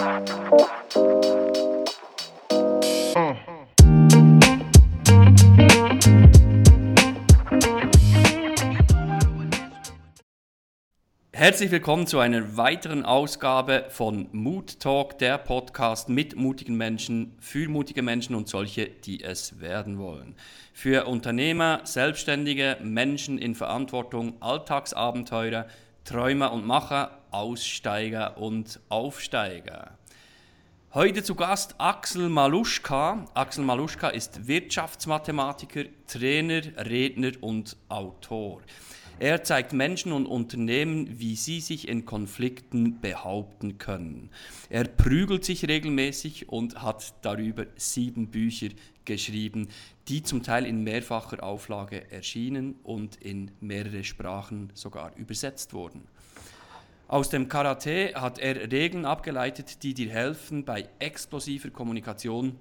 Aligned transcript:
Herzlich 0.00 0.32
willkommen 11.70 12.06
zu 12.06 12.18
einer 12.18 12.56
weiteren 12.56 13.04
Ausgabe 13.04 13.84
von 13.90 14.30
Mood 14.32 14.80
Talk, 14.80 15.18
der 15.18 15.36
Podcast 15.36 16.08
mit 16.08 16.34
mutigen 16.34 16.78
Menschen, 16.78 17.36
für 17.38 17.68
mutige 17.68 18.00
Menschen 18.00 18.34
und 18.34 18.48
solche, 18.48 18.86
die 18.86 19.22
es 19.22 19.60
werden 19.60 19.98
wollen. 19.98 20.34
Für 20.72 21.04
Unternehmer, 21.04 21.82
Selbstständige, 21.84 22.78
Menschen 22.82 23.36
in 23.36 23.54
Verantwortung, 23.54 24.40
Alltagsabenteurer, 24.40 25.66
Träumer 26.04 26.52
und 26.52 26.66
Macher, 26.66 27.18
Aussteiger 27.30 28.38
und 28.38 28.80
Aufsteiger. 28.88 29.98
Heute 30.92 31.22
zu 31.22 31.36
Gast 31.36 31.76
Axel 31.78 32.28
Maluschka. 32.28 33.26
Axel 33.34 33.64
Maluschka 33.64 34.08
ist 34.08 34.48
Wirtschaftsmathematiker, 34.48 35.84
Trainer, 36.08 36.62
Redner 36.78 37.32
und 37.40 37.76
Autor. 37.88 38.62
Er 39.20 39.44
zeigt 39.44 39.74
Menschen 39.74 40.12
und 40.12 40.24
Unternehmen, 40.24 41.20
wie 41.20 41.36
sie 41.36 41.60
sich 41.60 41.86
in 41.86 42.06
Konflikten 42.06 43.00
behaupten 43.00 43.76
können. 43.76 44.30
Er 44.70 44.84
prügelt 44.84 45.44
sich 45.44 45.68
regelmäßig 45.68 46.48
und 46.48 46.82
hat 46.82 47.12
darüber 47.20 47.66
sieben 47.76 48.30
Bücher 48.30 48.70
geschrieben, 49.10 49.68
die 50.08 50.22
zum 50.22 50.42
Teil 50.42 50.64
in 50.66 50.84
mehrfacher 50.84 51.42
Auflage 51.42 52.10
erschienen 52.12 52.76
und 52.84 53.16
in 53.16 53.50
mehrere 53.60 54.04
Sprachen 54.04 54.70
sogar 54.74 55.16
übersetzt 55.16 55.72
wurden. 55.72 56.02
Aus 57.08 57.28
dem 57.28 57.48
Karate 57.48 58.12
hat 58.14 58.38
er 58.38 58.70
Regeln 58.70 59.04
abgeleitet, 59.04 59.82
die 59.82 59.94
dir 59.94 60.10
helfen, 60.10 60.64
bei 60.64 60.88
explosiver 61.00 61.70
Kommunikation 61.70 62.56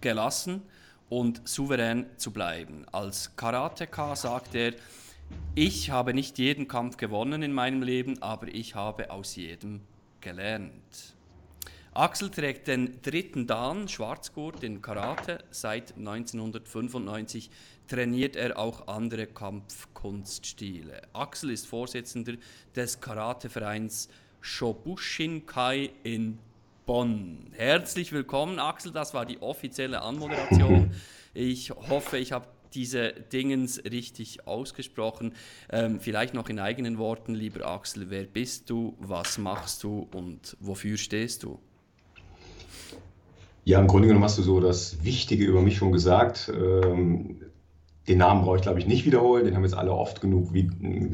gelassen 0.00 0.62
und 1.10 1.46
souverän 1.46 2.06
zu 2.16 2.30
bleiben. 2.30 2.86
Als 2.90 3.36
Karateka 3.36 4.16
sagt 4.16 4.54
er, 4.54 4.72
ich 5.54 5.90
habe 5.90 6.14
nicht 6.14 6.38
jeden 6.38 6.68
Kampf 6.68 6.96
gewonnen 6.96 7.42
in 7.42 7.52
meinem 7.52 7.82
Leben, 7.82 8.22
aber 8.22 8.48
ich 8.48 8.74
habe 8.74 9.10
aus 9.10 9.36
jedem 9.36 9.82
gelernt. 10.22 11.15
Axel 11.96 12.28
trägt 12.28 12.68
den 12.68 13.00
dritten 13.00 13.46
Dan, 13.46 13.88
Schwarzgurt 13.88 14.62
in 14.62 14.82
Karate. 14.82 15.42
Seit 15.50 15.96
1995 15.96 17.48
trainiert 17.88 18.36
er 18.36 18.58
auch 18.58 18.86
andere 18.86 19.26
Kampfkunststile. 19.26 21.00
Axel 21.14 21.52
ist 21.52 21.66
Vorsitzender 21.66 22.34
des 22.74 23.00
Karatevereins 23.00 24.10
Shobushinkai 24.42 25.88
in 26.02 26.38
Bonn. 26.84 27.46
Herzlich 27.52 28.12
willkommen, 28.12 28.58
Axel. 28.58 28.92
Das 28.92 29.14
war 29.14 29.24
die 29.24 29.40
offizielle 29.40 30.02
Anmoderation. 30.02 30.90
Ich 31.32 31.70
hoffe, 31.70 32.18
ich 32.18 32.32
habe 32.32 32.46
diese 32.74 33.12
Dingens 33.12 33.82
richtig 33.90 34.46
ausgesprochen. 34.46 35.32
Ähm, 35.70 35.98
vielleicht 35.98 36.34
noch 36.34 36.50
in 36.50 36.58
eigenen 36.58 36.98
Worten, 36.98 37.34
lieber 37.34 37.66
Axel, 37.66 38.10
wer 38.10 38.24
bist 38.24 38.68
du, 38.68 38.98
was 38.98 39.38
machst 39.38 39.82
du 39.82 40.06
und 40.12 40.58
wofür 40.60 40.98
stehst 40.98 41.42
du? 41.42 41.58
Ja, 43.66 43.80
im 43.80 43.88
Grunde 43.88 44.06
genommen 44.06 44.24
hast 44.24 44.38
du 44.38 44.42
so 44.42 44.60
das 44.60 45.02
Wichtige 45.02 45.44
über 45.44 45.60
mich 45.60 45.76
schon 45.76 45.90
gesagt. 45.90 46.52
Ähm, 46.54 47.40
den 48.06 48.18
Namen 48.18 48.42
brauche 48.42 48.54
ich, 48.58 48.62
glaube 48.62 48.78
ich, 48.78 48.86
nicht 48.86 49.04
wiederholen, 49.04 49.44
den 49.44 49.56
haben 49.56 49.64
jetzt 49.64 49.74
alle 49.74 49.90
oft 49.90 50.20
genug 50.20 50.54
wie, 50.54 50.70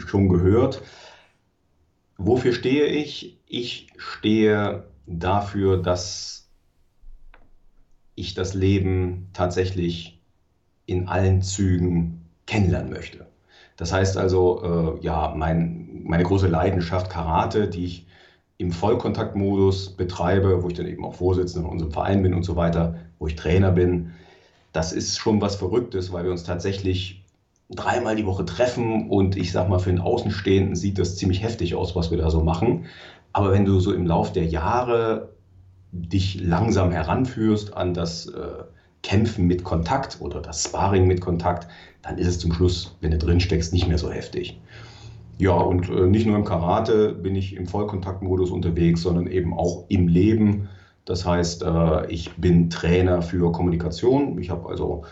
schon 0.06 0.28
gehört. 0.28 0.82
Wofür 2.18 2.52
stehe 2.52 2.88
ich? 2.88 3.38
Ich 3.46 3.86
stehe 3.96 4.84
dafür, 5.06 5.78
dass 5.78 6.46
ich 8.16 8.34
das 8.34 8.52
Leben 8.52 9.30
tatsächlich 9.32 10.20
in 10.84 11.08
allen 11.08 11.40
Zügen 11.40 12.26
kennenlernen 12.44 12.90
möchte. 12.90 13.28
Das 13.78 13.94
heißt 13.94 14.18
also, 14.18 14.98
äh, 15.00 15.02
ja, 15.02 15.32
mein, 15.34 16.02
meine 16.04 16.24
große 16.24 16.48
Leidenschaft 16.48 17.08
Karate, 17.08 17.66
die 17.66 17.86
ich 17.86 18.06
im 18.62 18.70
Vollkontaktmodus 18.70 19.90
betreibe, 19.90 20.62
wo 20.62 20.68
ich 20.68 20.74
dann 20.74 20.86
eben 20.86 21.04
auch 21.04 21.14
Vorsitzender 21.14 21.66
in 21.66 21.72
unserem 21.72 21.90
Verein 21.90 22.22
bin 22.22 22.32
und 22.32 22.44
so 22.44 22.54
weiter, 22.54 22.94
wo 23.18 23.26
ich 23.26 23.34
Trainer 23.34 23.72
bin, 23.72 24.12
das 24.72 24.92
ist 24.92 25.18
schon 25.18 25.40
was 25.40 25.56
Verrücktes, 25.56 26.12
weil 26.12 26.24
wir 26.24 26.30
uns 26.30 26.44
tatsächlich 26.44 27.24
dreimal 27.70 28.14
die 28.14 28.24
Woche 28.24 28.44
treffen 28.44 29.10
und 29.10 29.36
ich 29.36 29.50
sag 29.50 29.68
mal, 29.68 29.80
für 29.80 29.90
einen 29.90 29.98
Außenstehenden 29.98 30.76
sieht 30.76 30.98
das 30.98 31.16
ziemlich 31.16 31.42
heftig 31.42 31.74
aus, 31.74 31.96
was 31.96 32.12
wir 32.12 32.18
da 32.18 32.30
so 32.30 32.42
machen. 32.42 32.86
Aber 33.32 33.50
wenn 33.50 33.64
du 33.64 33.80
so 33.80 33.92
im 33.92 34.06
Lauf 34.06 34.32
der 34.32 34.46
Jahre 34.46 35.30
dich 35.90 36.40
langsam 36.40 36.92
heranführst 36.92 37.76
an 37.76 37.94
das 37.94 38.26
äh, 38.26 38.62
Kämpfen 39.02 39.46
mit 39.48 39.64
Kontakt 39.64 40.18
oder 40.20 40.40
das 40.40 40.62
Sparring 40.62 41.08
mit 41.08 41.20
Kontakt, 41.20 41.66
dann 42.02 42.16
ist 42.16 42.28
es 42.28 42.38
zum 42.38 42.52
Schluss, 42.52 42.96
wenn 43.00 43.10
du 43.10 43.18
drin 43.18 43.40
steckst, 43.40 43.72
nicht 43.72 43.88
mehr 43.88 43.98
so 43.98 44.10
heftig. 44.10 44.56
Ja, 45.38 45.52
und 45.52 45.88
äh, 45.88 46.06
nicht 46.06 46.26
nur 46.26 46.36
im 46.36 46.44
Karate 46.44 47.12
bin 47.14 47.34
ich 47.34 47.56
im 47.56 47.66
Vollkontaktmodus 47.66 48.50
unterwegs, 48.50 49.02
sondern 49.02 49.26
eben 49.26 49.54
auch 49.54 49.84
im 49.88 50.08
Leben. 50.08 50.68
Das 51.04 51.26
heißt, 51.26 51.62
äh, 51.62 52.06
ich 52.10 52.36
bin 52.36 52.70
Trainer 52.70 53.22
für 53.22 53.50
Kommunikation. 53.50 54.38
Ich 54.38 54.50
habe 54.50 54.68
also 54.68 55.04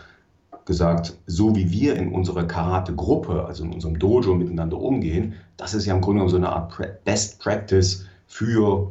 gesagt, 0.65 1.17
so 1.25 1.55
wie 1.55 1.71
wir 1.71 1.95
in 1.95 2.13
unserer 2.13 2.43
Karate-Gruppe, 2.43 3.45
also 3.45 3.63
in 3.63 3.73
unserem 3.73 3.99
Dojo 3.99 4.35
miteinander 4.35 4.79
umgehen, 4.79 5.33
das 5.57 5.73
ist 5.73 5.85
ja 5.85 5.93
im 5.93 6.01
Grunde 6.01 6.19
genommen 6.19 6.29
so 6.29 6.37
eine 6.37 6.49
Art 6.49 7.03
Best 7.03 7.39
Practice 7.39 8.05
für 8.27 8.89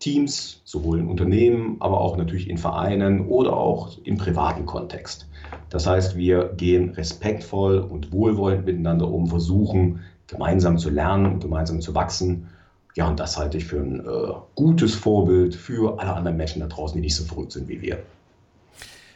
Teams, 0.00 0.60
sowohl 0.64 1.00
in 1.00 1.08
Unternehmen, 1.08 1.76
aber 1.80 2.00
auch 2.00 2.16
natürlich 2.16 2.48
in 2.48 2.58
Vereinen 2.58 3.26
oder 3.26 3.56
auch 3.56 3.96
im 4.04 4.16
privaten 4.16 4.66
Kontext. 4.66 5.26
Das 5.70 5.86
heißt, 5.86 6.16
wir 6.16 6.52
gehen 6.56 6.90
respektvoll 6.90 7.78
und 7.78 8.12
wohlwollend 8.12 8.66
miteinander 8.66 9.08
um, 9.08 9.26
versuchen 9.26 10.00
gemeinsam 10.28 10.78
zu 10.78 10.90
lernen, 10.90 11.40
gemeinsam 11.40 11.80
zu 11.80 11.94
wachsen. 11.94 12.48
Ja, 12.94 13.08
und 13.08 13.18
das 13.18 13.36
halte 13.36 13.58
ich 13.58 13.66
für 13.66 13.80
ein 13.80 14.00
äh, 14.00 14.32
gutes 14.54 14.94
Vorbild 14.94 15.54
für 15.54 15.98
alle 15.98 16.12
anderen 16.14 16.36
Menschen 16.36 16.60
da 16.60 16.66
draußen, 16.66 16.94
die 16.96 17.00
nicht 17.00 17.16
so 17.16 17.24
verrückt 17.24 17.52
sind 17.52 17.68
wie 17.68 17.80
wir. 17.80 18.02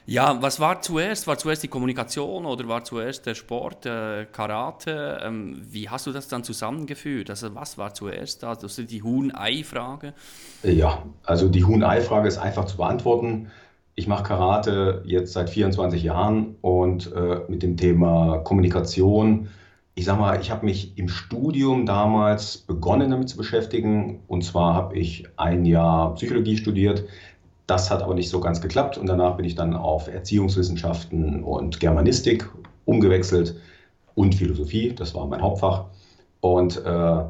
Ja, 0.04 0.42
was 0.42 0.58
war 0.58 0.82
zuerst? 0.82 1.28
War 1.28 1.38
zuerst 1.38 1.62
die 1.62 1.68
Kommunikation 1.68 2.44
oder 2.44 2.66
war 2.66 2.82
zuerst 2.82 3.24
der 3.24 3.36
Sport, 3.36 3.86
äh, 3.86 4.26
Karate? 4.30 5.20
Ähm, 5.22 5.62
wie 5.70 5.88
hast 5.88 6.06
du 6.06 6.12
das 6.12 6.26
dann 6.26 6.42
zusammengeführt? 6.42 7.30
Also 7.30 7.54
was 7.54 7.78
war 7.78 7.94
zuerst 7.94 8.42
da? 8.42 8.54
Das 8.56 8.78
ist 8.78 8.90
die 8.90 9.02
Huhn-Ei-Frage. 9.02 10.12
Ja, 10.64 11.04
also 11.24 11.48
die 11.48 11.64
Huhn-Ei-Frage 11.64 12.26
ist 12.26 12.38
einfach 12.38 12.64
zu 12.64 12.78
beantworten. 12.78 13.52
Ich 13.94 14.08
mache 14.08 14.24
Karate 14.24 15.02
jetzt 15.06 15.34
seit 15.34 15.50
24 15.50 16.02
Jahren 16.02 16.56
und 16.62 17.12
äh, 17.12 17.40
mit 17.48 17.62
dem 17.62 17.76
Thema 17.76 18.38
Kommunikation, 18.38 19.50
ich 19.94 20.06
sag 20.06 20.19
mal, 20.19 20.41
ich 20.41 20.50
habe 20.50 20.64
mich 20.64 20.97
im 20.97 21.08
Studium 21.08 21.84
damals 21.84 22.58
begonnen 22.58 23.10
damit 23.10 23.28
zu 23.28 23.36
beschäftigen. 23.36 24.20
Und 24.26 24.42
zwar 24.42 24.75
habe 24.75 24.97
ich 24.98 25.26
ein 25.36 25.64
Jahr 25.64 26.14
Psychologie 26.14 26.56
studiert. 26.56 27.04
Das 27.66 27.91
hat 27.91 28.02
aber 28.02 28.14
nicht 28.14 28.31
so 28.31 28.41
ganz 28.41 28.60
geklappt. 28.60 28.97
Und 28.97 29.06
danach 29.06 29.36
bin 29.36 29.44
ich 29.44 29.54
dann 29.54 29.75
auf 29.75 30.08
Erziehungswissenschaften 30.08 31.44
und 31.44 31.78
Germanistik 31.81 32.48
umgewechselt 32.84 33.56
und 34.14 34.34
Philosophie, 34.34 34.94
das 34.94 35.14
war 35.14 35.26
mein 35.26 35.42
Hauptfach. 35.42 35.86
Und 36.41 36.84
äh, 36.84 37.25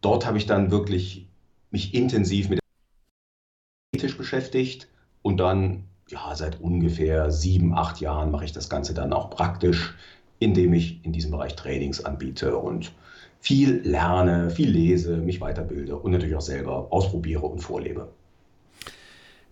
dort 0.00 0.26
habe 0.26 0.38
ich 0.38 0.46
dann 0.46 0.70
wirklich 0.70 1.28
mich 1.70 1.94
intensiv 1.94 2.48
mit 2.48 2.58
ethisch 3.94 4.16
beschäftigt. 4.16 4.88
Und 5.22 5.38
dann, 5.38 5.84
ja, 6.08 6.34
seit 6.34 6.60
ungefähr 6.60 7.30
sieben, 7.30 7.74
acht 7.74 8.00
Jahren 8.00 8.30
mache 8.30 8.44
ich 8.44 8.52
das 8.52 8.68
Ganze 8.68 8.94
dann 8.94 9.12
auch 9.12 9.30
praktisch, 9.30 9.94
indem 10.38 10.74
ich 10.74 11.04
in 11.04 11.12
diesem 11.12 11.30
Bereich 11.30 11.56
Trainings 11.56 12.04
anbiete 12.04 12.56
und 12.56 12.92
viel 13.40 13.80
lerne, 13.84 14.50
viel 14.50 14.70
lese, 14.70 15.18
mich 15.18 15.40
weiterbilde 15.40 15.96
und 15.96 16.12
natürlich 16.12 16.36
auch 16.36 16.40
selber 16.40 16.88
ausprobiere 16.90 17.46
und 17.46 17.60
vorlebe. 17.60 18.08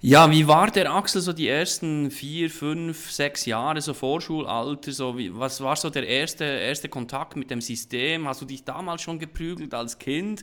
Ja, 0.07 0.31
wie 0.31 0.47
war 0.47 0.71
der 0.71 0.93
Axel 0.93 1.23
so 1.23 1.33
die 1.33 1.49
ersten 1.49 2.11
vier, 2.11 2.51
fünf, 2.51 3.11
sechs 3.11 3.47
Jahre, 3.47 3.81
so 3.81 3.95
Vorschulalter? 3.95 4.93
So 4.93 5.17
wie, 5.17 5.35
was 5.35 5.63
war 5.63 5.77
so 5.77 5.89
der 5.89 6.07
erste, 6.07 6.45
erste 6.45 6.91
Kontakt 6.91 7.37
mit 7.37 7.51
dem 7.51 7.63
System? 7.63 8.29
Hast 8.29 8.43
du 8.43 8.45
dich 8.45 8.65
damals 8.65 9.01
schon 9.01 9.19
geprügelt 9.19 9.73
als 9.73 9.99
Kind? 9.99 10.43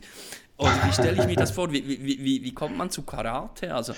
Oder 0.56 0.72
wie 0.84 0.92
stelle 0.92 1.20
ich 1.20 1.26
mir 1.28 1.36
das 1.36 1.52
vor? 1.52 1.72
Wie, 1.72 1.86
wie, 1.86 2.24
wie, 2.24 2.42
wie 2.42 2.52
kommt 2.52 2.76
man 2.76 2.90
zu 2.90 3.02
Karate? 3.02 3.72
Also, 3.72 3.92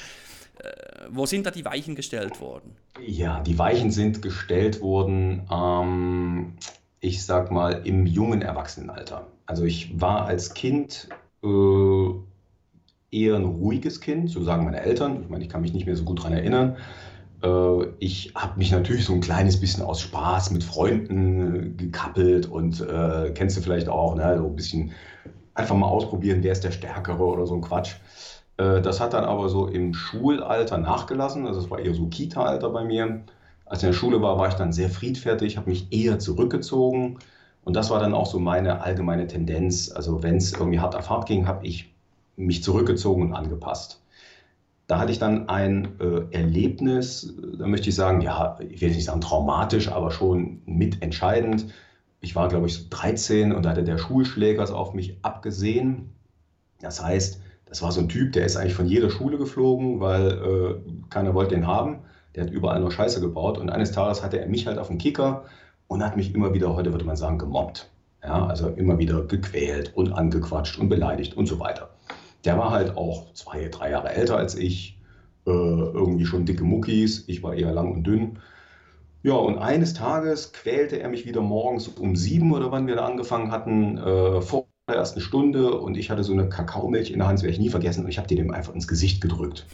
wo 1.10 1.26
sind 1.26 1.46
da 1.46 1.50
die 1.50 1.64
Weichen 1.64 1.94
gestellt 1.94 2.40
worden? 2.40 2.76
Ja, 3.04 3.40
die 3.40 3.58
Weichen 3.58 3.90
sind 3.90 4.22
gestellt 4.22 4.80
worden, 4.80 5.42
ähm, 5.50 6.54
ich 7.00 7.24
sag 7.24 7.50
mal, 7.50 7.82
im 7.84 8.06
jungen 8.06 8.42
Erwachsenenalter. 8.42 9.26
Also 9.46 9.64
ich 9.64 10.00
war 10.00 10.26
als 10.26 10.54
Kind 10.54 11.08
äh, 11.42 11.46
eher 13.10 13.36
ein 13.36 13.44
ruhiges 13.44 14.00
Kind, 14.00 14.30
so 14.30 14.42
sagen 14.42 14.64
meine 14.64 14.80
Eltern. 14.80 15.22
Ich 15.22 15.28
meine, 15.28 15.44
ich 15.44 15.50
kann 15.50 15.60
mich 15.60 15.72
nicht 15.72 15.86
mehr 15.86 15.96
so 15.96 16.04
gut 16.04 16.20
daran 16.20 16.32
erinnern. 16.32 16.76
Äh, 17.42 17.86
ich 17.98 18.32
habe 18.34 18.58
mich 18.58 18.70
natürlich 18.70 19.04
so 19.04 19.12
ein 19.12 19.20
kleines 19.20 19.60
bisschen 19.60 19.82
aus 19.82 20.00
Spaß 20.00 20.50
mit 20.50 20.64
Freunden 20.64 21.76
gekappelt 21.76 22.46
und 22.46 22.80
äh, 22.80 23.32
kennst 23.34 23.56
du 23.56 23.60
vielleicht 23.60 23.88
auch, 23.88 24.14
ne, 24.14 24.38
so 24.38 24.46
ein 24.46 24.56
bisschen 24.56 24.92
einfach 25.54 25.76
mal 25.76 25.86
ausprobieren, 25.86 26.42
wer 26.42 26.52
ist 26.52 26.64
der 26.64 26.72
Stärkere 26.72 27.22
oder 27.22 27.46
so 27.46 27.54
ein 27.54 27.60
Quatsch. 27.60 27.96
Äh, 28.56 28.80
das 28.80 29.00
hat 29.00 29.12
dann 29.12 29.24
aber 29.24 29.48
so 29.48 29.66
im 29.66 29.94
Schulalter 29.94 30.78
nachgelassen. 30.78 31.46
Also 31.46 31.60
es 31.60 31.70
war 31.70 31.78
eher 31.78 31.94
so 31.94 32.06
Kita-Alter 32.06 32.70
bei 32.70 32.84
mir. 32.84 33.24
Als 33.66 33.80
ich 33.80 33.84
in 33.84 33.92
der 33.92 33.98
Schule 33.98 34.22
war, 34.22 34.38
war 34.38 34.48
ich 34.48 34.54
dann 34.54 34.72
sehr 34.72 34.90
friedfertig, 34.90 35.56
habe 35.56 35.70
mich 35.70 35.92
eher 35.92 36.18
zurückgezogen. 36.18 37.18
Und 37.64 37.74
das 37.76 37.90
war 37.90 37.98
dann 37.98 38.14
auch 38.14 38.26
so 38.26 38.38
meine 38.38 38.82
allgemeine 38.82 39.26
Tendenz. 39.26 39.90
Also 39.90 40.22
wenn 40.22 40.36
es 40.36 40.52
irgendwie 40.52 40.80
hart 40.80 40.94
auf 40.96 41.10
hart 41.10 41.26
ging, 41.26 41.46
habe 41.48 41.66
ich 41.66 41.94
mich 42.36 42.62
zurückgezogen 42.62 43.22
und 43.22 43.34
angepasst. 43.34 44.00
Da 44.86 44.98
hatte 44.98 45.12
ich 45.12 45.18
dann 45.18 45.48
ein 45.48 45.98
äh, 45.98 46.36
Erlebnis, 46.36 47.34
da 47.58 47.66
möchte 47.66 47.88
ich 47.88 47.94
sagen, 47.94 48.20
ja, 48.20 48.58
ich 48.68 48.82
will 48.82 48.90
nicht 48.90 49.06
sagen 49.06 49.22
traumatisch, 49.22 49.88
aber 49.90 50.10
schon 50.10 50.60
mitentscheidend. 50.66 51.72
Ich 52.20 52.36
war, 52.36 52.48
glaube 52.48 52.66
ich, 52.66 52.74
so 52.74 52.84
13 52.90 53.52
und 53.52 53.64
da 53.64 53.70
hatte 53.70 53.84
der 53.84 53.96
Schulschläger 53.96 54.74
auf 54.74 54.92
mich 54.92 55.18
abgesehen. 55.22 56.12
Das 56.80 57.02
heißt, 57.02 57.40
das 57.74 57.82
war 57.82 57.90
so 57.90 57.98
ein 57.98 58.08
Typ, 58.08 58.30
der 58.30 58.46
ist 58.46 58.54
eigentlich 58.54 58.74
von 58.74 58.86
jeder 58.86 59.10
Schule 59.10 59.36
geflogen, 59.36 59.98
weil 59.98 60.30
äh, 60.30 61.08
keiner 61.10 61.34
wollte 61.34 61.56
den 61.56 61.66
haben. 61.66 62.04
Der 62.36 62.44
hat 62.44 62.52
überall 62.52 62.78
nur 62.78 62.92
Scheiße 62.92 63.20
gebaut. 63.20 63.58
Und 63.58 63.68
eines 63.68 63.90
Tages 63.90 64.22
hatte 64.22 64.38
er 64.38 64.46
mich 64.46 64.68
halt 64.68 64.78
auf 64.78 64.86
dem 64.86 64.98
Kicker 64.98 65.46
und 65.88 66.04
hat 66.04 66.16
mich 66.16 66.36
immer 66.36 66.54
wieder, 66.54 66.76
heute 66.76 66.92
würde 66.92 67.04
man 67.04 67.16
sagen, 67.16 67.36
gemobbt. 67.36 67.90
Ja, 68.22 68.46
also 68.46 68.68
immer 68.68 69.00
wieder 69.00 69.24
gequält 69.24 69.90
und 69.96 70.12
angequatscht 70.12 70.78
und 70.78 70.88
beleidigt 70.88 71.36
und 71.36 71.46
so 71.46 71.58
weiter. 71.58 71.90
Der 72.44 72.56
war 72.56 72.70
halt 72.70 72.96
auch 72.96 73.34
zwei, 73.34 73.66
drei 73.66 73.90
Jahre 73.90 74.10
älter 74.10 74.36
als 74.36 74.54
ich, 74.54 75.00
äh, 75.44 75.50
irgendwie 75.50 76.26
schon 76.26 76.46
dicke 76.46 76.62
Muckis, 76.62 77.24
ich 77.26 77.42
war 77.42 77.54
eher 77.54 77.72
lang 77.72 77.90
und 77.90 78.04
dünn. 78.04 78.38
Ja, 79.24 79.34
und 79.34 79.58
eines 79.58 79.94
Tages 79.94 80.52
quälte 80.52 81.00
er 81.00 81.08
mich 81.08 81.26
wieder 81.26 81.40
morgens 81.40 81.88
um 81.88 82.14
sieben 82.14 82.52
oder 82.52 82.70
wann 82.70 82.86
wir 82.86 82.94
da 82.94 83.04
angefangen 83.06 83.50
hatten, 83.50 83.98
äh, 83.98 84.40
vor 84.42 84.68
der 84.88 84.96
ersten 84.96 85.20
Stunde 85.20 85.78
und 85.78 85.96
ich 85.96 86.10
hatte 86.10 86.24
so 86.24 86.32
eine 86.32 86.48
Kakaomilch 86.48 87.10
in 87.10 87.18
der 87.18 87.28
Hand, 87.28 87.38
das 87.38 87.42
werde 87.42 87.54
ich 87.54 87.60
nie 87.60 87.70
vergessen, 87.70 88.04
und 88.04 88.10
ich 88.10 88.18
habe 88.18 88.28
die 88.28 88.36
dem 88.36 88.52
einfach 88.52 88.74
ins 88.74 88.88
Gesicht 88.88 89.20
gedrückt. 89.20 89.66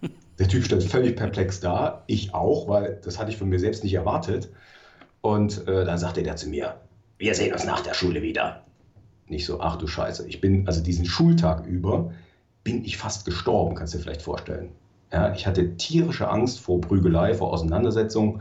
Der 0.38 0.48
Typ 0.48 0.64
stand 0.64 0.82
völlig 0.82 1.16
perplex 1.16 1.60
da, 1.60 2.04
ich 2.06 2.32
auch, 2.34 2.66
weil 2.66 3.00
das 3.04 3.18
hatte 3.18 3.30
ich 3.30 3.36
von 3.36 3.48
mir 3.48 3.58
selbst 3.58 3.84
nicht 3.84 3.94
erwartet. 3.94 4.50
Und 5.20 5.68
äh, 5.68 5.84
dann 5.84 5.98
sagte 5.98 6.22
der 6.22 6.36
zu 6.36 6.48
mir, 6.48 6.80
wir 7.18 7.34
sehen 7.34 7.52
uns 7.52 7.64
nach 7.64 7.80
der 7.80 7.94
Schule 7.94 8.22
wieder. 8.22 8.64
Nicht 9.28 9.44
so, 9.44 9.60
ach 9.60 9.76
du 9.76 9.86
Scheiße, 9.86 10.26
ich 10.26 10.40
bin, 10.40 10.66
also 10.66 10.82
diesen 10.82 11.04
Schultag 11.04 11.66
über, 11.66 12.12
bin 12.64 12.84
ich 12.84 12.96
fast 12.96 13.24
gestorben, 13.24 13.76
kannst 13.76 13.92
du 13.92 13.98
dir 13.98 14.04
vielleicht 14.04 14.22
vorstellen. 14.22 14.70
Ja, 15.12 15.32
ich 15.34 15.46
hatte 15.46 15.76
tierische 15.76 16.28
Angst 16.28 16.60
vor 16.60 16.80
Prügelei, 16.80 17.34
vor 17.34 17.52
Auseinandersetzung. 17.52 18.40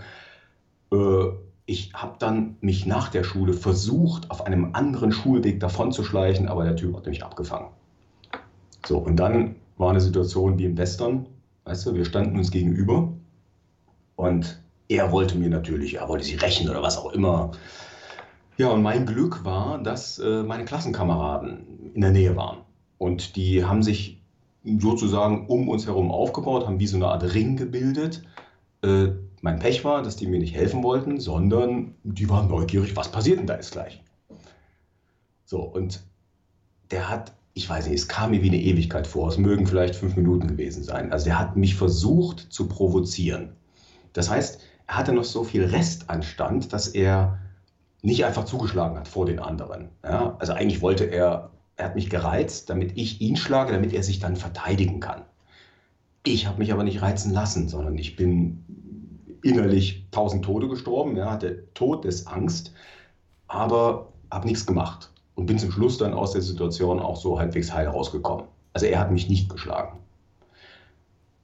Äh, 0.91 1.25
ich 1.65 1.93
habe 1.93 2.15
dann 2.19 2.57
mich 2.61 2.85
nach 2.85 3.09
der 3.09 3.23
Schule 3.23 3.53
versucht, 3.53 4.29
auf 4.31 4.45
einem 4.45 4.73
anderen 4.73 5.11
Schulweg 5.11 5.59
davonzuschleichen, 5.59 6.47
aber 6.47 6.63
der 6.63 6.75
Typ 6.75 6.95
hat 6.95 7.05
mich 7.05 7.23
abgefangen. 7.23 7.69
So, 8.85 8.97
und 8.97 9.15
dann 9.17 9.55
war 9.77 9.91
eine 9.91 10.01
Situation 10.01 10.57
wie 10.57 10.65
im 10.65 10.77
Western, 10.77 11.27
weißt 11.65 11.85
du, 11.85 11.93
wir 11.93 12.05
standen 12.05 12.37
uns 12.37 12.51
gegenüber 12.51 13.13
und 14.15 14.61
er 14.87 15.11
wollte 15.11 15.37
mir 15.37 15.49
natürlich, 15.49 15.95
er 15.95 16.09
wollte 16.09 16.25
sie 16.25 16.35
rächen 16.35 16.69
oder 16.69 16.81
was 16.81 16.97
auch 16.97 17.13
immer. 17.13 17.51
Ja, 18.57 18.69
und 18.69 18.81
mein 18.81 19.05
Glück 19.05 19.45
war, 19.45 19.81
dass 19.81 20.19
äh, 20.19 20.43
meine 20.43 20.65
Klassenkameraden 20.65 21.93
in 21.93 22.01
der 22.01 22.11
Nähe 22.11 22.35
waren. 22.35 22.59
Und 22.97 23.35
die 23.35 23.63
haben 23.63 23.81
sich 23.81 24.21
sozusagen 24.63 25.47
um 25.47 25.69
uns 25.69 25.87
herum 25.87 26.11
aufgebaut, 26.11 26.67
haben 26.67 26.79
wie 26.79 26.87
so 26.87 26.97
eine 26.97 27.07
Art 27.07 27.33
Ring 27.33 27.55
gebildet. 27.55 28.23
Äh, 28.83 29.07
mein 29.41 29.59
Pech 29.59 29.83
war, 29.83 30.03
dass 30.03 30.15
die 30.15 30.27
mir 30.27 30.39
nicht 30.39 30.55
helfen 30.55 30.83
wollten, 30.83 31.19
sondern 31.19 31.95
die 32.03 32.29
waren 32.29 32.47
neugierig, 32.47 32.95
was 32.95 33.11
passiert 33.11 33.39
denn 33.39 33.47
da 33.47 33.55
jetzt 33.55 33.71
gleich? 33.71 34.01
So, 35.45 35.61
und 35.61 36.01
der 36.91 37.09
hat, 37.09 37.33
ich 37.53 37.67
weiß 37.67 37.87
nicht, 37.87 37.95
es 37.95 38.07
kam 38.07 38.31
mir 38.31 38.43
wie 38.43 38.49
eine 38.49 38.61
Ewigkeit 38.61 39.07
vor, 39.07 39.29
es 39.29 39.37
mögen 39.37 39.65
vielleicht 39.65 39.95
fünf 39.95 40.15
Minuten 40.15 40.47
gewesen 40.47 40.83
sein. 40.83 41.11
Also 41.11 41.25
der 41.25 41.39
hat 41.39 41.57
mich 41.57 41.75
versucht 41.75 42.47
zu 42.51 42.67
provozieren. 42.67 43.53
Das 44.13 44.29
heißt, 44.29 44.61
er 44.87 44.97
hatte 44.97 45.13
noch 45.13 45.23
so 45.23 45.43
viel 45.43 45.65
Restanstand, 45.65 46.71
dass 46.71 46.87
er 46.87 47.39
nicht 48.01 48.25
einfach 48.25 48.45
zugeschlagen 48.45 48.97
hat 48.97 49.07
vor 49.07 49.25
den 49.25 49.39
anderen. 49.39 49.89
Ja? 50.03 50.35
Also 50.39 50.53
eigentlich 50.53 50.81
wollte 50.81 51.05
er, 51.05 51.51
er 51.77 51.85
hat 51.85 51.95
mich 51.95 52.09
gereizt, 52.09 52.69
damit 52.69 52.97
ich 52.97 53.21
ihn 53.21 53.35
schlage, 53.35 53.71
damit 53.71 53.93
er 53.93 54.03
sich 54.03 54.19
dann 54.19 54.35
verteidigen 54.35 54.99
kann. 54.99 55.23
Ich 56.23 56.45
habe 56.45 56.59
mich 56.59 56.71
aber 56.71 56.83
nicht 56.83 57.01
reizen 57.01 57.33
lassen, 57.33 57.67
sondern 57.67 57.97
ich 57.97 58.15
bin 58.15 58.63
innerlich 59.43 60.05
tausend 60.11 60.45
Tode 60.45 60.67
gestorben, 60.67 61.15
ja, 61.15 61.31
hatte 61.31 61.63
Todesangst, 61.73 62.73
aber 63.47 64.07
habe 64.31 64.47
nichts 64.47 64.65
gemacht 64.65 65.11
und 65.35 65.45
bin 65.45 65.59
zum 65.59 65.71
Schluss 65.71 65.97
dann 65.97 66.13
aus 66.13 66.31
der 66.31 66.41
Situation 66.41 66.99
auch 66.99 67.17
so 67.17 67.39
halbwegs 67.39 67.73
heil 67.73 67.87
rausgekommen. 67.87 68.45
Also 68.73 68.85
er 68.85 68.99
hat 68.99 69.11
mich 69.11 69.27
nicht 69.27 69.49
geschlagen. 69.49 69.99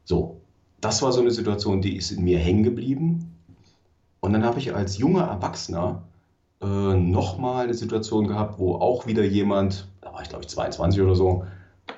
So, 0.06 0.40
das 0.80 1.02
war 1.02 1.12
so 1.12 1.22
eine 1.22 1.32
Situation, 1.32 1.82
die 1.82 1.98
ist 1.98 2.12
in 2.12 2.24
mir 2.24 2.40
hängen 2.40 2.64
geblieben. 2.64 3.36
Und 4.20 4.34
dann 4.34 4.46
habe 4.46 4.60
ich 4.60 4.74
als 4.74 4.98
junger 4.98 5.24
Erwachsener 5.24 6.04
äh, 6.62 6.66
nochmal 6.66 7.66
eine 7.66 7.74
Situation 7.74 8.28
gehabt, 8.28 8.60
wo 8.60 8.76
auch 8.76 9.06
wieder 9.06 9.24
jemand, 9.24 9.88
da 10.02 10.14
war 10.14 10.22
ich 10.22 10.30
glaube 10.30 10.44
ich 10.44 10.50
22 10.50 11.02
oder 11.02 11.16
so, 11.16 11.46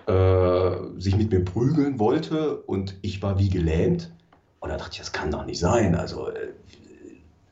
äh, 0.07 0.99
sich 0.99 1.15
mit 1.15 1.31
mir 1.31 1.43
prügeln 1.43 1.99
wollte 1.99 2.57
und 2.57 2.95
ich 3.01 3.21
war 3.21 3.39
wie 3.39 3.49
gelähmt. 3.49 4.11
Und 4.59 4.69
da 4.69 4.77
dachte 4.77 4.91
ich, 4.93 4.99
das 4.99 5.11
kann 5.11 5.31
doch 5.31 5.45
nicht 5.45 5.59
sein. 5.59 5.95
Also 5.95 6.29
äh, 6.29 6.53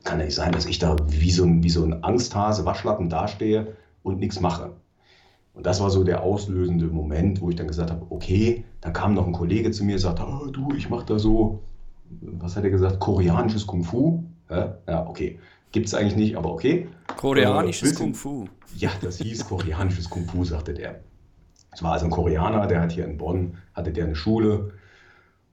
kann 0.04 0.20
ja 0.20 0.26
nicht 0.26 0.36
sein, 0.36 0.52
dass 0.52 0.66
ich 0.66 0.80
da 0.80 0.96
wie 1.08 1.32
so 1.32 1.44
ein, 1.44 1.64
wie 1.64 1.70
so 1.70 1.84
ein 1.84 2.04
Angsthase, 2.04 2.66
Waschlappen 2.66 3.10
dastehe 3.10 3.76
und 4.04 4.20
nichts 4.20 4.40
mache. 4.40 4.72
Und 5.54 5.66
das 5.66 5.82
war 5.82 5.90
so 5.90 6.04
der 6.04 6.22
auslösende 6.22 6.86
Moment, 6.86 7.42
wo 7.42 7.50
ich 7.50 7.56
dann 7.56 7.68
gesagt 7.68 7.90
habe, 7.90 8.06
okay, 8.10 8.64
dann 8.82 8.94
kam 8.94 9.16
noch 9.16 9.26
ein 9.26 9.34
Kollege 9.34 9.72
zu 9.72 9.84
mir 9.84 9.96
und 9.96 10.00
sagte, 10.00 10.24
oh, 10.24 10.48
du, 10.48 10.70
ich 10.76 10.90
mache 10.90 11.06
da 11.06 11.20
so, 11.20 11.64
was 12.22 12.56
hat 12.56 12.64
er 12.64 12.70
gesagt, 12.70 13.00
koreanisches 13.00 13.66
Kung 13.66 13.84
Fu. 13.84 14.24
Ja, 14.50 14.78
ja 14.88 15.08
okay. 15.08 15.40
Gibt 15.72 15.88
es 15.88 15.94
eigentlich 15.94 16.16
nicht, 16.16 16.38
aber 16.38 16.52
okay. 16.52 16.88
Koreanisches 17.18 17.94
äh, 17.94 17.96
Kung 17.96 18.14
Fu. 18.14 18.46
Ja, 18.76 18.92
das 19.02 19.18
hieß 19.18 19.48
koreanisches 19.48 20.10
Kung 20.10 20.26
Fu, 20.26 20.46
sagte 20.46 20.74
der. 20.74 21.00
Es 21.72 21.84
war 21.84 21.94
also 21.94 22.06
ein 22.06 22.12
Koreaner, 22.12 22.68
der 22.68 22.82
hat 22.82 22.92
hier 22.92 23.06
in 23.06 23.18
Bonn, 23.18 23.58
hatte 23.74 23.92
der 23.92 24.06
eine 24.06 24.16
Schule 24.16 24.72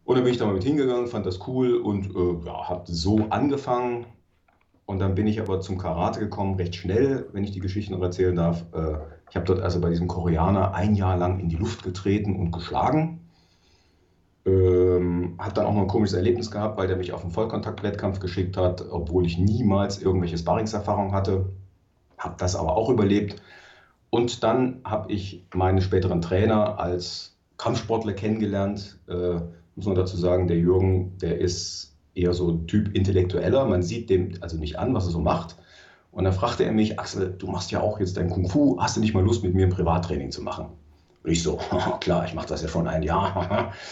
und 0.04 0.16
dann 0.16 0.24
bin 0.24 0.32
ich 0.32 0.38
da 0.38 0.46
mal 0.46 0.54
mit 0.54 0.64
hingegangen, 0.64 1.06
fand 1.06 1.24
das 1.24 1.46
cool 1.46 1.76
und 1.76 2.14
äh, 2.14 2.46
ja, 2.46 2.68
habe 2.68 2.84
so 2.86 3.26
angefangen. 3.30 4.06
Und 4.86 4.98
dann 4.98 5.14
bin 5.14 5.26
ich 5.26 5.40
aber 5.40 5.60
zum 5.60 5.78
Karate 5.78 6.20
gekommen, 6.20 6.56
recht 6.56 6.74
schnell, 6.74 7.26
wenn 7.32 7.42
ich 7.42 7.52
die 7.52 7.60
Geschichte 7.60 7.92
noch 7.92 8.02
erzählen 8.02 8.36
darf. 8.36 8.66
Äh, 8.74 8.98
ich 9.30 9.36
habe 9.36 9.46
dort 9.46 9.60
also 9.60 9.80
bei 9.80 9.88
diesem 9.88 10.06
Koreaner 10.08 10.74
ein 10.74 10.94
Jahr 10.94 11.16
lang 11.16 11.40
in 11.40 11.48
die 11.48 11.56
Luft 11.56 11.82
getreten 11.82 12.36
und 12.36 12.50
geschlagen. 12.50 13.20
Ähm, 14.44 15.36
hat 15.38 15.56
dann 15.56 15.64
auch 15.64 15.72
noch 15.72 15.80
ein 15.80 15.88
komisches 15.88 16.14
Erlebnis 16.14 16.50
gehabt, 16.50 16.76
weil 16.76 16.86
der 16.86 16.98
mich 16.98 17.14
auf 17.14 17.22
einen 17.22 17.30
Vollkontakt-Wettkampf 17.30 18.20
geschickt 18.20 18.58
hat, 18.58 18.84
obwohl 18.90 19.24
ich 19.24 19.38
niemals 19.38 20.02
irgendwelche 20.02 20.36
Sparringserfahrung 20.36 21.14
hatte. 21.14 21.46
Habe 22.18 22.34
das 22.36 22.54
aber 22.54 22.76
auch 22.76 22.90
überlebt. 22.90 23.40
Und 24.10 24.42
dann 24.42 24.82
habe 24.84 25.10
ich 25.10 25.46
meinen 25.54 25.80
späteren 25.80 26.20
Trainer 26.20 26.78
als 26.78 27.38
Kampfsportler 27.56 28.12
kennengelernt. 28.12 28.98
Äh, 29.08 29.40
muss 29.76 29.86
man 29.86 29.94
dazu 29.94 30.16
sagen, 30.16 30.46
der 30.46 30.58
Jürgen, 30.58 31.16
der 31.18 31.38
ist 31.38 31.96
eher 32.14 32.32
so 32.32 32.50
ein 32.50 32.66
Typ 32.66 32.94
Intellektueller. 32.94 33.66
Man 33.66 33.82
sieht 33.82 34.10
dem 34.10 34.32
also 34.40 34.56
nicht 34.56 34.78
an, 34.78 34.94
was 34.94 35.06
er 35.06 35.10
so 35.10 35.20
macht. 35.20 35.56
Und 36.12 36.24
dann 36.24 36.32
fragte 36.32 36.64
er 36.64 36.72
mich, 36.72 36.98
Axel, 37.00 37.34
du 37.36 37.48
machst 37.48 37.72
ja 37.72 37.80
auch 37.80 37.98
jetzt 37.98 38.16
dein 38.16 38.30
Kung 38.30 38.48
Fu, 38.48 38.78
hast 38.80 38.96
du 38.96 39.00
nicht 39.00 39.14
mal 39.14 39.24
Lust, 39.24 39.42
mit 39.42 39.54
mir 39.54 39.66
ein 39.66 39.72
Privattraining 39.72 40.30
zu 40.30 40.42
machen? 40.42 40.66
Und 41.24 41.30
ich 41.30 41.42
so, 41.42 41.58
klar, 42.00 42.24
ich 42.24 42.34
mache 42.34 42.46
das 42.46 42.62
ja 42.62 42.68
schon 42.68 42.86
ein 42.86 43.02
Jahr. 43.02 43.72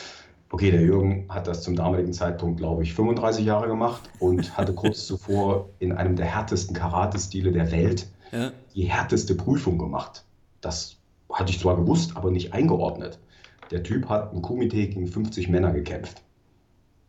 Okay, 0.55 0.71
der 0.71 0.83
Jürgen 0.83 1.25
hat 1.31 1.47
das 1.47 1.63
zum 1.63 1.77
damaligen 1.77 2.13
Zeitpunkt, 2.13 2.59
glaube 2.59 2.83
ich, 2.83 2.93
35 2.93 3.47
Jahre 3.47 3.69
gemacht 3.69 4.03
und 4.19 4.55
hatte 4.55 4.75
kurz 4.75 5.07
zuvor 5.07 5.71
in 5.79 5.93
einem 5.93 6.15
der 6.15 6.27
härtesten 6.27 6.77
Karate-Stile 6.77 7.53
der 7.53 7.73
Welt 7.73 8.07
ja. 8.33 8.53
die 8.75 8.85
härteste 8.85 9.35
Prüfung 9.35 9.79
gemacht. 9.79 10.25
Das 10.61 10.97
hatte 11.33 11.51
ich 11.51 11.59
zwar 11.59 11.77
gewusst, 11.77 12.19
aber 12.19 12.31
nicht 12.31 12.53
eingeordnet. 12.53 13.19
Der 13.73 13.83
Typ 13.83 14.09
hat 14.09 14.33
im 14.33 14.43
Komitee 14.43 14.87
gegen 14.87 15.07
50 15.07 15.49
Männer 15.49 15.73
gekämpft. 15.73 16.23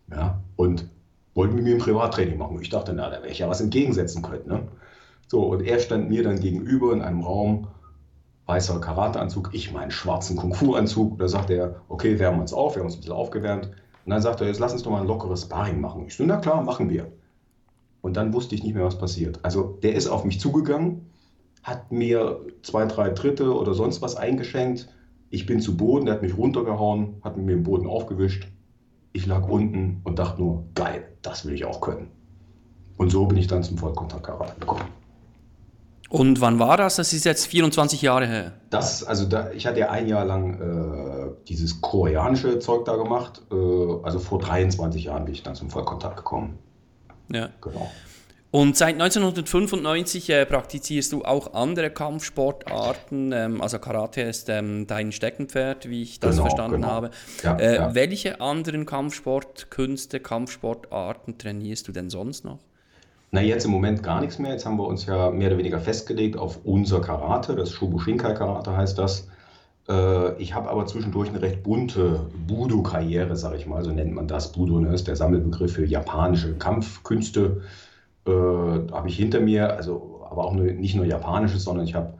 Ja, 0.10 0.42
und 0.56 0.88
wollte 1.34 1.56
mit 1.56 1.64
mir 1.64 1.76
ein 1.76 1.82
Privattraining 1.82 2.38
machen. 2.38 2.60
Ich 2.62 2.70
dachte, 2.70 2.94
na, 2.94 3.10
da 3.10 3.18
wäre 3.18 3.30
ich 3.30 3.40
ja 3.40 3.50
was 3.50 3.62
entgegensetzen 3.62 4.22
können. 4.22 4.48
Ne? 4.48 4.68
So, 5.28 5.44
und 5.44 5.62
er 5.62 5.80
stand 5.80 6.10
mir 6.10 6.24
dann 6.24 6.40
gegenüber 6.40 6.94
in 6.94 7.02
einem 7.02 7.22
Raum, 7.22 7.68
weißer 8.46 8.80
Karateanzug, 8.80 9.50
ich 9.54 9.72
meinen 9.72 9.92
schwarzen 9.92 10.36
Kung-Fu-Anzug. 10.36 11.18
Da 11.18 11.28
sagt 11.28 11.50
er, 11.50 11.82
okay, 11.90 12.20
wärmen 12.20 12.40
wir 12.40 12.42
uns 12.44 12.54
auf, 12.54 12.76
wir 12.76 12.80
haben 12.80 12.88
uns 12.88 12.96
ein 12.96 13.00
bisschen 13.00 13.14
aufgewärmt. 13.14 13.66
Und 13.66 14.10
dann 14.10 14.22
sagt 14.22 14.42
er, 14.42 14.48
jetzt 14.48 14.60
lass 14.60 14.74
uns 14.74 14.84
doch 14.84 14.92
mal 14.92 15.02
ein 15.02 15.08
lockeres 15.08 15.44
Sparring 15.44 15.82
machen. 15.82 16.06
Ich 16.08 16.16
so, 16.16 16.24
na 16.26 16.38
klar, 16.38 16.62
machen 16.62 16.90
wir. 16.90 17.12
Und 18.02 18.18
dann 18.18 18.34
wusste 18.34 18.54
ich 18.54 18.64
nicht 18.64 18.76
mehr, 18.76 18.84
was 18.84 18.98
passiert. 18.98 19.40
Also 19.44 19.80
der 19.82 19.96
ist 19.96 20.08
auf 20.08 20.26
mich 20.26 20.40
zugegangen, 20.40 21.10
hat 21.64 21.92
mir 21.92 22.42
zwei, 22.62 22.86
drei 22.86 23.10
Dritte 23.10 23.56
oder 23.56 23.74
sonst 23.74 24.02
was 24.02 24.18
eingeschenkt, 24.18 24.90
ich 25.34 25.48
bin 25.48 25.62
zu 25.62 25.76
Boden, 25.76 26.06
der 26.06 26.14
hat 26.14 26.22
mich 26.22 26.38
runtergehauen, 26.38 27.16
hat 27.24 27.38
mir 27.38 27.56
den 27.56 27.64
Boden 27.64 27.88
aufgewischt. 27.88 28.48
Ich 29.14 29.26
lag 29.26 29.48
unten 29.48 30.02
und 30.04 30.20
dachte 30.20 30.40
nur, 30.40 30.66
geil, 30.76 31.06
das 31.24 31.44
will 31.44 31.56
ich 31.56 31.66
auch 31.66 31.82
können. 31.82 32.12
Und 32.98 33.10
so 33.10 33.26
bin 33.26 33.40
ich 33.40 33.48
dann 33.48 33.64
zum 33.64 33.80
Vollkontakt-Karate 33.80 34.60
gekommen. 34.60 34.86
Und 36.10 36.40
wann 36.40 36.60
war 36.60 36.78
das? 36.78 36.98
Das 36.98 37.14
ist 37.14 37.26
jetzt 37.26 37.48
24 37.48 38.04
Jahre 38.04 38.28
her. 38.28 38.54
Das, 38.70 39.04
also 39.04 39.26
da, 39.26 39.50
ich 39.50 39.66
hatte 39.66 39.80
ja 39.80 39.90
ein 39.90 40.08
Jahr 40.08 40.24
lang 40.24 40.62
äh, 40.62 41.32
dieses 41.48 41.82
koreanische 41.82 42.60
Zeug 42.60 42.86
da 42.86 42.96
gemacht. 42.96 43.42
Äh, 43.52 43.56
also 44.04 44.20
vor 44.20 44.38
23 44.38 45.06
Jahren 45.06 45.26
bin 45.26 45.34
ich 45.34 45.42
dann 45.42 45.56
zum 45.56 45.72
Vollkontakt 45.72 46.18
gekommen. 46.18 46.60
Ja. 47.32 47.50
Genau. 47.60 47.90
Und 48.54 48.78
seit 48.78 49.02
1995 49.02 50.30
äh, 50.30 50.46
praktizierst 50.46 51.12
du 51.12 51.24
auch 51.24 51.56
andere 51.56 51.90
Kampfsportarten. 51.90 53.32
Ähm, 53.32 53.62
also 53.62 53.80
Karate 53.80 54.22
ist 54.22 54.48
ähm, 54.48 54.86
dein 54.86 55.12
Steckenpferd, 55.12 55.90
wie 55.90 56.04
ich 56.04 56.20
das 56.20 56.36
genau, 56.36 56.44
verstanden 56.44 56.82
genau. 56.82 56.88
habe. 56.88 57.10
Ja, 57.42 57.58
äh, 57.58 57.76
ja. 57.78 57.96
Welche 57.96 58.42
anderen 58.42 58.86
Kampfsportkünste, 58.86 60.20
Kampfsportarten 60.20 61.40
trainierst 61.40 61.88
du 61.88 61.92
denn 61.94 62.12
sonst 62.12 62.46
noch? 62.46 62.60
Na, 63.32 63.42
jetzt 63.42 63.66
im 63.66 63.72
Moment 63.72 64.04
gar 64.04 64.22
nichts 64.22 64.38
mehr. 64.38 64.52
Jetzt 64.52 64.68
haben 64.68 64.78
wir 64.78 64.86
uns 64.86 65.08
ja 65.08 65.32
mehr 65.32 65.48
oder 65.48 65.58
weniger 65.58 65.80
festgelegt 65.80 66.38
auf 66.38 66.60
unser 66.64 67.02
Karate. 67.02 67.56
Das 67.56 67.72
Shobushinkai 67.72 68.36
Karate 68.36 68.78
heißt 68.78 69.00
das. 69.00 69.30
Äh, 69.90 70.40
ich 70.40 70.54
habe 70.54 70.70
aber 70.70 70.86
zwischendurch 70.86 71.30
eine 71.30 71.42
recht 71.42 71.64
bunte 71.64 72.28
Budo-Karriere, 72.46 73.36
sage 73.36 73.58
ich 73.58 73.66
mal. 73.66 73.84
So 73.84 73.90
nennt 73.90 74.14
man 74.14 74.28
das. 74.28 74.52
Budo 74.52 74.80
ne, 74.80 74.94
ist 74.94 75.08
der 75.08 75.16
Sammelbegriff 75.16 75.74
für 75.74 75.88
japanische 75.88 76.54
Kampfkünste 76.54 77.64
äh, 78.26 78.32
habe 78.32 79.08
ich 79.08 79.16
hinter 79.16 79.40
mir, 79.40 79.76
also 79.76 80.26
aber 80.30 80.46
auch 80.46 80.54
nicht 80.54 80.96
nur 80.96 81.06
japanisches, 81.06 81.64
sondern 81.64 81.86
ich 81.86 81.94
habe 81.94 82.14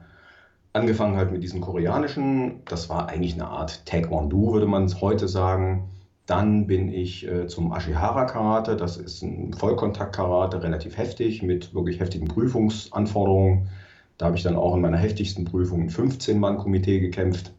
angefangen 0.72 1.16
halt 1.16 1.32
mit 1.32 1.42
diesem 1.42 1.60
koreanischen. 1.60 2.62
Das 2.66 2.88
war 2.88 3.08
eigentlich 3.08 3.34
eine 3.34 3.46
Art 3.46 3.86
Taekwondo, 3.86 4.52
würde 4.52 4.66
man 4.66 4.84
es 4.84 5.00
heute 5.00 5.28
sagen. 5.28 5.88
Dann 6.26 6.66
bin 6.66 6.88
ich 6.88 7.26
äh, 7.26 7.46
zum 7.46 7.72
Ashihara 7.72 8.24
Karate. 8.24 8.76
Das 8.76 8.96
ist 8.96 9.22
ein 9.22 9.52
Vollkontakt-Karate, 9.52 10.62
relativ 10.62 10.96
heftig, 10.96 11.42
mit 11.42 11.74
wirklich 11.74 12.00
heftigen 12.00 12.28
Prüfungsanforderungen. 12.28 13.68
Da 14.16 14.26
habe 14.26 14.36
ich 14.36 14.42
dann 14.42 14.56
auch 14.56 14.74
in 14.74 14.80
meiner 14.80 14.96
heftigsten 14.96 15.44
Prüfung 15.44 15.82
ein 15.82 15.90
15-Mann-Komitee 15.90 17.00
gekämpft. 17.00 17.52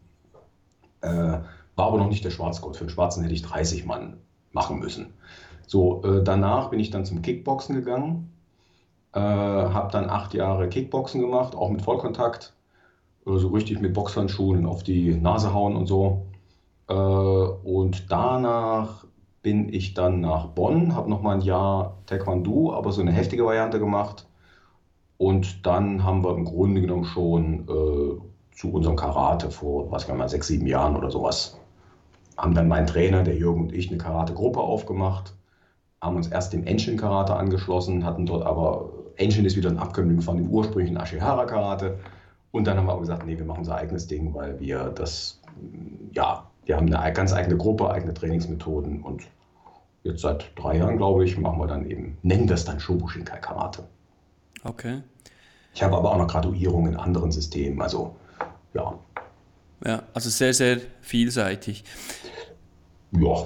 Äh, 1.01 1.07
war 1.07 1.87
aber 1.87 1.97
noch 1.97 2.09
nicht 2.09 2.25
der 2.25 2.31
Schwarzgurt. 2.31 2.77
Für 2.77 2.85
den 2.85 2.89
Schwarzen 2.89 3.21
hätte 3.21 3.35
ich 3.35 3.43
30 3.43 3.85
Mann 3.85 4.17
machen 4.51 4.79
müssen. 4.79 5.13
So, 5.67 6.03
äh, 6.03 6.23
danach 6.23 6.69
bin 6.69 6.79
ich 6.79 6.89
dann 6.89 7.05
zum 7.05 7.21
Kickboxen 7.21 7.75
gegangen. 7.75 8.31
Äh, 9.15 9.19
habe 9.19 9.91
dann 9.93 10.09
acht 10.09 10.33
Jahre 10.33 10.67
Kickboxen 10.67 11.21
gemacht, 11.21 11.55
auch 11.55 11.69
mit 11.69 11.81
Vollkontakt. 11.81 12.53
Äh, 13.25 13.37
so 13.37 13.47
richtig 13.47 13.79
mit 13.79 13.93
Boxhandschuhen 13.93 14.65
auf 14.65 14.83
die 14.83 15.15
Nase 15.15 15.53
hauen 15.53 15.77
und 15.77 15.87
so. 15.87 16.25
Äh, 16.89 16.93
und 16.93 18.11
danach 18.11 19.05
bin 19.41 19.71
ich 19.73 19.93
dann 19.93 20.19
nach 20.19 20.47
Bonn, 20.47 20.95
habe 20.95 21.09
nochmal 21.09 21.35
ein 21.37 21.41
Jahr 21.41 21.97
Taekwondo, 22.07 22.73
aber 22.73 22.91
so 22.91 23.01
eine 23.01 23.13
heftige 23.13 23.45
Variante 23.45 23.79
gemacht. 23.79 24.27
Und 25.17 25.65
dann 25.65 26.03
haben 26.03 26.23
wir 26.23 26.35
im 26.35 26.43
Grunde 26.43 26.81
genommen 26.81 27.05
schon 27.05 27.69
äh, 27.69 28.55
zu 28.55 28.71
unserem 28.73 28.97
Karate 28.97 29.49
vor, 29.49 29.91
was 29.91 30.07
kann 30.07 30.17
man, 30.17 30.27
sechs, 30.27 30.47
sieben 30.47 30.67
Jahren 30.67 30.97
oder 30.97 31.09
sowas, 31.09 31.57
haben 32.37 32.53
dann 32.53 32.67
mein 32.67 32.85
Trainer, 32.87 33.23
der 33.23 33.37
Jürgen 33.37 33.61
und 33.61 33.73
ich, 33.73 33.89
eine 33.89 33.97
Karate-Gruppe 33.97 34.59
aufgemacht, 34.59 35.35
haben 36.01 36.17
uns 36.17 36.27
erst 36.27 36.51
dem 36.51 36.65
Engine 36.65 36.97
Karate 36.97 37.35
angeschlossen, 37.35 38.03
hatten 38.03 38.25
dort 38.25 38.45
aber 38.45 38.89
Engine 39.17 39.47
ist 39.47 39.55
wieder 39.55 39.69
ein 39.69 39.77
Abkömmling 39.77 40.21
von 40.21 40.37
dem 40.37 40.49
ursprünglichen 40.49 40.97
Ashihara 40.97 41.45
Karate. 41.45 41.97
Und 42.51 42.65
dann 42.65 42.77
haben 42.77 42.85
wir 42.85 42.93
aber 42.93 43.01
gesagt, 43.01 43.25
nee, 43.25 43.37
wir 43.37 43.45
machen 43.45 43.59
unser 43.59 43.75
eigenes 43.75 44.07
Ding, 44.07 44.33
weil 44.33 44.59
wir 44.59 44.85
das, 44.95 45.41
ja, 46.13 46.49
wir 46.65 46.77
haben 46.77 46.93
eine 46.93 47.13
ganz 47.13 47.33
eigene 47.33 47.57
Gruppe, 47.57 47.89
eigene 47.89 48.13
Trainingsmethoden 48.13 49.01
und 49.01 49.23
jetzt 50.03 50.21
seit 50.21 50.51
drei 50.55 50.77
Jahren, 50.77 50.97
glaube 50.97 51.25
ich, 51.25 51.37
machen 51.37 51.59
wir 51.59 51.67
dann 51.67 51.89
eben, 51.89 52.17
nennen 52.21 52.47
das 52.47 52.63
dann 52.65 52.79
Shobushinkai 52.79 53.39
Karate. 53.39 53.83
Okay. 54.63 55.01
Ich 55.73 55.83
habe 55.83 55.97
aber 55.97 56.11
auch 56.11 56.17
noch 56.17 56.27
Graduierungen 56.27 56.93
in 56.93 56.99
anderen 56.99 57.31
Systemen, 57.31 57.81
also 57.81 58.15
ja. 58.73 58.97
Ja, 59.85 60.03
also 60.13 60.29
sehr, 60.29 60.53
sehr 60.53 60.79
vielseitig. 61.01 61.83
Ja, 63.11 63.45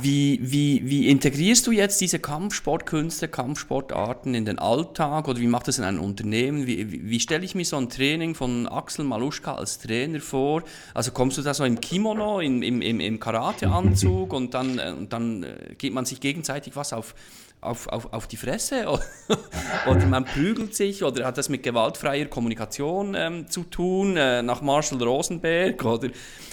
wie, 0.00 0.40
wie, 0.42 0.82
wie 0.84 1.08
integrierst 1.08 1.66
du 1.66 1.72
jetzt 1.72 2.00
diese 2.00 2.18
Kampfsportkünste, 2.18 3.28
Kampfsportarten 3.28 4.34
in 4.34 4.44
den 4.44 4.58
Alltag 4.58 5.28
oder 5.28 5.40
wie 5.40 5.46
macht 5.46 5.68
das 5.68 5.78
in 5.78 5.84
einem 5.84 6.00
Unternehmen? 6.00 6.66
Wie, 6.66 6.90
wie, 6.92 7.08
wie 7.08 7.20
stelle 7.20 7.44
ich 7.44 7.54
mir 7.54 7.64
so 7.64 7.76
ein 7.76 7.88
Training 7.88 8.34
von 8.34 8.66
Axel 8.66 9.04
Maluschka 9.04 9.54
als 9.54 9.78
Trainer 9.78 10.20
vor? 10.20 10.62
Also 10.94 11.12
kommst 11.12 11.38
du 11.38 11.42
da 11.42 11.54
so 11.54 11.64
im 11.64 11.80
Kimono, 11.80 12.40
im, 12.40 12.62
im, 12.62 13.00
im 13.00 13.20
Karateanzug 13.20 14.32
und 14.32 14.54
dann, 14.54 14.78
äh, 14.78 14.94
und 14.96 15.12
dann 15.12 15.44
äh, 15.44 15.74
gibt 15.78 15.94
man 15.94 16.04
sich 16.04 16.20
gegenseitig 16.20 16.76
was 16.76 16.92
auf, 16.92 17.14
auf, 17.60 17.88
auf, 17.88 18.12
auf 18.12 18.26
die 18.26 18.36
Fresse 18.36 18.86
oder 19.90 20.06
man 20.06 20.24
prügelt 20.24 20.74
sich 20.74 21.02
oder 21.02 21.26
hat 21.26 21.38
das 21.38 21.48
mit 21.48 21.62
gewaltfreier 21.62 22.26
Kommunikation 22.26 23.14
ähm, 23.16 23.48
zu 23.48 23.64
tun, 23.64 24.16
äh, 24.16 24.42
nach 24.42 24.62
Marshall 24.62 25.02
Rosenberg 25.02 25.84
oder 25.84 26.08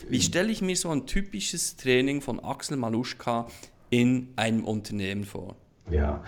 wie 0.10 0.22
stelle 0.22 0.52
ich 0.52 0.62
mir 0.62 0.76
so 0.76 0.90
ein 0.90 1.06
typisches 1.06 1.76
Training 1.76 2.22
von 2.22 2.40
Axel 2.40 2.78
Maluschka 2.78 3.48
in 3.90 4.30
einem 4.36 4.66
Unternehmen 4.66 5.24
vor? 5.24 5.56
Ja, 5.90 6.24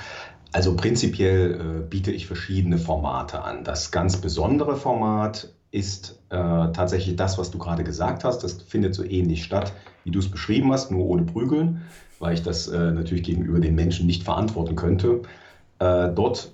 also 0.52 0.76
prinzipiell 0.76 1.82
äh, 1.82 1.88
biete 1.88 2.12
ich 2.12 2.28
verschiedene 2.28 2.78
Formate 2.78 3.42
an. 3.42 3.64
Das 3.64 3.92
ganz 3.92 4.18
besondere 4.18 4.76
Format 4.76 5.54
ist 5.72 6.20
äh, 6.30 6.36
tatsächlich 6.38 7.16
das, 7.16 7.38
was 7.38 7.52
du 7.52 7.58
gerade 7.58 7.84
gesagt 7.84 8.24
hast. 8.24 8.40
Das 8.40 8.62
findet 8.62 8.96
so 8.96 9.04
ähnlich 9.04 9.44
statt, 9.44 9.74
wie 10.04 10.12
du 10.12 10.20
es 10.20 10.30
beschrieben 10.30 10.72
hast, 10.72 10.92
nur 10.92 11.06
ohne 11.06 11.24
Prügeln 11.24 11.82
weil 12.20 12.34
ich 12.34 12.44
das 12.44 12.68
äh, 12.68 12.92
natürlich 12.92 13.24
gegenüber 13.24 13.60
den 13.60 13.76
Menschen 13.76 14.08
nicht 14.08 14.24
verantworten 14.24 14.76
könnte. 14.76 15.22
Äh, 15.80 16.10
dort 16.14 16.54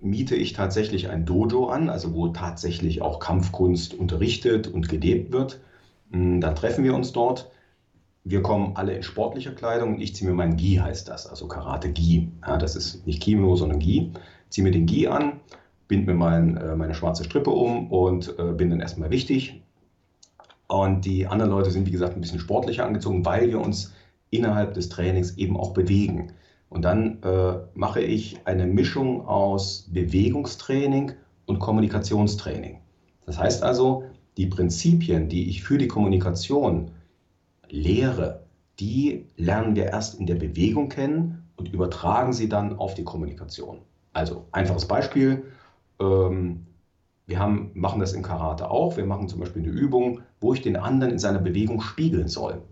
miete 0.00 0.36
ich 0.36 0.52
tatsächlich 0.52 1.08
ein 1.08 1.24
Dojo 1.24 1.66
an, 1.66 1.88
also 1.88 2.14
wo 2.14 2.28
tatsächlich 2.28 3.02
auch 3.02 3.18
Kampfkunst 3.18 3.94
unterrichtet 3.94 4.68
und 4.68 4.88
gelebt 4.88 5.32
wird. 5.32 5.60
Hm, 6.10 6.40
dann 6.40 6.54
treffen 6.54 6.84
wir 6.84 6.94
uns 6.94 7.12
dort. 7.12 7.50
Wir 8.24 8.42
kommen 8.42 8.72
alle 8.74 8.94
in 8.94 9.02
sportlicher 9.02 9.52
Kleidung 9.52 9.94
und 9.94 10.00
ich 10.00 10.14
ziehe 10.14 10.28
mir 10.28 10.36
mein 10.36 10.56
Gi, 10.56 10.76
heißt 10.76 11.08
das, 11.08 11.26
also 11.26 11.46
Karate-Gi. 11.46 12.28
Ja, 12.46 12.56
das 12.56 12.74
ist 12.74 13.06
nicht 13.06 13.22
Kimono, 13.22 13.56
sondern 13.56 13.78
Gi. 13.78 14.10
Ziehe 14.48 14.64
mir 14.64 14.72
den 14.72 14.86
Gi 14.86 15.06
an, 15.06 15.40
bind 15.86 16.06
mir 16.06 16.14
mein, 16.14 16.56
äh, 16.56 16.74
meine 16.74 16.94
schwarze 16.94 17.24
Strippe 17.24 17.50
um 17.50 17.90
und 17.90 18.36
äh, 18.38 18.52
bin 18.52 18.70
dann 18.70 18.80
erstmal 18.80 19.10
wichtig. 19.10 19.62
Und 20.66 21.04
die 21.04 21.28
anderen 21.28 21.52
Leute 21.52 21.70
sind, 21.70 21.86
wie 21.86 21.92
gesagt, 21.92 22.16
ein 22.16 22.20
bisschen 22.20 22.40
sportlicher 22.40 22.84
angezogen, 22.84 23.24
weil 23.24 23.48
wir 23.48 23.60
uns 23.60 23.92
innerhalb 24.36 24.74
des 24.74 24.88
Trainings 24.88 25.36
eben 25.36 25.56
auch 25.56 25.72
bewegen. 25.72 26.32
Und 26.68 26.82
dann 26.82 27.22
äh, 27.22 27.58
mache 27.74 28.00
ich 28.00 28.38
eine 28.44 28.66
Mischung 28.66 29.26
aus 29.26 29.88
Bewegungstraining 29.92 31.12
und 31.46 31.58
Kommunikationstraining. 31.58 32.80
Das 33.24 33.38
heißt 33.38 33.62
also, 33.62 34.04
die 34.36 34.46
Prinzipien, 34.46 35.28
die 35.28 35.48
ich 35.48 35.62
für 35.62 35.78
die 35.78 35.88
Kommunikation 35.88 36.90
lehre, 37.68 38.42
die 38.78 39.26
lernen 39.36 39.74
wir 39.74 39.86
erst 39.86 40.18
in 40.20 40.26
der 40.26 40.34
Bewegung 40.34 40.88
kennen 40.88 41.44
und 41.56 41.72
übertragen 41.72 42.32
sie 42.32 42.48
dann 42.48 42.78
auf 42.78 42.94
die 42.94 43.04
Kommunikation. 43.04 43.78
Also 44.12 44.46
einfaches 44.52 44.86
Beispiel, 44.86 45.44
ähm, 46.00 46.66
wir 47.26 47.38
haben, 47.38 47.70
machen 47.74 48.00
das 48.00 48.12
im 48.12 48.22
Karate 48.22 48.70
auch. 48.70 48.96
Wir 48.96 49.04
machen 49.04 49.28
zum 49.28 49.40
Beispiel 49.40 49.62
eine 49.62 49.72
Übung, 49.72 50.20
wo 50.40 50.54
ich 50.54 50.62
den 50.62 50.76
anderen 50.76 51.12
in 51.12 51.18
seiner 51.18 51.40
Bewegung 51.40 51.80
spiegeln 51.80 52.28
soll. 52.28 52.62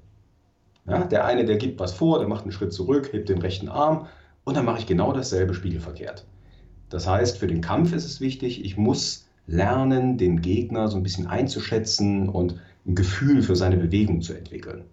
Ja, 0.86 1.04
der 1.04 1.24
eine, 1.24 1.44
der 1.44 1.56
gibt 1.56 1.80
was 1.80 1.92
vor, 1.92 2.18
der 2.18 2.28
macht 2.28 2.42
einen 2.42 2.52
Schritt 2.52 2.72
zurück, 2.72 3.12
hebt 3.12 3.28
den 3.28 3.40
rechten 3.40 3.68
Arm 3.68 4.06
und 4.44 4.56
dann 4.56 4.66
mache 4.66 4.78
ich 4.80 4.86
genau 4.86 5.12
dasselbe 5.12 5.54
spiegelverkehrt. 5.54 6.26
Das 6.90 7.06
heißt, 7.06 7.38
für 7.38 7.46
den 7.46 7.62
Kampf 7.62 7.92
ist 7.94 8.04
es 8.04 8.20
wichtig, 8.20 8.64
ich 8.64 8.76
muss 8.76 9.26
lernen, 9.46 10.18
den 10.18 10.42
Gegner 10.42 10.88
so 10.88 10.96
ein 10.96 11.02
bisschen 11.02 11.26
einzuschätzen 11.26 12.28
und 12.28 12.60
ein 12.86 12.94
Gefühl 12.94 13.42
für 13.42 13.56
seine 13.56 13.76
Bewegung 13.76 14.20
zu 14.20 14.34
entwickeln. 14.34 14.84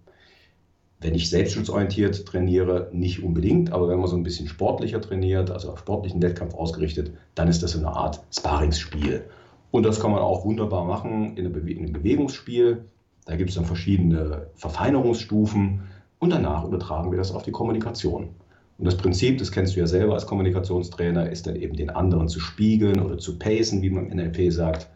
Wenn 1.00 1.14
ich 1.14 1.28
selbstschutzorientiert 1.30 2.26
trainiere, 2.26 2.88
nicht 2.92 3.22
unbedingt, 3.22 3.72
aber 3.72 3.88
wenn 3.88 3.98
man 3.98 4.08
so 4.08 4.16
ein 4.16 4.22
bisschen 4.22 4.48
sportlicher 4.48 5.00
trainiert, 5.00 5.50
also 5.50 5.72
auf 5.72 5.80
sportlichen 5.80 6.22
Wettkampf 6.22 6.54
ausgerichtet, 6.54 7.12
dann 7.34 7.48
ist 7.48 7.62
das 7.62 7.72
so 7.72 7.78
eine 7.78 7.88
Art 7.88 8.22
Sparingsspiel. 8.32 9.24
Und 9.72 9.84
das 9.84 10.00
kann 10.00 10.12
man 10.12 10.20
auch 10.20 10.44
wunderbar 10.44 10.84
machen 10.84 11.36
in 11.36 11.46
einem 11.46 11.92
Bewegungsspiel. 11.92 12.84
Da 13.24 13.36
gibt 13.36 13.50
es 13.50 13.56
dann 13.56 13.64
verschiedene 13.64 14.48
Verfeinerungsstufen 14.54 15.82
und 16.18 16.30
danach 16.30 16.64
übertragen 16.64 17.10
wir 17.10 17.18
das 17.18 17.32
auf 17.32 17.42
die 17.42 17.52
Kommunikation. 17.52 18.30
Und 18.78 18.86
das 18.86 18.96
Prinzip, 18.96 19.38
das 19.38 19.52
kennst 19.52 19.76
du 19.76 19.80
ja 19.80 19.86
selber 19.86 20.14
als 20.14 20.26
Kommunikationstrainer, 20.26 21.30
ist 21.30 21.46
dann 21.46 21.56
eben 21.56 21.76
den 21.76 21.90
anderen 21.90 22.28
zu 22.28 22.40
spiegeln 22.40 23.00
oder 23.00 23.18
zu 23.18 23.38
pacen, 23.38 23.82
wie 23.82 23.90
man 23.90 24.10
im 24.10 24.16
NLP 24.16 24.52
sagt. 24.52 24.88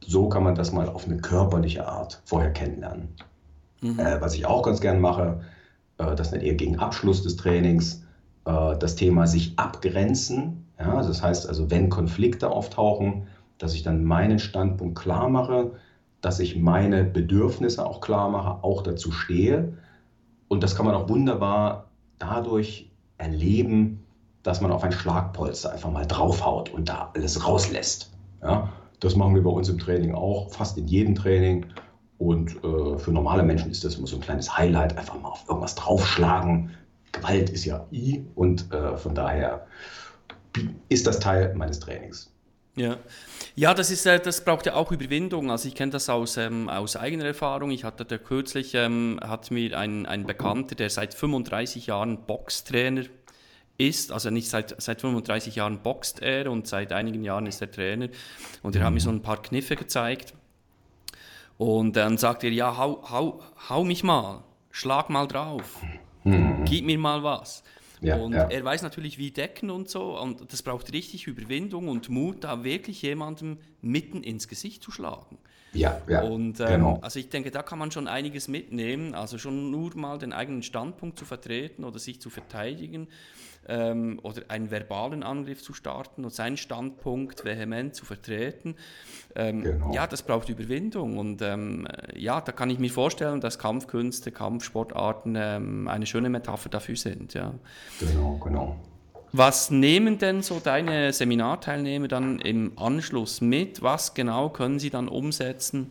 So 0.00 0.28
kann 0.28 0.44
man 0.44 0.54
das 0.54 0.72
mal 0.72 0.88
auf 0.88 1.04
eine 1.04 1.18
körperliche 1.18 1.86
Art 1.86 2.22
vorher 2.24 2.50
kennenlernen. 2.50 3.08
Mhm. 3.82 3.98
Äh, 3.98 4.20
was 4.20 4.34
ich 4.34 4.46
auch 4.46 4.62
ganz 4.62 4.80
gern 4.80 5.00
mache, 5.00 5.42
äh, 5.98 6.14
das 6.14 6.30
nennt 6.30 6.44
eher 6.44 6.54
gegen 6.54 6.78
Abschluss 6.78 7.22
des 7.22 7.36
Trainings, 7.36 8.04
äh, 8.46 8.76
das 8.78 8.96
Thema 8.96 9.26
sich 9.26 9.58
abgrenzen. 9.58 10.64
Ja, 10.78 11.02
das 11.02 11.22
heißt 11.22 11.48
also, 11.48 11.70
wenn 11.70 11.90
Konflikte 11.90 12.50
auftauchen, 12.50 13.26
dass 13.58 13.74
ich 13.74 13.82
dann 13.82 14.04
meinen 14.04 14.38
Standpunkt 14.38 14.98
klar 14.98 15.28
mache, 15.28 15.72
dass 16.20 16.40
ich 16.40 16.56
meine 16.56 17.04
Bedürfnisse 17.04 17.86
auch 17.86 18.00
klar 18.00 18.28
mache, 18.28 18.64
auch 18.64 18.82
dazu 18.82 19.12
stehe. 19.12 19.74
Und 20.48 20.62
das 20.62 20.74
kann 20.74 20.86
man 20.86 20.94
auch 20.94 21.08
wunderbar 21.08 21.90
dadurch 22.18 22.90
erleben, 23.18 24.04
dass 24.42 24.60
man 24.60 24.72
auf 24.72 24.82
ein 24.82 24.92
Schlagpolster 24.92 25.72
einfach 25.72 25.90
mal 25.90 26.06
draufhaut 26.06 26.70
und 26.70 26.88
da 26.88 27.10
alles 27.14 27.46
rauslässt. 27.46 28.12
Ja, 28.42 28.72
das 29.00 29.14
machen 29.14 29.34
wir 29.34 29.42
bei 29.42 29.50
uns 29.50 29.68
im 29.68 29.78
Training 29.78 30.14
auch, 30.14 30.50
fast 30.52 30.78
in 30.78 30.86
jedem 30.86 31.14
Training. 31.14 31.66
Und 32.18 32.56
äh, 32.64 32.98
für 32.98 33.12
normale 33.12 33.44
Menschen 33.44 33.70
ist 33.70 33.84
das 33.84 33.94
immer 33.94 34.08
so 34.08 34.16
ein 34.16 34.22
kleines 34.22 34.56
Highlight, 34.56 34.96
einfach 34.98 35.20
mal 35.20 35.28
auf 35.28 35.44
irgendwas 35.48 35.76
draufschlagen. 35.76 36.70
Gewalt 37.12 37.50
ist 37.50 37.64
ja 37.64 37.86
I 37.92 38.24
und 38.34 38.72
äh, 38.72 38.96
von 38.96 39.14
daher 39.14 39.66
ist 40.88 41.06
das 41.06 41.20
Teil 41.20 41.54
meines 41.54 41.78
Trainings. 41.78 42.32
Ja, 42.78 42.96
ja 43.54 43.74
das, 43.74 43.90
ist, 43.90 44.06
äh, 44.06 44.20
das 44.20 44.44
braucht 44.44 44.66
ja 44.66 44.74
auch 44.74 44.92
Überwindung. 44.92 45.50
Also 45.50 45.68
ich 45.68 45.74
kenne 45.74 45.92
das 45.92 46.08
aus, 46.08 46.36
ähm, 46.36 46.68
aus 46.68 46.96
eigener 46.96 47.24
Erfahrung. 47.24 47.70
Ich 47.70 47.84
hatte 47.84 48.04
da 48.04 48.18
kürzlich, 48.18 48.74
ähm, 48.74 49.18
hat 49.22 49.50
mir 49.50 49.76
ein, 49.78 50.06
ein 50.06 50.26
Bekannter, 50.26 50.74
der 50.74 50.90
seit 50.90 51.14
35 51.14 51.86
Jahren 51.86 52.24
Boxtrainer 52.26 53.04
ist, 53.78 54.10
also 54.10 54.30
nicht 54.30 54.48
seit, 54.48 54.80
seit 54.82 55.00
35 55.00 55.54
Jahren 55.54 55.82
boxt 55.82 56.20
er 56.20 56.50
und 56.50 56.66
seit 56.66 56.92
einigen 56.92 57.22
Jahren 57.22 57.46
ist 57.46 57.62
er 57.62 57.70
Trainer 57.70 58.08
und 58.62 58.74
er 58.74 58.84
hat 58.84 58.92
mir 58.92 59.00
so 59.00 59.10
ein 59.10 59.22
paar 59.22 59.40
Kniffe 59.40 59.76
gezeigt 59.76 60.34
und 61.56 61.96
dann 61.96 62.18
sagt 62.18 62.42
er, 62.42 62.50
ja, 62.50 62.76
hau, 62.76 63.08
hau, 63.08 63.40
hau 63.68 63.84
mich 63.84 64.02
mal, 64.02 64.42
schlag 64.72 65.10
mal 65.10 65.28
drauf, 65.28 65.80
mhm. 66.24 66.64
gib 66.64 66.84
mir 66.86 66.98
mal 66.98 67.22
was. 67.22 67.62
Ja, 68.00 68.16
und 68.16 68.32
ja. 68.32 68.48
er 68.48 68.64
weiß 68.64 68.82
natürlich, 68.82 69.18
wie 69.18 69.30
decken 69.30 69.70
und 69.70 69.88
so. 69.88 70.18
Und 70.18 70.52
das 70.52 70.62
braucht 70.62 70.92
richtig 70.92 71.26
Überwindung 71.26 71.88
und 71.88 72.08
Mut, 72.08 72.44
da 72.44 72.64
wirklich 72.64 73.02
jemandem 73.02 73.58
mitten 73.82 74.22
ins 74.22 74.48
Gesicht 74.48 74.82
zu 74.82 74.90
schlagen. 74.90 75.38
Ja, 75.72 76.00
ja. 76.08 76.22
Und 76.22 76.60
ähm, 76.60 76.66
genau. 76.66 76.98
also 77.02 77.18
ich 77.18 77.28
denke, 77.28 77.50
da 77.50 77.62
kann 77.62 77.78
man 77.78 77.90
schon 77.90 78.08
einiges 78.08 78.48
mitnehmen. 78.48 79.14
Also 79.14 79.38
schon 79.38 79.70
nur 79.70 79.96
mal 79.96 80.18
den 80.18 80.32
eigenen 80.32 80.62
Standpunkt 80.62 81.18
zu 81.18 81.24
vertreten 81.24 81.84
oder 81.84 81.98
sich 81.98 82.20
zu 82.20 82.30
verteidigen 82.30 83.08
ähm, 83.68 84.18
oder 84.22 84.42
einen 84.48 84.70
verbalen 84.70 85.22
Angriff 85.22 85.62
zu 85.62 85.72
starten 85.72 86.24
und 86.24 86.32
seinen 86.32 86.56
Standpunkt 86.56 87.44
vehement 87.44 87.94
zu 87.94 88.04
vertreten. 88.04 88.76
Ähm, 89.34 89.62
genau. 89.62 89.92
Ja, 89.92 90.06
das 90.06 90.22
braucht 90.22 90.48
Überwindung 90.48 91.18
und 91.18 91.42
ähm, 91.42 91.86
ja, 92.16 92.40
da 92.40 92.52
kann 92.52 92.70
ich 92.70 92.78
mir 92.78 92.90
vorstellen, 92.90 93.40
dass 93.40 93.58
Kampfkünste, 93.58 94.32
Kampfsportarten 94.32 95.36
ähm, 95.38 95.88
eine 95.88 96.06
schöne 96.06 96.30
Metapher 96.30 96.68
dafür 96.68 96.96
sind. 96.96 97.34
Ja. 97.34 97.54
Genau, 98.00 98.40
genau. 98.42 98.76
Was 99.32 99.70
nehmen 99.70 100.18
denn 100.18 100.42
so 100.42 100.58
deine 100.58 101.12
Seminarteilnehmer 101.12 102.08
dann 102.08 102.38
im 102.38 102.78
Anschluss 102.78 103.42
mit? 103.42 103.82
Was 103.82 104.14
genau 104.14 104.48
können 104.48 104.78
sie 104.78 104.88
dann 104.88 105.06
umsetzen? 105.06 105.90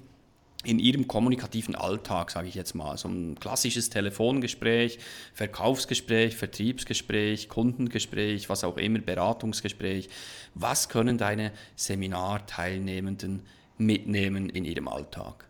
In 0.67 0.79
ihrem 0.79 1.07
kommunikativen 1.07 1.75
Alltag, 1.75 2.29
sage 2.29 2.49
ich 2.49 2.55
jetzt 2.55 2.75
mal, 2.75 2.97
so 2.97 3.07
ein 3.07 3.35
klassisches 3.39 3.89
Telefongespräch, 3.89 4.99
Verkaufsgespräch, 5.33 6.35
Vertriebsgespräch, 6.35 7.47
Kundengespräch, 7.47 8.49
was 8.49 8.65
auch 8.65 8.75
immer, 8.75 8.99
Beratungsgespräch. 8.99 10.09
Was 10.55 10.89
können 10.89 11.17
deine 11.17 11.53
Seminarteilnehmenden 11.77 13.43
mitnehmen 13.77 14.49
in 14.49 14.65
ihrem 14.65 14.89
Alltag? 14.89 15.45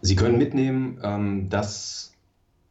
Sie 0.00 0.16
können 0.16 0.38
mitnehmen, 0.38 0.98
ähm, 1.04 1.48
dass 1.48 2.12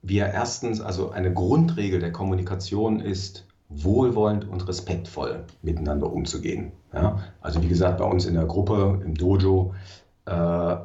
wir 0.02 0.26
erstens, 0.28 0.82
also 0.82 1.12
eine 1.12 1.34
Grundregel 1.34 2.02
der 2.02 2.12
Kommunikation 2.12 3.00
ist, 3.00 3.46
wohlwollend 3.70 4.48
und 4.48 4.68
respektvoll 4.68 5.46
miteinander 5.62 6.12
umzugehen. 6.12 6.74
Ja? 6.94 7.24
Also 7.40 7.62
wie 7.64 7.68
gesagt, 7.70 8.00
bei 8.00 8.06
uns 8.06 8.26
in 8.26 8.34
der 8.34 8.46
Gruppe, 8.46 9.02
im 9.06 9.16
Dojo, 9.16 9.74
äh, 10.28 10.78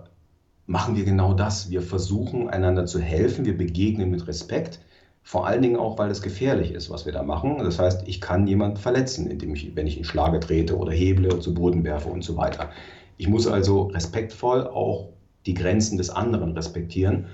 machen 0.67 0.97
wir 0.97 1.05
genau 1.05 1.35
das. 1.35 1.71
Wir 1.71 1.83
versuchen 1.83 2.49
einander 2.49 2.87
zu 2.87 3.01
helfen, 3.01 3.45
wir 3.45 3.57
begegnen 3.57 4.11
mit 4.11 4.27
Respekt, 4.27 4.81
vor 5.23 5.47
allen 5.47 5.63
Dingen 5.63 5.77
auch, 5.77 5.99
weil 5.99 6.11
es 6.11 6.23
gefährlich 6.23 6.73
ist, 6.73 6.91
was 6.91 7.07
wir 7.07 7.13
da 7.13 7.23
machen. 7.23 7.59
Das 7.59 7.79
heißt, 7.79 8.09
ich 8.09 8.21
kann 8.21 8.47
jemanden 8.47 8.77
verletzen, 8.77 9.31
indem 9.31 9.55
ich, 9.55 9.77
wenn 9.77 9.87
ich 9.87 9.99
ihn 9.99 10.05
Schlage 10.05 10.41
trete 10.41 10.77
oder 10.77 10.93
heble, 10.93 11.39
zu 11.39 11.55
Boden 11.55 11.85
werfe 11.85 12.09
und 12.09 12.25
so 12.25 12.37
weiter. 12.37 12.71
Ich 13.19 13.29
muss 13.29 13.47
also 13.47 13.83
respektvoll 13.83 14.67
auch 14.67 15.11
die 15.47 15.55
Grenzen 15.55 15.99
des 15.99 16.11
anderen 16.11 16.53
respektieren, 16.53 17.27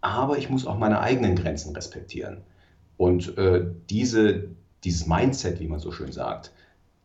aber 0.00 0.38
ich 0.38 0.50
muss 0.50 0.66
auch 0.66 0.78
meine 0.78 1.00
eigenen 1.00 1.36
Grenzen 1.36 1.74
respektieren. 1.74 2.38
Und 2.96 3.38
äh, 3.38 3.66
diese, 3.88 4.48
dieses 4.84 5.06
Mindset, 5.06 5.60
wie 5.60 5.68
man 5.68 5.78
so 5.78 5.92
schön 5.92 6.12
sagt, 6.12 6.52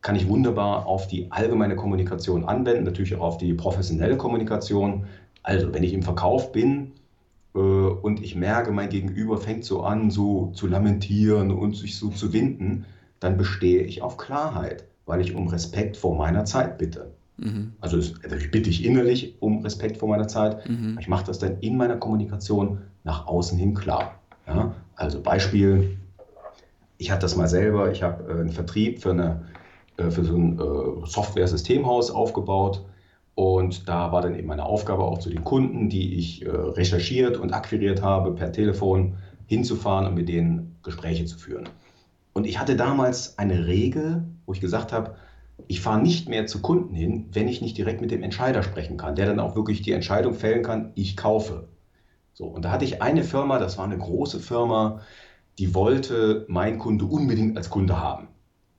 kann 0.06 0.14
ich 0.14 0.28
wunderbar 0.28 0.86
auf 0.86 1.08
die 1.08 1.32
allgemeine 1.32 1.74
Kommunikation 1.74 2.44
anwenden, 2.44 2.84
natürlich 2.84 3.16
auch 3.16 3.22
auf 3.22 3.38
die 3.38 3.54
professionelle 3.54 4.16
Kommunikation. 4.16 5.06
Also, 5.42 5.74
wenn 5.74 5.82
ich 5.82 5.92
im 5.92 6.04
Verkauf 6.04 6.52
bin 6.52 6.92
äh, 7.56 7.58
und 7.58 8.22
ich 8.22 8.36
merke, 8.36 8.70
mein 8.70 8.88
Gegenüber 8.88 9.36
fängt 9.36 9.64
so 9.64 9.82
an, 9.82 10.12
so 10.12 10.52
zu 10.54 10.68
lamentieren 10.68 11.50
und 11.50 11.74
sich 11.74 11.98
so 11.98 12.10
zu 12.10 12.32
winden, 12.32 12.84
dann 13.18 13.36
bestehe 13.36 13.82
ich 13.82 14.00
auf 14.00 14.16
Klarheit, 14.16 14.84
weil 15.06 15.20
ich 15.20 15.34
um 15.34 15.48
Respekt 15.48 15.96
vor 15.96 16.16
meiner 16.16 16.44
Zeit 16.44 16.78
bitte. 16.78 17.10
Mhm. 17.38 17.72
Also, 17.80 17.96
also 17.96 18.36
ich 18.36 18.52
bitte 18.52 18.70
ich 18.70 18.84
innerlich 18.84 19.34
um 19.40 19.62
Respekt 19.62 19.96
vor 19.96 20.08
meiner 20.08 20.28
Zeit. 20.28 20.68
Mhm. 20.68 20.98
Ich 21.00 21.08
mache 21.08 21.26
das 21.26 21.40
dann 21.40 21.58
in 21.62 21.76
meiner 21.76 21.96
Kommunikation 21.96 22.78
nach 23.02 23.26
außen 23.26 23.58
hin 23.58 23.74
klar. 23.74 24.20
Ja? 24.46 24.72
Also 24.94 25.20
Beispiel, 25.20 25.98
ich 26.96 27.10
hatte 27.10 27.22
das 27.22 27.34
mal 27.34 27.48
selber, 27.48 27.90
ich 27.90 28.04
habe 28.04 28.32
äh, 28.32 28.40
einen 28.40 28.50
Vertrieb 28.50 29.02
für 29.02 29.10
eine 29.10 29.40
für 30.10 30.24
so 30.24 30.36
ein 30.36 30.58
äh, 30.58 31.06
Software-Systemhaus 31.06 32.10
aufgebaut. 32.10 32.84
Und 33.34 33.88
da 33.88 34.12
war 34.12 34.22
dann 34.22 34.34
eben 34.34 34.48
meine 34.48 34.64
Aufgabe 34.64 35.04
auch 35.04 35.18
zu 35.18 35.28
den 35.28 35.44
Kunden, 35.44 35.88
die 35.88 36.14
ich 36.14 36.44
äh, 36.44 36.48
recherchiert 36.48 37.36
und 37.36 37.52
akquiriert 37.52 38.02
habe, 38.02 38.32
per 38.32 38.52
Telefon 38.52 39.16
hinzufahren 39.46 40.06
und 40.06 40.14
mit 40.14 40.28
denen 40.28 40.76
Gespräche 40.82 41.24
zu 41.24 41.38
führen. 41.38 41.68
Und 42.32 42.46
ich 42.46 42.58
hatte 42.58 42.76
damals 42.76 43.38
eine 43.38 43.66
Regel, 43.66 44.24
wo 44.44 44.52
ich 44.52 44.60
gesagt 44.60 44.92
habe, 44.92 45.16
ich 45.68 45.80
fahre 45.80 46.02
nicht 46.02 46.28
mehr 46.28 46.46
zu 46.46 46.60
Kunden 46.60 46.94
hin, 46.94 47.26
wenn 47.32 47.48
ich 47.48 47.62
nicht 47.62 47.78
direkt 47.78 48.00
mit 48.00 48.10
dem 48.10 48.22
Entscheider 48.22 48.62
sprechen 48.62 48.96
kann, 48.96 49.14
der 49.14 49.26
dann 49.26 49.40
auch 49.40 49.56
wirklich 49.56 49.82
die 49.82 49.92
Entscheidung 49.92 50.34
fällen 50.34 50.62
kann, 50.62 50.92
ich 50.94 51.16
kaufe. 51.16 51.68
So, 52.34 52.44
und 52.44 52.64
da 52.64 52.70
hatte 52.70 52.84
ich 52.84 53.00
eine 53.00 53.24
Firma, 53.24 53.58
das 53.58 53.78
war 53.78 53.86
eine 53.86 53.96
große 53.96 54.40
Firma, 54.40 55.00
die 55.58 55.74
wollte 55.74 56.44
mein 56.48 56.78
Kunde 56.78 57.06
unbedingt 57.06 57.56
als 57.56 57.70
Kunde 57.70 57.98
haben. 57.98 58.28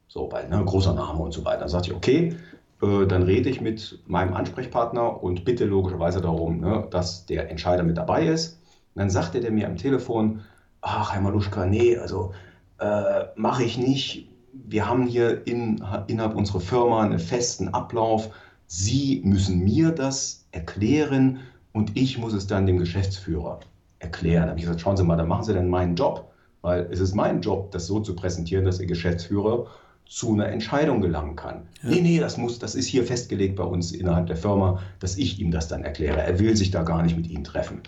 So, 0.07 0.31
weil 0.31 0.47
ne, 0.49 0.63
großer 0.63 0.93
Name 0.93 1.19
und 1.19 1.33
so 1.33 1.43
weiter. 1.45 1.61
Dann 1.61 1.69
sagte 1.69 1.89
ich, 1.89 1.95
okay, 1.95 2.35
äh, 2.81 3.05
dann 3.05 3.23
rede 3.23 3.49
ich 3.49 3.61
mit 3.61 3.99
meinem 4.07 4.33
Ansprechpartner 4.33 5.21
und 5.23 5.45
bitte 5.45 5.65
logischerweise 5.65 6.21
darum, 6.21 6.59
ne, 6.59 6.87
dass 6.91 7.25
der 7.25 7.49
Entscheider 7.49 7.83
mit 7.83 7.97
dabei 7.97 8.27
ist. 8.27 8.59
Und 8.95 8.99
dann 9.01 9.09
sagte 9.09 9.39
der 9.39 9.51
mir 9.51 9.67
am 9.67 9.77
Telefon, 9.77 10.41
ach, 10.81 11.13
Herr 11.13 11.21
Maluschka, 11.21 11.65
nee, 11.65 11.97
also 11.97 12.33
äh, 12.79 13.25
mache 13.35 13.63
ich 13.63 13.77
nicht. 13.77 14.29
Wir 14.53 14.87
haben 14.87 15.05
hier 15.05 15.45
in, 15.45 15.83
innerhalb 16.07 16.35
unserer 16.35 16.61
Firma 16.61 17.03
einen 17.03 17.19
festen 17.19 17.69
Ablauf. 17.69 18.29
Sie 18.67 19.21
müssen 19.23 19.63
mir 19.63 19.91
das 19.91 20.45
erklären 20.51 21.39
und 21.73 21.95
ich 21.95 22.17
muss 22.17 22.33
es 22.33 22.47
dann 22.47 22.65
dem 22.65 22.79
Geschäftsführer 22.79 23.59
erklären. 23.99 24.43
Da 24.43 24.49
habe 24.49 24.59
ich 24.59 24.65
gesagt, 24.65 24.81
schauen 24.81 24.97
Sie 24.97 25.03
mal, 25.03 25.15
dann 25.15 25.27
machen 25.27 25.43
Sie 25.43 25.53
dann 25.53 25.69
meinen 25.69 25.95
Job, 25.95 26.31
weil 26.61 26.87
es 26.91 26.99
ist 26.99 27.13
mein 27.13 27.41
Job, 27.41 27.71
das 27.71 27.87
so 27.87 27.99
zu 27.99 28.15
präsentieren, 28.15 28.65
dass 28.65 28.79
Ihr 28.79 28.87
Geschäftsführer 28.87 29.67
zu 30.09 30.33
einer 30.33 30.47
Entscheidung 30.47 31.01
gelangen 31.01 31.35
kann. 31.35 31.67
Ja. 31.83 31.89
Nee, 31.89 32.01
nee, 32.01 32.19
das 32.19 32.37
muss, 32.37 32.59
das 32.59 32.75
ist 32.75 32.87
hier 32.87 33.03
festgelegt 33.03 33.55
bei 33.55 33.63
uns 33.63 33.91
innerhalb 33.91 34.27
der 34.27 34.37
Firma, 34.37 34.79
dass 34.99 35.17
ich 35.17 35.39
ihm 35.39 35.51
das 35.51 35.67
dann 35.67 35.83
erkläre. 35.83 36.21
Er 36.21 36.39
will 36.39 36.55
sich 36.55 36.71
da 36.71 36.83
gar 36.83 37.03
nicht 37.03 37.17
mit 37.17 37.29
ihm 37.29 37.43
treffen. 37.43 37.81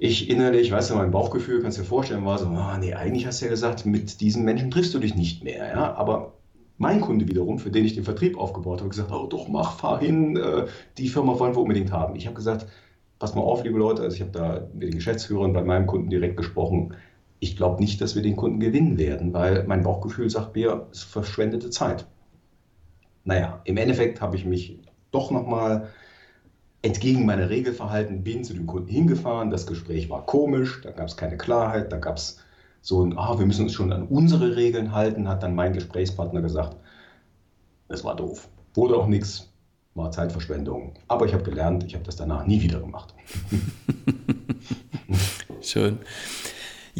Ich 0.00 0.30
innerlich, 0.30 0.70
weißt 0.70 0.90
du, 0.90 0.94
mein 0.94 1.10
Bauchgefühl, 1.10 1.60
kannst 1.60 1.78
du 1.78 1.82
dir 1.82 1.88
vorstellen, 1.88 2.24
war 2.24 2.38
so, 2.38 2.46
oh, 2.46 2.78
nee, 2.78 2.94
eigentlich 2.94 3.26
hast 3.26 3.40
du 3.40 3.46
ja 3.46 3.50
gesagt, 3.50 3.84
mit 3.84 4.20
diesen 4.20 4.44
Menschen 4.44 4.70
triffst 4.70 4.94
du 4.94 5.00
dich 5.00 5.16
nicht 5.16 5.42
mehr. 5.42 5.68
Ja? 5.68 5.94
Aber 5.94 6.34
mein 6.76 7.00
Kunde 7.00 7.26
wiederum, 7.26 7.58
für 7.58 7.70
den 7.70 7.84
ich 7.84 7.94
den 7.94 8.04
Vertrieb 8.04 8.38
aufgebaut 8.38 8.78
habe, 8.78 8.90
gesagt, 8.90 9.10
oh 9.10 9.26
doch, 9.26 9.48
mach, 9.48 9.78
fahr 9.78 9.98
hin, 9.98 10.36
äh, 10.36 10.66
die 10.96 11.08
Firma 11.08 11.38
wollen 11.40 11.54
wir 11.54 11.60
unbedingt 11.60 11.90
haben. 11.90 12.14
Ich 12.14 12.26
habe 12.26 12.36
gesagt, 12.36 12.66
pass 13.18 13.34
mal 13.34 13.42
auf, 13.42 13.64
liebe 13.64 13.78
Leute, 13.78 14.02
also 14.02 14.14
ich 14.14 14.20
habe 14.20 14.30
da 14.30 14.68
mit 14.72 14.84
den 14.84 14.94
Geschäftsführern 14.94 15.52
bei 15.52 15.64
meinem 15.64 15.88
Kunden 15.88 16.10
direkt 16.10 16.36
gesprochen, 16.36 16.94
ich 17.40 17.56
glaube 17.56 17.80
nicht, 17.80 18.00
dass 18.00 18.14
wir 18.14 18.22
den 18.22 18.36
Kunden 18.36 18.60
gewinnen 18.60 18.98
werden, 18.98 19.32
weil 19.32 19.64
mein 19.64 19.82
Bauchgefühl 19.82 20.28
sagt 20.28 20.56
mir, 20.56 20.88
es 20.90 20.98
ist 20.98 21.04
verschwendete 21.04 21.70
Zeit. 21.70 22.06
Naja, 23.24 23.60
im 23.64 23.76
Endeffekt 23.76 24.20
habe 24.20 24.36
ich 24.36 24.44
mich 24.44 24.78
doch 25.10 25.30
nochmal 25.30 25.88
entgegen 26.82 27.26
meiner 27.26 27.50
Regel 27.50 27.72
verhalten, 27.72 28.22
bin 28.22 28.44
zu 28.44 28.54
dem 28.54 28.66
Kunden 28.66 28.88
hingefahren. 28.88 29.50
Das 29.50 29.66
Gespräch 29.66 30.08
war 30.10 30.24
komisch, 30.26 30.80
da 30.82 30.90
gab 30.90 31.08
es 31.08 31.16
keine 31.16 31.36
Klarheit, 31.36 31.92
da 31.92 31.98
gab 31.98 32.16
es 32.16 32.38
so 32.80 33.04
ein, 33.04 33.18
ah, 33.18 33.38
wir 33.38 33.46
müssen 33.46 33.64
uns 33.64 33.72
schon 33.72 33.92
an 33.92 34.06
unsere 34.06 34.56
Regeln 34.56 34.92
halten, 34.92 35.28
hat 35.28 35.42
dann 35.42 35.54
mein 35.54 35.72
Gesprächspartner 35.72 36.40
gesagt. 36.40 36.76
Es 37.88 38.04
war 38.04 38.16
doof. 38.16 38.48
Wurde 38.74 38.96
auch 38.96 39.08
nichts, 39.08 39.52
war 39.94 40.10
Zeitverschwendung. 40.10 40.94
Aber 41.08 41.26
ich 41.26 41.34
habe 41.34 41.42
gelernt, 41.42 41.84
ich 41.84 41.94
habe 41.94 42.04
das 42.04 42.16
danach 42.16 42.46
nie 42.46 42.62
wieder 42.62 42.80
gemacht. 42.80 43.14
Schön. 45.60 45.98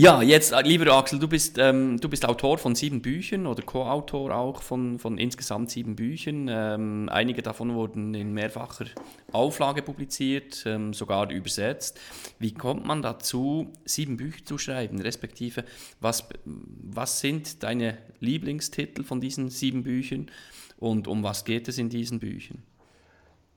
Ja, 0.00 0.22
jetzt, 0.22 0.52
äh, 0.52 0.62
lieber 0.62 0.92
Axel, 0.92 1.18
du 1.18 1.26
bist, 1.26 1.58
ähm, 1.58 1.98
du 2.00 2.08
bist 2.08 2.24
Autor 2.24 2.58
von 2.58 2.76
sieben 2.76 3.02
Büchern 3.02 3.48
oder 3.48 3.64
Co-Autor 3.64 4.32
auch 4.32 4.62
von, 4.62 5.00
von 5.00 5.18
insgesamt 5.18 5.72
sieben 5.72 5.96
Büchern. 5.96 6.46
Ähm, 6.48 7.08
einige 7.10 7.42
davon 7.42 7.74
wurden 7.74 8.14
in 8.14 8.32
mehrfacher 8.32 8.84
Auflage 9.32 9.82
publiziert, 9.82 10.62
ähm, 10.66 10.92
sogar 10.92 11.32
übersetzt. 11.32 11.98
Wie 12.38 12.54
kommt 12.54 12.86
man 12.86 13.02
dazu, 13.02 13.72
sieben 13.84 14.16
Bücher 14.16 14.44
zu 14.44 14.56
schreiben? 14.56 15.00
Respektive, 15.00 15.64
was, 15.98 16.28
was 16.44 17.18
sind 17.18 17.64
deine 17.64 17.98
Lieblingstitel 18.20 19.02
von 19.02 19.20
diesen 19.20 19.48
sieben 19.48 19.82
Büchern 19.82 20.30
und 20.76 21.08
um 21.08 21.24
was 21.24 21.44
geht 21.44 21.66
es 21.66 21.76
in 21.76 21.88
diesen 21.88 22.20
Büchern? 22.20 22.62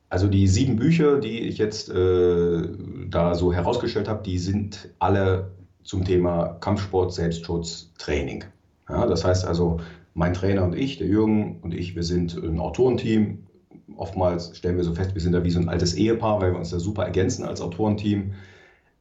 Also 0.08 0.26
die 0.26 0.48
sieben 0.48 0.74
Bücher, 0.74 1.20
die 1.20 1.38
ich 1.38 1.58
jetzt 1.58 1.88
äh, 1.88 2.62
da 3.08 3.36
so 3.36 3.52
herausgestellt 3.52 4.08
habe, 4.08 4.24
die 4.24 4.40
sind 4.40 4.88
alle 4.98 5.52
zum 5.82 6.04
Thema 6.04 6.56
Kampfsport, 6.60 7.12
Selbstschutz, 7.12 7.92
Training. 7.98 8.44
Ja, 8.88 9.06
das 9.06 9.24
heißt 9.24 9.46
also, 9.46 9.80
mein 10.14 10.34
Trainer 10.34 10.64
und 10.64 10.74
ich, 10.74 10.98
der 10.98 11.06
Jürgen 11.06 11.58
und 11.62 11.72
ich, 11.74 11.94
wir 11.94 12.02
sind 12.02 12.36
ein 12.36 12.60
Autorenteam. 12.60 13.46
Oftmals 13.96 14.56
stellen 14.56 14.76
wir 14.76 14.84
so 14.84 14.94
fest, 14.94 15.14
wir 15.14 15.20
sind 15.20 15.32
da 15.32 15.44
wie 15.44 15.50
so 15.50 15.60
ein 15.60 15.68
altes 15.68 15.94
Ehepaar, 15.94 16.40
weil 16.40 16.52
wir 16.52 16.58
uns 16.58 16.70
da 16.70 16.78
super 16.78 17.04
ergänzen 17.04 17.44
als 17.44 17.60
Autorenteam. 17.60 18.32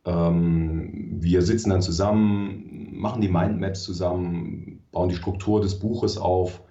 Ähm, 0.05 1.17
wir 1.19 1.41
sitzen 1.41 1.69
dann 1.69 1.81
zusammen, 1.81 2.89
machen 2.93 3.21
die 3.21 3.27
Mindmaps 3.27 3.83
zusammen, 3.83 4.81
bauen 4.91 5.09
die 5.09 5.15
Struktur 5.15 5.61
des 5.61 5.79
Buches 5.79 6.17
auf. 6.17 6.61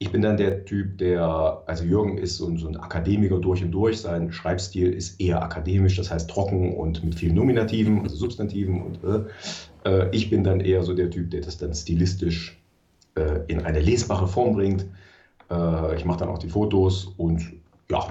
Ich 0.00 0.12
bin 0.12 0.22
dann 0.22 0.36
der 0.36 0.64
Typ, 0.64 0.98
der, 0.98 1.64
also 1.66 1.82
Jürgen 1.82 2.18
ist 2.18 2.36
so, 2.36 2.56
so 2.56 2.68
ein 2.68 2.76
Akademiker 2.76 3.38
durch 3.38 3.64
und 3.64 3.72
durch. 3.72 4.00
Sein 4.00 4.30
Schreibstil 4.30 4.92
ist 4.92 5.20
eher 5.20 5.42
akademisch, 5.42 5.96
das 5.96 6.10
heißt 6.10 6.30
trocken 6.30 6.76
und 6.76 7.02
mit 7.02 7.16
vielen 7.16 7.34
Nominativen, 7.34 8.02
also 8.02 8.14
Substantiven. 8.14 8.80
Und 8.80 9.00
äh, 9.02 9.24
äh 9.84 10.08
ich 10.12 10.30
bin 10.30 10.44
dann 10.44 10.60
eher 10.60 10.84
so 10.84 10.94
der 10.94 11.10
Typ, 11.10 11.30
der 11.32 11.40
das 11.40 11.58
dann 11.58 11.74
stilistisch 11.74 12.62
äh, 13.16 13.40
in 13.48 13.64
eine 13.64 13.80
lesbare 13.80 14.28
Form 14.28 14.54
bringt. 14.54 14.86
Äh, 15.50 15.96
ich 15.96 16.04
mache 16.04 16.20
dann 16.20 16.28
auch 16.28 16.38
die 16.38 16.48
Fotos 16.48 17.06
und 17.16 17.54
ja, 17.90 18.06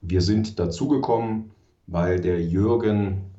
wir 0.00 0.22
sind 0.22 0.58
dazugekommen, 0.58 1.52
weil 1.86 2.20
der 2.20 2.42
Jürgen 2.42 3.30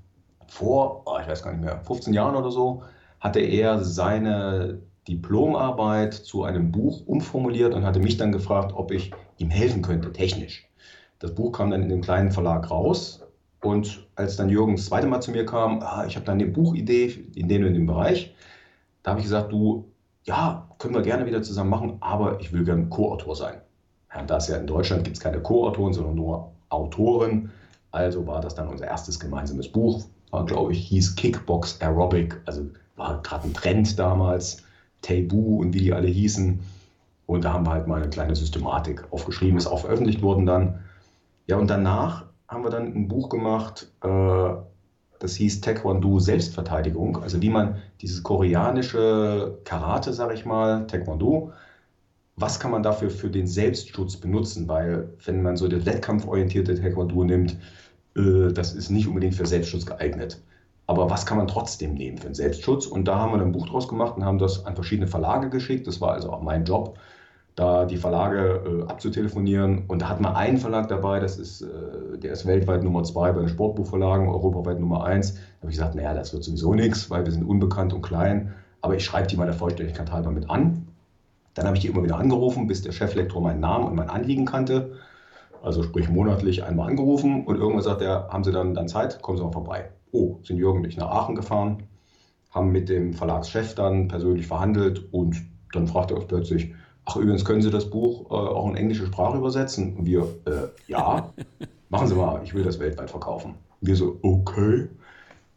vor, 0.48 1.04
oh, 1.06 1.18
ich 1.22 1.28
weiß 1.28 1.44
gar 1.44 1.52
nicht 1.52 1.64
mehr, 1.64 1.82
15 1.82 2.14
Jahren 2.14 2.36
oder 2.36 2.52
so, 2.52 2.84
hatte 3.20 3.42
er 3.42 3.84
seine 3.84 4.80
Diplomarbeit 5.08 6.14
zu 6.14 6.44
einem 6.44 6.72
Buch 6.72 7.06
umformuliert 7.08 7.74
und 7.74 7.84
hatte 7.84 8.00
mich 8.00 8.18
dann 8.18 8.32
gefragt, 8.32 8.74
ob 8.76 8.92
ich 8.92 9.12
ihm 9.38 9.50
helfen 9.50 9.82
könnte, 9.82 10.14
technisch. 10.14 10.68
Das 11.20 11.34
Buch 11.34 11.52
kam 11.52 11.72
dann 11.72 11.84
in 11.84 11.90
dem 11.90 12.02
kleinen 12.02 12.32
Verlag 12.32 12.70
raus 12.70 13.22
und 13.62 14.08
als 14.16 14.36
dann 14.36 14.50
Jürgen 14.50 14.76
das 14.76 14.86
zweite 14.86 15.08
Mal 15.08 15.22
zu 15.22 15.32
mir 15.32 15.46
kam, 15.46 15.82
ah, 15.82 16.06
ich 16.08 16.16
habe 16.16 16.26
dann 16.26 16.40
eine 16.40 16.50
Buchidee 16.50 17.26
in 17.36 17.48
dem 17.48 17.66
und 17.66 17.74
dem 17.74 17.86
Bereich, 17.86 18.34
da 19.04 19.12
habe 19.12 19.20
ich 19.20 19.26
gesagt, 19.26 19.52
du, 19.52 19.86
ja, 20.24 20.68
können 20.78 20.94
wir 20.94 21.02
gerne 21.02 21.26
wieder 21.26 21.42
zusammen 21.42 21.70
machen, 21.70 21.98
aber 22.00 22.40
ich 22.40 22.54
will 22.54 22.64
gerne 22.64 22.88
Co-Autor 22.88 23.36
sein. 23.36 23.62
Ja, 24.14 24.24
da 24.24 24.38
es 24.38 24.48
ja 24.48 24.58
in 24.58 24.68
Deutschland 24.68 25.04
gibt 25.04 25.18
es 25.18 25.24
keine 25.24 25.42
Co-Autoren, 25.42 25.94
sondern 25.94 26.16
nur 26.16 26.52
Autoren. 26.70 27.52
Also 27.92 28.26
war 28.28 28.42
das 28.42 28.56
dann 28.56 28.68
unser 28.68 28.86
erstes 28.86 29.20
gemeinsames 29.20 29.72
Buch, 29.72 30.06
war, 30.30 30.46
glaube 30.46 30.72
ich, 30.72 30.88
hieß 30.88 31.16
Kickbox 31.16 31.82
Aerobic, 31.82 32.40
also 32.46 32.68
war 32.96 33.22
gerade 33.22 33.48
ein 33.48 33.54
Trend 33.54 34.00
damals, 34.00 34.64
Tabu 35.02 35.60
und 35.60 35.74
wie 35.74 35.80
die 35.80 35.94
alle 35.94 36.08
hießen. 36.08 36.60
Und 37.28 37.46
da 37.46 37.54
haben 37.54 37.66
wir 37.66 37.72
halt 37.72 37.88
mal 37.88 38.02
eine 38.02 38.10
kleine 38.10 38.36
Systematik 38.36 39.06
aufgeschrieben, 39.12 39.58
ist 39.58 39.68
auch 39.68 39.82
veröffentlicht 39.82 40.22
worden 40.22 40.46
dann. 40.46 40.80
Ja, 41.48 41.58
und 41.58 41.70
danach 41.70 42.26
haben 42.48 42.64
wir 42.64 42.70
dann 42.70 42.94
ein 42.94 43.08
Buch 43.08 43.30
gemacht, 43.30 43.92
äh, 44.04 44.54
das 45.20 45.36
hieß 45.36 45.62
Taekwondo 45.62 46.20
Selbstverteidigung, 46.20 47.22
also 47.22 47.42
wie 47.42 47.50
man 47.50 47.76
dieses 48.02 48.24
koreanische 48.24 49.60
Karate, 49.64 50.14
sag 50.14 50.34
ich 50.34 50.46
mal, 50.46 50.88
Taekwondo, 50.88 51.54
was 52.36 52.60
kann 52.60 52.72
man 52.72 52.84
dafür 52.84 53.10
für 53.10 53.30
den 53.30 53.48
Selbstschutz 53.48 54.18
benutzen? 54.18 54.68
Weil 54.68 55.14
wenn 55.26 55.42
man 55.44 55.58
so 55.58 55.68
das 55.68 55.86
wettkampforientierte 55.86 56.76
Taekwondo 56.76 57.24
nimmt, 57.24 57.58
äh, 58.16 58.52
das 58.52 58.74
ist 58.74 58.90
nicht 58.90 59.08
unbedingt 59.08 59.36
für 59.36 59.46
Selbstschutz 59.46 59.86
geeignet. 59.86 60.42
Aber 60.92 61.10
was 61.10 61.26
kann 61.26 61.38
man 61.38 61.48
trotzdem 61.48 61.94
nehmen 61.94 62.18
für 62.18 62.28
den 62.28 62.34
Selbstschutz? 62.34 62.86
Und 62.86 63.08
da 63.08 63.18
haben 63.18 63.32
wir 63.32 63.42
ein 63.42 63.54
Buch 63.54 63.66
draus 63.66 63.88
gemacht 63.88 64.18
und 64.18 64.26
haben 64.26 64.40
das 64.40 64.66
an 64.66 64.76
verschiedene 64.76 65.08
Verlage 65.08 65.50
geschickt. 65.50 65.88
Das 65.88 66.02
war 66.02 66.12
also 66.12 66.34
auch 66.34 66.42
mein 66.42 66.66
Job, 66.66 67.00
da 67.56 67.86
die 67.86 67.96
Verlage 67.96 68.62
äh, 68.66 68.92
abzutelefonieren. 68.92 69.86
Und 69.88 70.02
da 70.02 70.10
hatten 70.10 70.22
wir 70.22 70.36
einen 70.36 70.58
Verlag 70.58 70.90
dabei, 70.90 71.22
das 71.22 71.38
ist, 71.38 71.62
äh, 71.62 72.18
der 72.18 72.34
ist 72.34 72.46
weltweit 72.46 72.84
Nummer 72.84 73.04
zwei 73.04 73.32
bei 73.32 73.40
den 73.40 73.48
Sportbuchverlagen, 73.48 74.28
europaweit 74.28 74.82
Nummer 74.82 75.06
eins. 75.06 75.36
Da 75.36 75.40
habe 75.62 75.72
ich 75.72 75.78
gesagt, 75.78 75.96
naja, 75.96 76.14
das 76.14 76.34
wird 76.34 76.44
sowieso 76.44 76.74
nichts, 76.74 77.10
weil 77.10 77.24
wir 77.24 77.32
sind 77.32 77.46
unbekannt 77.46 77.94
und 77.94 78.02
klein. 78.02 78.54
Aber 78.82 78.94
ich 78.94 79.06
schreibe 79.06 79.28
die 79.28 79.38
mal 79.38 79.46
der 79.46 79.54
Vollständigkeit 79.54 80.12
halber 80.12 80.32
mit 80.32 80.50
an. 80.50 80.90
Dann 81.54 81.68
habe 81.68 81.78
ich 81.78 81.84
die 81.84 81.88
immer 81.88 82.04
wieder 82.04 82.18
angerufen, 82.18 82.68
bis 82.68 82.82
der 82.82 82.92
Cheflektor 82.92 83.42
meinen 83.42 83.62
Namen 83.62 83.86
und 83.86 83.96
mein 83.96 84.10
Anliegen 84.10 84.44
kannte. 84.44 84.92
Also 85.64 85.84
sprich 85.84 86.10
monatlich 86.10 86.66
einmal 86.66 86.90
angerufen 86.90 87.46
und 87.46 87.56
irgendwann 87.56 87.84
sagt 87.84 88.02
er, 88.02 88.28
haben 88.28 88.44
Sie 88.44 88.52
dann, 88.52 88.74
dann 88.74 88.90
Zeit, 88.90 89.22
kommen 89.22 89.38
Sie 89.38 89.44
mal 89.46 89.54
vorbei. 89.54 89.90
Oh, 90.12 90.38
sind 90.44 90.58
Jürgen 90.58 90.80
und 90.80 90.86
ich 90.86 90.98
nach 90.98 91.10
Aachen 91.10 91.36
gefahren, 91.36 91.84
haben 92.52 92.72
mit 92.72 92.90
dem 92.90 93.14
Verlagschef 93.14 93.76
dann 93.76 94.08
persönlich 94.08 94.48
verhandelt 94.48 95.12
und 95.14 95.42
dann 95.74 95.88
fragt 95.88 96.12
er 96.12 96.18
uns 96.18 96.28
plötzlich, 96.28 96.74
ach 97.06 97.16
übrigens, 97.16 97.46
können 97.46 97.62
Sie 97.62 97.72
das 97.72 97.90
Buch 97.90 98.30
äh, 98.30 98.34
auch 98.34 98.70
in 98.70 98.76
englische 98.76 99.06
Sprache 99.06 99.38
übersetzen? 99.38 99.96
Und 99.96 100.06
wir, 100.06 100.24
äh, 100.46 100.68
ja, 100.88 101.32
machen 101.90 102.08
Sie 102.08 102.16
mal, 102.16 102.42
ich 102.44 102.54
will 102.54 102.64
das 102.64 102.80
weltweit 102.80 103.10
verkaufen. 103.10 103.56
Und 103.80 103.88
wir 103.88 103.96
so, 103.96 104.20
okay. 104.22 104.88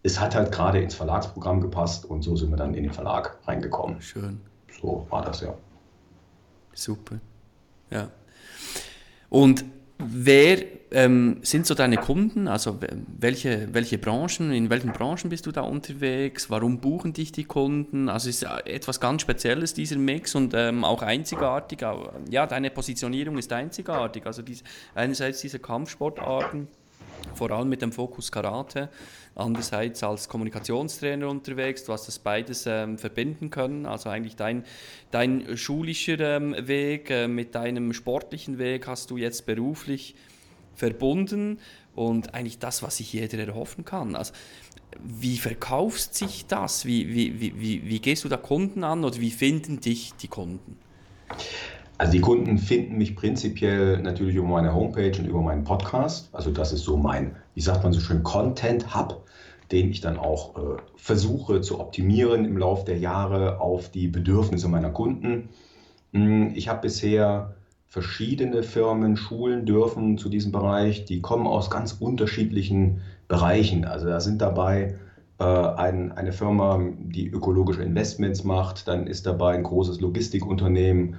Es 0.07 0.21
hat 0.21 0.35
halt 0.35 0.53
gerade 0.53 0.81
ins 0.81 0.95
Verlagsprogramm 0.95 1.62
gepasst 1.62 2.05
und 2.05 2.23
so 2.23 2.37
sind 2.37 2.51
wir 2.51 2.59
dann 2.59 2.75
in 2.75 2.83
den 2.83 2.93
Verlag 2.93 3.38
reingekommen. 3.47 4.03
Schön. 4.03 4.38
So 4.81 5.07
war 5.09 5.23
das 5.23 5.40
ja. 5.40 5.55
Super. 6.75 7.21
Ja. 7.90 8.11
Und 9.31 9.64
wer 9.99 10.59
ähm, 10.94 11.38
sind 11.42 11.66
so 11.66 11.74
deine 11.74 11.96
Kunden? 11.96 12.46
Also 12.46 12.78
welche, 13.18 13.68
welche 13.74 13.98
Branchen, 13.98 14.52
in 14.52 14.70
welchen 14.70 14.92
Branchen 14.92 15.28
bist 15.28 15.44
du 15.46 15.52
da 15.52 15.62
unterwegs? 15.62 16.48
Warum 16.50 16.78
buchen 16.78 17.12
dich 17.12 17.33
die 17.33 17.44
Kunden? 17.44 18.09
Also 18.09 18.28
ist 18.28 18.44
etwas 18.64 19.00
ganz 19.00 19.22
Spezielles, 19.22 19.74
dieser 19.74 19.96
Mix 19.96 20.35
und 20.35 20.54
ähm, 20.54 20.85
auch 20.85 21.02
einzigartig. 21.02 21.80
Ja, 22.30 22.46
deine 22.46 22.70
Positionierung 22.70 23.38
ist 23.38 23.52
einzigartig. 23.52 24.24
Also 24.24 24.42
dies, 24.42 24.62
einerseits 24.94 25.40
diese 25.40 25.59
Kampfsportarten, 25.59 26.68
vor 27.35 27.50
allem 27.50 27.68
mit 27.68 27.83
dem 27.83 27.90
Fokus 27.90 28.30
Karate, 28.30 28.88
andererseits 29.35 30.04
als 30.04 30.28
Kommunikationstrainer 30.28 31.28
unterwegs. 31.28 31.85
Du 31.85 31.92
hast 31.92 32.07
das 32.07 32.20
beides 32.20 32.66
ähm, 32.66 32.98
verbinden 32.98 33.50
können. 33.50 33.87
Also 33.87 34.11
eigentlich 34.11 34.37
dein, 34.37 34.64
dein 35.11 35.57
schulischer 35.57 36.20
ähm, 36.20 36.54
Weg 36.68 37.11
äh, 37.11 37.26
mit 37.26 37.57
deinem 37.57 37.92
sportlichen 37.92 38.59
Weg 38.59 38.87
hast 38.87 39.11
du 39.11 39.16
jetzt 39.16 39.44
beruflich 39.44 40.14
verbunden 40.75 41.59
und 41.95 42.35
eigentlich 42.35 42.59
das, 42.59 42.83
was 42.83 42.97
sich 42.99 43.13
jeder 43.13 43.39
erhoffen 43.39 43.85
kann. 43.85 44.17
Also, 44.17 44.33
wie 45.03 45.39
verkaufst 45.39 46.15
sich 46.15 46.47
das? 46.47 46.85
Wie, 46.85 47.15
wie, 47.15 47.41
wie, 47.41 47.89
wie 47.89 47.99
gehst 48.01 48.25
du 48.25 48.29
da 48.29 48.37
Kunden 48.37 48.85
an 48.85 49.05
oder 49.05 49.21
wie 49.21 49.31
finden 49.31 49.81
dich 49.81 50.13
die 50.15 50.29
Kunden? 50.29 50.77
Also 51.97 52.13
die 52.13 52.21
Kunden 52.21 52.59
finden 52.59 52.99
mich 52.99 53.15
prinzipiell 53.15 53.99
natürlich 53.99 54.35
über 54.35 54.49
meine 54.49 54.75
Homepage 54.75 55.17
und 55.19 55.27
über 55.27 55.41
meinen 55.41 55.65
Podcast. 55.65 56.29
Also 56.33 56.51
das 56.51 56.73
ist 56.73 56.83
so 56.83 56.97
mein, 56.97 57.37
wie 57.55 57.61
sagt 57.61 57.85
man 57.85 57.93
so 57.93 58.01
schön, 58.01 58.23
Content 58.25 58.95
Hub, 58.97 59.25
den 59.71 59.91
ich 59.91 60.01
dann 60.01 60.19
auch 60.19 60.57
äh, 60.57 60.77
versuche 60.97 61.61
zu 61.61 61.81
optimieren 61.81 62.45
im 62.45 62.59
Laufe 62.59 62.85
der 62.85 62.99
Jahre 62.99 63.61
auf 63.61 63.91
die 63.91 64.09
Bedürfnisse 64.09 64.69
meiner 64.69 64.91
Kunden. 64.91 65.51
Hm, 66.13 66.53
ich 66.55 66.69
habe 66.69 66.83
bisher 66.83 67.55
verschiedene 67.88 68.62
Firmen 68.62 69.16
schulen 69.16 69.66
dürfen 69.66 70.18
zu 70.18 70.29
diesem 70.29 70.53
Bereich. 70.53 71.05
Die 71.05 71.20
kommen 71.20 71.47
aus 71.47 71.70
ganz 71.70 71.92
unterschiedlichen 71.92 73.01
Bereichen. 73.29 73.85
Also 73.85 74.07
da 74.07 74.20
sind 74.20 74.40
dabei 74.42 74.99
äh, 75.38 75.44
ein, 75.44 76.12
eine 76.12 76.33
Firma, 76.33 76.81
die 76.99 77.29
ökologische 77.29 77.83
Investments 77.83 78.44
macht, 78.44 78.88
dann 78.88 79.07
ist 79.07 79.27
dabei 79.27 79.55
ein 79.55 79.62
großes 79.62 80.01
Logistikunternehmen, 80.01 81.16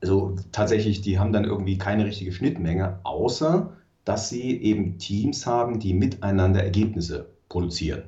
also 0.00 0.36
tatsächlich, 0.52 1.00
die 1.00 1.18
haben 1.18 1.32
dann 1.32 1.44
irgendwie 1.44 1.78
keine 1.78 2.04
richtige 2.04 2.32
Schnittmenge, 2.32 3.00
außer 3.02 3.72
dass 4.04 4.28
sie 4.28 4.56
eben 4.62 4.98
Teams 4.98 5.46
haben, 5.46 5.80
die 5.80 5.92
miteinander 5.92 6.62
Ergebnisse 6.62 7.28
produzieren. 7.48 8.04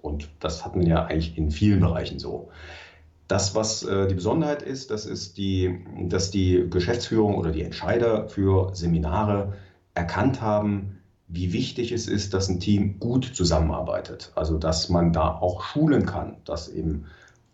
Und 0.00 0.28
das 0.40 0.64
hat 0.64 0.76
man 0.76 0.86
ja 0.86 1.04
eigentlich 1.04 1.36
in 1.36 1.50
vielen 1.50 1.80
Bereichen 1.80 2.18
so. 2.18 2.50
Das, 3.28 3.54
was 3.54 3.82
äh, 3.82 4.06
die 4.06 4.14
Besonderheit 4.14 4.62
ist, 4.62 4.90
das 4.90 5.06
ist 5.06 5.38
die, 5.38 5.84
dass 6.08 6.30
die 6.30 6.66
Geschäftsführung 6.68 7.36
oder 7.36 7.52
die 7.52 7.62
Entscheider 7.62 8.28
für 8.28 8.74
Seminare 8.74 9.54
erkannt 9.94 10.42
haben, 10.42 10.98
wie 11.28 11.52
wichtig 11.52 11.92
es 11.92 12.06
ist, 12.06 12.34
dass 12.34 12.48
ein 12.48 12.60
Team 12.60 13.00
gut 13.00 13.24
zusammenarbeitet. 13.24 14.32
Also 14.34 14.58
dass 14.58 14.88
man 14.88 15.12
da 15.12 15.28
auch 15.28 15.62
schulen 15.62 16.04
kann, 16.04 16.36
dass 16.44 16.68
eben 16.68 17.06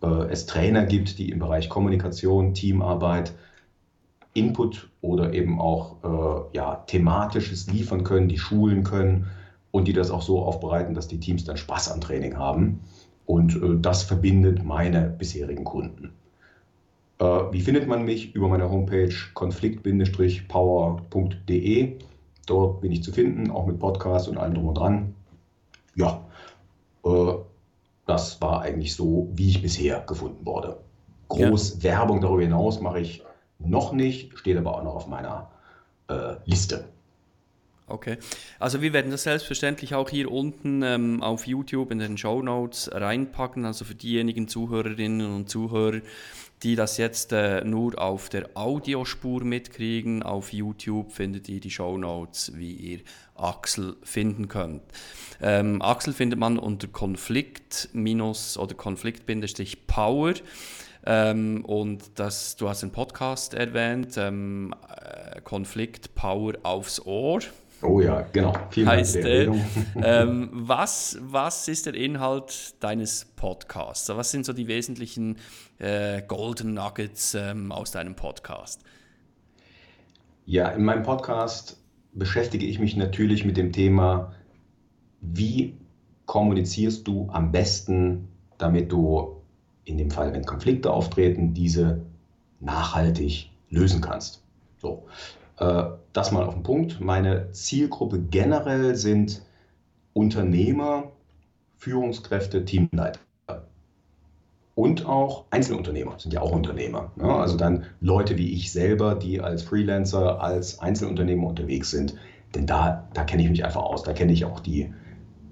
äh, 0.03 0.07
es 0.31 0.47
Trainer 0.47 0.85
gibt, 0.87 1.19
die 1.19 1.31
im 1.31 1.39
Bereich 1.39 1.69
Kommunikation, 1.69 2.55
Teamarbeit, 2.55 3.33
Input 4.35 4.91
oder 5.01 5.33
eben 5.33 5.61
auch 5.61 6.51
äh, 6.53 6.57
ja, 6.57 6.77
thematisches 6.87 7.67
liefern 7.69 8.05
können, 8.05 8.29
die 8.29 8.39
schulen 8.39 8.85
können 8.85 9.27
und 9.71 9.87
die 9.89 9.93
das 9.93 10.11
auch 10.11 10.23
so 10.23 10.43
aufbereiten, 10.43 10.95
dass 10.95 11.09
die 11.09 11.21
Teams 11.21 11.45
dann 11.45 11.57
Spaß 11.57 11.91
am 11.93 12.01
Training 12.01 12.37
haben. 12.37 12.81
Und 13.31 13.63
äh, 13.63 13.79
das 13.81 14.03
verbindet 14.03 14.65
meine 14.65 15.03
bisherigen 15.03 15.63
Kunden. 15.63 16.13
Äh, 17.21 17.25
wie 17.25 17.61
findet 17.61 17.87
man 17.87 18.05
mich? 18.05 18.35
Über 18.35 18.49
meine 18.49 18.69
Homepage 18.69 19.15
konflikt-power.de. 19.35 21.99
Dort 22.47 22.81
bin 22.81 22.91
ich 22.91 23.05
zu 23.05 23.13
finden, 23.13 23.53
auch 23.53 23.67
mit 23.67 23.79
Podcast 23.79 24.27
und 24.27 24.37
allem 24.37 24.55
drum 24.55 24.67
und 24.67 24.75
dran. 24.75 25.15
Ja, 25.95 26.25
äh, 27.05 27.35
das 28.05 28.41
war 28.41 28.63
eigentlich 28.63 28.97
so, 28.97 29.29
wie 29.33 29.51
ich 29.51 29.63
bisher 29.63 30.01
gefunden 30.01 30.45
wurde. 30.45 30.79
Groß 31.29 31.85
ja. 31.85 31.85
Werbung 31.85 32.21
darüber 32.21 32.43
hinaus 32.43 32.81
mache 32.81 32.99
ich 32.99 33.23
noch 33.61 33.93
nicht, 33.93 34.37
steht 34.37 34.57
aber 34.57 34.75
auch 34.75 34.83
noch 34.83 34.97
auf 34.97 35.07
meiner 35.07 35.53
äh, 36.09 36.35
Liste. 36.47 36.89
Okay, 37.91 38.19
also 38.61 38.83
wir 38.83 38.93
werden 38.93 39.11
das 39.11 39.25
selbstverständlich 39.25 39.95
auch 39.95 40.09
hier 40.09 40.31
unten 40.31 40.83
ähm, 40.83 41.23
auf 41.23 41.47
YouTube 41.47 41.91
in 41.91 41.99
den 41.99 42.17
Show 42.17 42.41
Notes 42.41 42.89
reinpacken. 42.93 43.65
Also 43.65 43.85
für 43.85 43.97
diejenigen 43.97 44.47
Zuhörerinnen 44.47 45.35
und 45.35 45.51
Zuhörer, 45.51 46.01
die 46.63 46.77
das 46.77 46.99
jetzt 46.99 47.33
äh, 47.33 47.65
nur 47.65 48.01
auf 48.01 48.29
der 48.29 48.51
Audiospur 48.55 49.43
mitkriegen, 49.43 50.23
auf 50.23 50.53
YouTube 50.53 51.11
findet 51.11 51.49
ihr 51.49 51.59
die 51.59 51.71
Show 51.71 51.99
Notes, 51.99 52.53
wie 52.55 52.73
ihr 52.73 53.01
Axel 53.35 53.97
finden 54.03 54.47
könnt. 54.47 54.83
Ähm, 55.43 55.83
Axel 55.83 56.13
findet 56.13 56.39
man 56.39 56.59
unter 56.59 56.87
Konflikt- 56.87 57.89
oder 57.95 58.75
Konflikt-Power. 58.75 60.35
Ähm, 61.07 61.65
und 61.65 62.03
das, 62.17 62.57
du 62.57 62.69
hast 62.69 62.83
einen 62.83 62.93
Podcast 62.93 63.55
erwähnt, 63.55 64.17
ähm, 64.19 64.75
äh, 65.03 65.41
Konflikt 65.41 66.15
Power 66.15 66.53
aufs 66.63 67.01
Ohr. 67.01 67.41
Oh 67.83 68.01
ja, 68.01 68.27
genau. 68.33 68.53
Vielen 68.71 68.89
heißt, 68.89 69.17
Dank 69.17 69.27
äh, 69.27 69.45
ähm, 70.03 70.51
was, 70.53 71.19
was 71.21 71.67
ist 71.67 71.87
der 71.87 71.95
Inhalt 71.95 72.75
deines 72.81 73.25
Podcasts? 73.37 74.09
Was 74.09 74.31
sind 74.31 74.45
so 74.45 74.53
die 74.53 74.69
wesentlichen 74.69 75.37
äh, 75.79 76.21
Golden 76.23 76.75
Nuggets 76.75 77.35
ähm, 77.35 77.73
aus 77.73 77.91
deinem 77.91 78.15
Podcast? 78.15 78.83
Ja, 80.45 80.69
in 80.69 80.85
meinem 80.85 81.05
Podcast 81.05 81.79
beschäftige 82.13 82.67
ich 82.67 82.79
mich 82.79 82.97
natürlich 82.97 83.45
mit 83.45 83.57
dem 83.57 83.73
Thema, 83.73 84.35
wie 85.21 85.75
kommunizierst 86.27 87.07
du 87.07 87.29
am 87.33 87.51
besten, 87.51 88.29
damit 88.59 88.93
du 88.93 89.41
in 89.85 89.97
dem 89.97 90.11
Fall, 90.11 90.33
wenn 90.35 90.45
Konflikte 90.45 90.93
auftreten, 90.93 91.55
diese 91.55 92.03
nachhaltig 92.61 93.51
lösen 93.71 94.01
kannst. 94.01 94.43
So, 94.79 95.07
das 95.61 96.33
mal 96.33 96.45
auf 96.45 96.55
den 96.55 96.63
Punkt. 96.63 97.01
Meine 97.01 97.51
Zielgruppe 97.53 98.19
generell 98.19 98.97
sind 98.97 99.43
Unternehmer, 100.15 101.13
Führungskräfte, 101.77 102.65
Teamleiter. 102.65 103.21
Und 104.75 105.05
auch 105.05 105.45
Einzelunternehmer 105.51 106.19
sind 106.19 106.33
ja 106.33 106.41
auch 106.41 106.53
Unternehmer. 106.53 107.13
Ne? 107.17 107.25
Also 107.25 107.59
dann 107.59 107.85
Leute 108.01 108.39
wie 108.39 108.55
ich 108.55 108.73
selber, 108.73 109.15
die 109.15 109.41
als 109.41 109.63
Freelancer, 109.63 110.41
als 110.41 110.79
Einzelunternehmer 110.79 111.49
unterwegs 111.49 111.91
sind. 111.91 112.15
Denn 112.55 112.67
da, 112.67 113.07
da 113.13 113.25
kenne 113.25 113.43
ich 113.43 113.51
mich 113.51 113.65
einfach 113.65 113.83
aus. 113.83 114.03
Da 114.03 114.15
kenne 114.15 114.33
ich 114.33 114.47
auch 114.47 114.61
die 114.61 114.93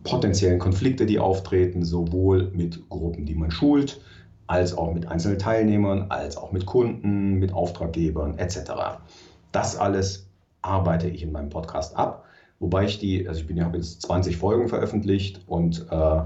potenziellen 0.04 0.58
Konflikte, 0.58 1.04
die 1.04 1.18
auftreten, 1.18 1.84
sowohl 1.84 2.50
mit 2.54 2.88
Gruppen, 2.88 3.26
die 3.26 3.34
man 3.34 3.50
schult, 3.50 4.00
als 4.46 4.76
auch 4.76 4.94
mit 4.94 5.06
einzelnen 5.08 5.38
Teilnehmern, 5.38 6.06
als 6.08 6.38
auch 6.38 6.52
mit 6.52 6.64
Kunden, 6.64 7.34
mit 7.34 7.52
Auftraggebern 7.52 8.38
etc. 8.38 8.72
Das 9.58 9.74
alles 9.74 10.28
arbeite 10.62 11.08
ich 11.08 11.20
in 11.24 11.32
meinem 11.32 11.48
Podcast 11.50 11.96
ab, 11.96 12.24
wobei 12.60 12.84
ich 12.84 13.00
die, 13.00 13.26
also 13.26 13.40
ich 13.40 13.46
bin 13.48 13.56
ja 13.56 13.64
habe 13.64 13.78
jetzt 13.78 14.02
20 14.02 14.36
Folgen 14.36 14.68
veröffentlicht 14.68 15.40
und 15.48 15.84
äh, 15.90 16.20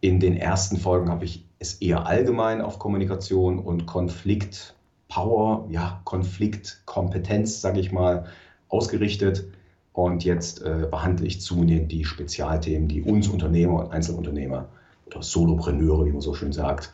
in 0.00 0.18
den 0.18 0.36
ersten 0.36 0.76
Folgen 0.76 1.08
habe 1.08 1.24
ich 1.24 1.44
es 1.60 1.74
eher 1.74 2.06
allgemein 2.06 2.60
auf 2.60 2.80
Kommunikation 2.80 3.60
und 3.60 3.86
Konflikt 3.86 4.74
Power, 5.06 5.68
ja, 5.70 6.00
Konfliktkompetenz, 6.02 7.60
sage 7.60 7.78
ich 7.78 7.92
mal, 7.92 8.26
ausgerichtet. 8.68 9.44
Und 9.92 10.24
jetzt 10.24 10.60
äh, 10.62 10.88
behandle 10.90 11.24
ich 11.24 11.40
zunehmend 11.40 11.92
die 11.92 12.04
Spezialthemen, 12.04 12.88
die 12.88 13.00
uns 13.00 13.28
Unternehmer 13.28 13.84
und 13.84 13.92
Einzelunternehmer 13.92 14.66
oder 15.06 15.22
Solopreneure, 15.22 16.04
wie 16.04 16.10
man 16.10 16.20
so 16.20 16.34
schön 16.34 16.52
sagt, 16.52 16.92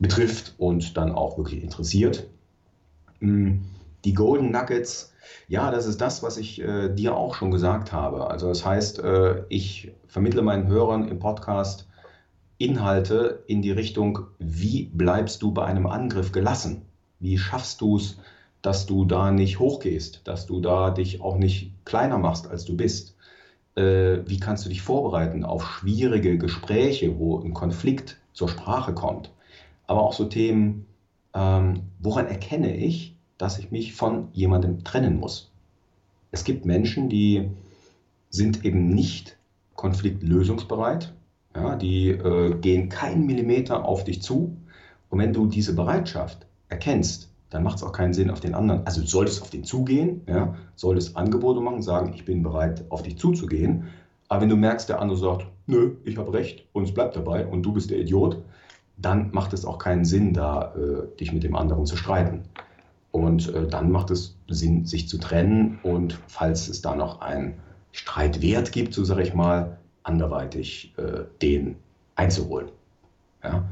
betrifft 0.00 0.54
und 0.58 0.98
dann 0.98 1.12
auch 1.12 1.38
wirklich 1.38 1.62
interessiert. 1.62 2.26
Hm, 3.20 3.62
die 4.04 4.14
Golden 4.14 4.50
Nuggets, 4.50 5.12
ja, 5.48 5.70
das 5.70 5.86
ist 5.86 6.00
das, 6.00 6.22
was 6.22 6.36
ich 6.36 6.60
äh, 6.60 6.88
dir 6.88 7.16
auch 7.16 7.34
schon 7.34 7.50
gesagt 7.50 7.92
habe. 7.92 8.30
Also 8.30 8.48
das 8.48 8.64
heißt, 8.64 9.00
äh, 9.00 9.44
ich 9.48 9.92
vermittle 10.06 10.42
meinen 10.42 10.68
Hörern 10.68 11.08
im 11.08 11.18
Podcast 11.18 11.88
Inhalte 12.58 13.44
in 13.46 13.62
die 13.62 13.70
Richtung, 13.70 14.26
wie 14.38 14.84
bleibst 14.84 15.42
du 15.42 15.52
bei 15.52 15.64
einem 15.64 15.86
Angriff 15.86 16.32
gelassen? 16.32 16.82
Wie 17.20 17.38
schaffst 17.38 17.80
du 17.80 17.96
es, 17.96 18.18
dass 18.62 18.86
du 18.86 19.04
da 19.04 19.30
nicht 19.30 19.58
hochgehst, 19.58 20.22
dass 20.24 20.46
du 20.46 20.60
da 20.60 20.90
dich 20.90 21.20
auch 21.20 21.36
nicht 21.36 21.72
kleiner 21.84 22.18
machst, 22.18 22.48
als 22.48 22.64
du 22.64 22.76
bist? 22.76 23.16
Äh, 23.76 24.18
wie 24.26 24.40
kannst 24.40 24.64
du 24.64 24.68
dich 24.68 24.82
vorbereiten 24.82 25.44
auf 25.44 25.64
schwierige 25.64 26.38
Gespräche, 26.38 27.18
wo 27.18 27.40
ein 27.40 27.54
Konflikt 27.54 28.18
zur 28.32 28.48
Sprache 28.48 28.92
kommt? 28.94 29.30
aber 29.88 30.02
auch 30.02 30.12
so 30.12 30.26
Themen, 30.26 30.86
ähm, 31.34 31.88
woran 31.98 32.26
erkenne 32.26 32.76
ich, 32.76 33.17
dass 33.38 33.58
ich 33.58 33.70
mich 33.70 33.94
von 33.94 34.28
jemandem 34.32 34.84
trennen 34.84 35.18
muss. 35.18 35.50
Es 36.30 36.44
gibt 36.44 36.66
Menschen, 36.66 37.08
die 37.08 37.50
sind 38.28 38.64
eben 38.64 38.90
nicht 38.90 39.36
konfliktlösungsbereit, 39.74 41.14
ja, 41.54 41.76
die 41.76 42.10
äh, 42.10 42.54
gehen 42.60 42.88
keinen 42.88 43.26
Millimeter 43.26 43.84
auf 43.84 44.04
dich 44.04 44.20
zu. 44.20 44.56
Und 45.08 45.18
wenn 45.18 45.32
du 45.32 45.46
diese 45.46 45.74
Bereitschaft 45.74 46.46
erkennst, 46.68 47.30
dann 47.50 47.62
macht 47.62 47.78
es 47.78 47.82
auch 47.82 47.92
keinen 47.92 48.12
Sinn 48.12 48.30
auf 48.30 48.40
den 48.40 48.54
anderen. 48.54 48.86
Also 48.86 49.00
du 49.00 49.06
solltest 49.06 49.40
auf 49.40 49.50
den 49.50 49.64
zugehen, 49.64 50.20
ja, 50.26 50.54
solltest 50.74 51.16
Angebote 51.16 51.60
machen, 51.60 51.80
sagen, 51.80 52.12
ich 52.14 52.24
bin 52.24 52.42
bereit, 52.42 52.84
auf 52.90 53.02
dich 53.02 53.16
zuzugehen. 53.16 53.84
Aber 54.28 54.42
wenn 54.42 54.50
du 54.50 54.56
merkst, 54.56 54.88
der 54.88 55.00
andere 55.00 55.18
sagt, 55.18 55.46
nö, 55.66 55.96
ich 56.04 56.18
habe 56.18 56.32
recht 56.32 56.66
und 56.72 56.84
es 56.84 56.92
bleibt 56.92 57.16
dabei 57.16 57.46
und 57.46 57.62
du 57.62 57.72
bist 57.72 57.90
der 57.90 57.98
Idiot, 57.98 58.42
dann 58.98 59.30
macht 59.32 59.54
es 59.54 59.64
auch 59.64 59.78
keinen 59.78 60.04
Sinn, 60.04 60.34
da 60.34 60.74
äh, 60.74 61.16
dich 61.16 61.32
mit 61.32 61.44
dem 61.44 61.56
anderen 61.56 61.86
zu 61.86 61.96
streiten. 61.96 62.42
Und 63.10 63.52
äh, 63.54 63.66
dann 63.66 63.90
macht 63.90 64.10
es 64.10 64.36
Sinn, 64.48 64.84
sich 64.84 65.08
zu 65.08 65.18
trennen 65.18 65.78
und 65.82 66.18
falls 66.26 66.68
es 66.68 66.82
da 66.82 66.94
noch 66.94 67.20
einen 67.20 67.58
Streitwert 67.92 68.72
gibt, 68.72 68.94
so 68.94 69.04
sage 69.04 69.22
ich 69.22 69.34
mal, 69.34 69.78
anderweitig 70.02 70.94
äh, 70.96 71.24
den 71.42 71.76
einzuholen. 72.16 72.70
Ja? 73.42 73.68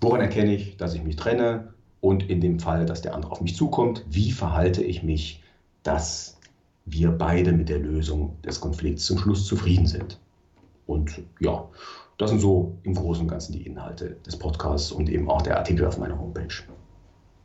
Woran 0.00 0.20
erkenne 0.20 0.54
ich, 0.54 0.76
dass 0.76 0.94
ich 0.94 1.02
mich 1.02 1.16
trenne? 1.16 1.74
Und 2.00 2.28
in 2.28 2.40
dem 2.40 2.60
Fall, 2.60 2.86
dass 2.86 3.02
der 3.02 3.14
andere 3.14 3.32
auf 3.32 3.40
mich 3.40 3.56
zukommt, 3.56 4.04
wie 4.08 4.30
verhalte 4.30 4.82
ich 4.82 5.02
mich, 5.02 5.42
dass 5.82 6.38
wir 6.84 7.10
beide 7.10 7.52
mit 7.52 7.68
der 7.68 7.78
Lösung 7.78 8.36
des 8.42 8.60
Konflikts 8.60 9.06
zum 9.06 9.18
Schluss 9.18 9.46
zufrieden 9.46 9.86
sind? 9.86 10.20
Und 10.86 11.22
ja, 11.40 11.68
das 12.18 12.30
sind 12.30 12.40
so 12.40 12.78
im 12.82 12.94
Großen 12.94 13.22
und 13.22 13.28
Ganzen 13.28 13.52
die 13.52 13.66
Inhalte 13.66 14.16
des 14.24 14.38
Podcasts 14.38 14.92
und 14.92 15.08
eben 15.08 15.28
auch 15.30 15.42
der 15.42 15.58
Artikel 15.58 15.86
auf 15.86 15.98
meiner 15.98 16.18
Homepage. 16.18 16.54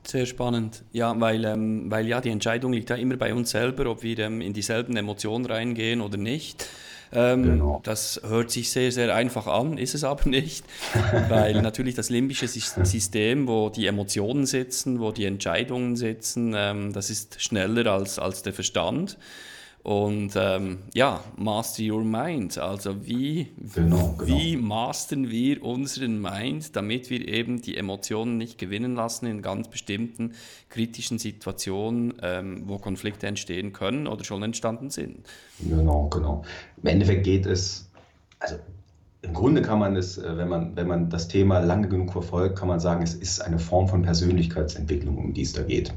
Sehr 0.04 0.26
spannend, 0.26 0.84
ja, 0.92 1.18
weil, 1.20 1.46
ähm, 1.46 1.92
weil 1.92 2.08
ja 2.08 2.22
die 2.22 2.30
Entscheidung 2.30 2.74
liegt 2.74 2.90
ja 2.90 2.96
immer 2.96 3.18
bei 3.18 3.34
uns 3.34 3.52
selber, 3.52 3.90
ob 3.90 4.04
wir 4.04 4.18
ähm, 4.20 4.42
in 4.42 4.54
dieselben 4.54 4.98
Emotionen 4.98 5.46
reingehen 5.46 6.02
oder 6.02 6.18
nicht. 6.18 6.68
Ähm, 7.14 7.44
genau. 7.44 7.82
Das 7.84 8.22
hört 8.26 8.52
sich 8.52 8.72
sehr, 8.72 8.92
sehr 8.92 9.14
einfach 9.14 9.46
an, 9.46 9.78
ist 9.78 9.96
es 9.96 10.04
aber 10.04 10.30
nicht, 10.30 10.66
weil 11.30 11.62
natürlich 11.62 11.96
das 11.96 12.10
limbische 12.10 12.48
System, 12.48 13.48
wo 13.48 13.70
die 13.70 13.86
Emotionen 13.86 14.46
sitzen, 14.46 15.00
wo 15.00 15.12
die 15.12 15.26
Entscheidungen 15.26 15.96
sitzen, 15.96 16.54
ähm, 16.56 16.94
das 16.94 17.10
ist 17.10 17.42
schneller 17.42 17.92
als, 17.92 18.18
als 18.18 18.44
der 18.44 18.54
Verstand. 18.54 19.18
Und 19.84 20.34
ähm, 20.36 20.80
ja, 20.94 21.22
master 21.38 21.84
your 21.84 22.04
mind. 22.04 22.60
Also 22.60 23.08
wie, 23.08 23.48
genau, 23.74 24.16
genau. 24.16 24.28
wie 24.28 24.56
mastern 24.56 25.32
wir 25.32 25.64
unseren 25.64 26.22
Mind, 26.22 26.76
damit 26.76 27.10
wir 27.10 27.28
eben 27.28 27.62
die 27.62 27.78
Emotionen 27.78 28.38
nicht 28.38 28.60
gewinnen 28.60 28.94
lassen 28.94 29.26
in 29.26 29.42
ganz 29.42 29.70
bestimmten 29.70 30.34
kritischen 30.70 31.18
Situationen, 31.18 32.14
ähm, 32.22 32.64
wo 32.68 32.78
Konflikte 32.78 33.26
entstehen 33.26 33.74
können 33.74 34.06
oder 34.06 34.24
schon 34.24 34.44
entstanden 34.44 34.92
sind. 34.92 35.26
Genau, 35.60 36.10
genau. 36.10 36.44
Im 36.78 36.88
Endeffekt 36.88 37.24
geht 37.24 37.48
es, 37.48 37.90
also 38.40 38.58
im 39.24 39.34
Grunde 39.34 39.64
kann 39.64 39.80
man 39.80 39.96
es, 39.96 40.20
äh, 40.20 40.38
wenn 40.38 40.48
man, 40.48 40.76
wenn 40.76 40.88
man 40.88 41.10
das 41.10 41.28
Thema 41.28 41.58
lange 41.58 41.88
genug 41.88 42.12
verfolgt, 42.12 42.58
kann 42.58 42.68
man 42.68 42.80
sagen, 42.80 43.02
es 43.02 43.16
ist 43.16 43.42
eine 43.42 43.58
Form 43.58 43.88
von 43.88 44.04
Persönlichkeitsentwicklung, 44.04 45.18
um 45.18 45.34
die 45.34 45.42
es 45.42 45.54
da 45.54 45.64
geht. 45.64 45.92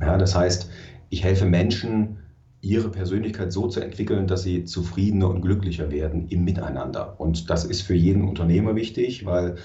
Ja, 0.00 0.16
das 0.16 0.34
heißt, 0.34 0.70
ich 1.10 1.24
helfe 1.24 1.44
Menschen, 1.44 2.18
ihre 2.60 2.90
Persönlichkeit 2.90 3.52
so 3.52 3.68
zu 3.68 3.80
entwickeln, 3.80 4.26
dass 4.26 4.42
sie 4.42 4.64
zufriedener 4.64 5.28
und 5.28 5.42
glücklicher 5.42 5.90
werden 5.90 6.28
im 6.28 6.44
Miteinander. 6.44 7.14
Und 7.18 7.50
das 7.50 7.64
ist 7.64 7.82
für 7.82 7.94
jeden 7.94 8.26
Unternehmer 8.26 8.74
wichtig, 8.74 9.24
weil 9.24 9.56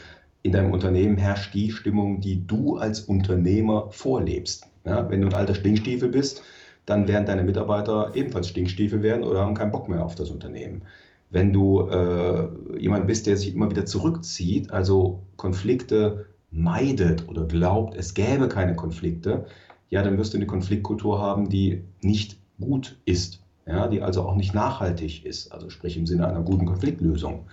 in 0.43 0.51
deinem 0.51 0.71
Unternehmen 0.71 1.17
herrscht 1.17 1.53
die 1.53 1.71
Stimmung, 1.71 2.21
die 2.21 2.45
du 2.45 2.77
als 2.77 3.01
Unternehmer 3.01 3.87
vorlebst. 3.91 4.67
Ja, 4.85 5.09
wenn 5.09 5.21
du 5.21 5.27
ein 5.27 5.33
alter 5.33 5.55
Stinkstiefel 5.55 6.09
bist, 6.09 6.43
dann 6.85 7.07
werden 7.07 7.25
deine 7.25 7.43
Mitarbeiter 7.43 8.11
ebenfalls 8.13 8.49
Stinkstiefel 8.49 9.01
werden 9.01 9.23
oder 9.23 9.39
haben 9.39 9.55
keinen 9.55 9.71
Bock 9.71 9.87
mehr 9.87 10.03
auf 10.03 10.15
das 10.15 10.29
Unternehmen. 10.29 10.83
Wenn 11.29 11.53
du 11.53 11.87
äh, 11.87 12.47
jemand 12.77 13.07
bist, 13.07 13.25
der 13.25 13.37
sich 13.37 13.55
immer 13.55 13.71
wieder 13.71 13.85
zurückzieht, 13.85 14.71
also 14.71 15.23
Konflikte 15.37 16.25
meidet 16.51 17.27
oder 17.27 17.45
glaubt, 17.45 17.95
es 17.95 18.13
gäbe 18.13 18.49
keine 18.49 18.75
Konflikte, 18.75 19.45
ja, 19.89 20.03
dann 20.03 20.17
wirst 20.17 20.33
du 20.33 20.37
eine 20.37 20.45
Konfliktkultur 20.45 21.19
haben, 21.19 21.49
die 21.49 21.83
nicht 22.01 22.37
gut 22.59 22.99
ist, 23.05 23.41
ja, 23.65 23.87
die 23.87 24.01
also 24.01 24.23
auch 24.23 24.35
nicht 24.35 24.53
nachhaltig 24.53 25.25
ist, 25.25 25.51
also 25.51 25.69
sprich 25.69 25.97
im 25.97 26.05
Sinne 26.05 26.27
einer 26.27 26.41
guten 26.41 26.65
Konfliktlösung. 26.65 27.47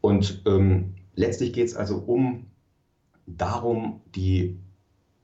Und 0.00 0.42
ähm, 0.46 0.94
letztlich 1.14 1.52
geht 1.52 1.66
es 1.68 1.76
also 1.76 1.96
um 1.98 2.46
darum, 3.26 4.00
die 4.14 4.58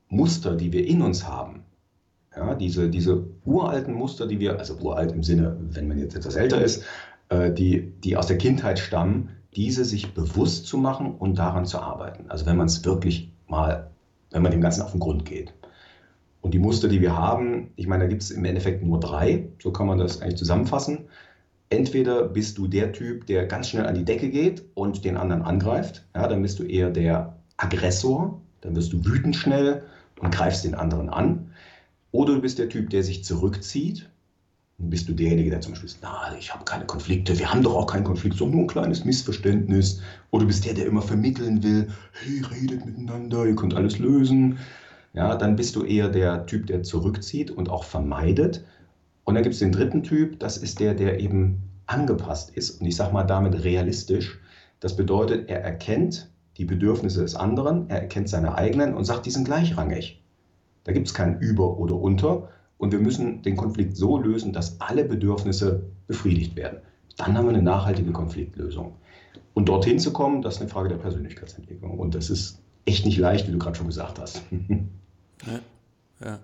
Muster, 0.09 0.55
die 0.55 0.71
wir 0.71 0.85
in 0.87 1.01
uns 1.01 1.27
haben, 1.27 1.63
Ja, 2.35 2.53
diese, 2.55 2.89
diese 2.89 3.25
uralten 3.45 3.93
Muster, 3.93 4.27
die 4.27 4.39
wir, 4.39 4.59
also 4.59 4.77
uralt 4.77 5.11
im 5.11 5.23
Sinne, 5.23 5.57
wenn 5.59 5.87
man 5.87 5.97
jetzt 5.97 6.15
etwas 6.15 6.35
älter 6.35 6.61
ist, 6.61 6.83
äh, 7.29 7.51
die, 7.51 7.91
die 8.03 8.15
aus 8.15 8.27
der 8.27 8.37
Kindheit 8.37 8.79
stammen, 8.79 9.29
diese 9.55 9.85
sich 9.85 10.13
bewusst 10.13 10.67
zu 10.67 10.77
machen 10.77 11.15
und 11.15 11.37
daran 11.39 11.65
zu 11.65 11.79
arbeiten. 11.79 12.29
Also 12.29 12.45
wenn 12.45 12.57
man 12.57 12.67
es 12.67 12.85
wirklich 12.85 13.31
mal, 13.47 13.89
wenn 14.31 14.43
man 14.43 14.51
dem 14.51 14.61
Ganzen 14.61 14.83
auf 14.83 14.91
den 14.91 14.99
Grund 14.99 15.25
geht. 15.25 15.53
Und 16.41 16.53
die 16.53 16.59
Muster, 16.59 16.87
die 16.87 17.01
wir 17.01 17.17
haben, 17.17 17.71
ich 17.75 17.87
meine, 17.87 18.03
da 18.03 18.09
gibt 18.09 18.21
es 18.21 18.31
im 18.31 18.45
Endeffekt 18.45 18.83
nur 18.83 18.99
drei, 18.99 19.47
so 19.61 19.71
kann 19.71 19.87
man 19.87 19.97
das 19.97 20.21
eigentlich 20.21 20.37
zusammenfassen. 20.37 21.09
Entweder 21.69 22.27
bist 22.27 22.57
du 22.57 22.67
der 22.67 22.93
Typ, 22.93 23.25
der 23.25 23.45
ganz 23.45 23.69
schnell 23.69 23.85
an 23.85 23.95
die 23.95 24.05
Decke 24.05 24.29
geht 24.29 24.63
und 24.73 25.03
den 25.03 25.17
anderen 25.17 25.41
angreift, 25.41 26.05
ja, 26.15 26.27
dann 26.27 26.41
bist 26.41 26.59
du 26.59 26.63
eher 26.63 26.89
der 26.89 27.35
Aggressor, 27.57 28.39
dann 28.61 28.75
wirst 28.75 28.93
du 28.93 29.03
wütend 29.03 29.35
schnell 29.35 29.83
und 30.19 30.33
greifst 30.33 30.63
den 30.63 30.75
anderen 30.75 31.09
an. 31.09 31.51
Oder 32.11 32.35
du 32.35 32.41
bist 32.41 32.59
der 32.59 32.69
Typ, 32.69 32.89
der 32.89 33.03
sich 33.03 33.23
zurückzieht. 33.23 34.09
Dann 34.77 34.89
bist 34.89 35.09
du 35.09 35.13
derjenige, 35.13 35.49
der 35.49 35.61
zum 35.61 35.73
Beispiel 35.73 35.89
sagt, 35.89 36.03
na, 36.03 36.37
ich 36.37 36.53
habe 36.53 36.63
keine 36.63 36.85
Konflikte, 36.85 37.37
wir 37.37 37.51
haben 37.51 37.63
doch 37.63 37.75
auch 37.75 37.87
keinen 37.87 38.03
Konflikt, 38.03 38.37
sondern 38.37 38.57
nur 38.57 38.65
ein 38.65 38.69
kleines 38.69 39.03
Missverständnis. 39.03 40.01
Oder 40.31 40.41
du 40.41 40.47
bist 40.47 40.65
der, 40.65 40.75
der 40.75 40.85
immer 40.85 41.01
vermitteln 41.01 41.63
will, 41.63 41.89
hey, 42.13 42.41
redet 42.41 42.85
miteinander, 42.85 43.45
ihr 43.45 43.55
könnt 43.55 43.73
alles 43.73 43.99
lösen. 43.99 44.59
Ja, 45.13 45.35
dann 45.35 45.55
bist 45.55 45.75
du 45.75 45.83
eher 45.83 46.09
der 46.09 46.45
Typ, 46.45 46.67
der 46.67 46.83
zurückzieht 46.83 47.51
und 47.51 47.69
auch 47.69 47.83
vermeidet. 47.83 48.65
Und 49.23 49.35
dann 49.35 49.43
gibt 49.43 49.53
es 49.53 49.59
den 49.59 49.71
dritten 49.71 50.03
Typ, 50.03 50.39
das 50.39 50.57
ist 50.57 50.79
der, 50.79 50.93
der 50.93 51.19
eben 51.19 51.63
angepasst 51.85 52.51
ist 52.51 52.81
und 52.81 52.87
ich 52.87 52.95
sage 52.95 53.13
mal 53.13 53.23
damit 53.23 53.63
realistisch. 53.63 54.39
Das 54.79 54.95
bedeutet, 54.95 55.49
er 55.49 55.63
erkennt 55.63 56.29
die 56.57 56.65
Bedürfnisse 56.65 57.21
des 57.21 57.35
anderen, 57.35 57.89
er 57.89 58.01
erkennt 58.01 58.29
seine 58.29 58.55
eigenen 58.55 58.93
und 58.93 59.05
sagt, 59.05 59.25
die 59.25 59.31
sind 59.31 59.45
gleichrangig. 59.45 60.21
Da 60.83 60.91
gibt 60.91 61.07
es 61.07 61.13
kein 61.13 61.39
Über 61.39 61.77
oder 61.77 61.95
Unter 61.95 62.49
und 62.77 62.91
wir 62.91 62.99
müssen 62.99 63.41
den 63.41 63.57
Konflikt 63.57 63.97
so 63.97 64.17
lösen, 64.17 64.53
dass 64.53 64.79
alle 64.79 65.03
Bedürfnisse 65.03 65.83
befriedigt 66.07 66.55
werden. 66.55 66.79
Dann 67.17 67.37
haben 67.37 67.45
wir 67.45 67.53
eine 67.53 67.63
nachhaltige 67.63 68.11
Konfliktlösung. 68.11 68.93
Und 69.53 69.69
dorthin 69.69 69.99
zu 69.99 70.13
kommen, 70.13 70.41
das 70.41 70.55
ist 70.55 70.61
eine 70.61 70.69
Frage 70.69 70.89
der 70.89 70.97
Persönlichkeitsentwicklung. 70.97 71.97
Und 71.97 72.13
das 72.13 72.29
ist 72.29 72.61
echt 72.87 73.05
nicht 73.05 73.17
leicht, 73.17 73.47
wie 73.47 73.51
du 73.51 73.59
gerade 73.59 73.75
schon 73.75 73.87
gesagt 73.87 74.19
hast. 74.19 74.41
ja, 75.45 75.59
ja. 76.25 76.39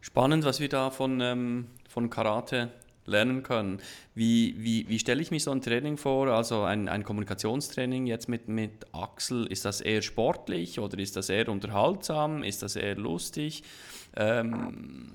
Spannend, 0.00 0.44
was 0.44 0.60
wir 0.60 0.68
da 0.68 0.90
von, 0.90 1.20
ähm, 1.20 1.66
von 1.88 2.10
Karate 2.10 2.70
lernen 3.06 3.42
können. 3.42 3.80
Wie, 4.14 4.54
wie, 4.58 4.88
wie 4.88 4.98
stelle 4.98 5.20
ich 5.20 5.30
mir 5.30 5.40
so 5.40 5.50
ein 5.50 5.60
Training 5.60 5.96
vor? 5.96 6.28
Also 6.28 6.62
ein, 6.62 6.88
ein 6.88 7.04
Kommunikationstraining 7.04 8.06
jetzt 8.06 8.28
mit, 8.28 8.48
mit 8.48 8.86
Axel, 8.92 9.46
ist 9.46 9.64
das 9.64 9.80
eher 9.80 10.02
sportlich 10.02 10.78
oder 10.78 10.98
ist 10.98 11.16
das 11.16 11.28
eher 11.28 11.48
unterhaltsam? 11.48 12.42
Ist 12.42 12.62
das 12.62 12.76
eher 12.76 12.96
lustig? 12.96 13.62
Ähm, 14.16 15.10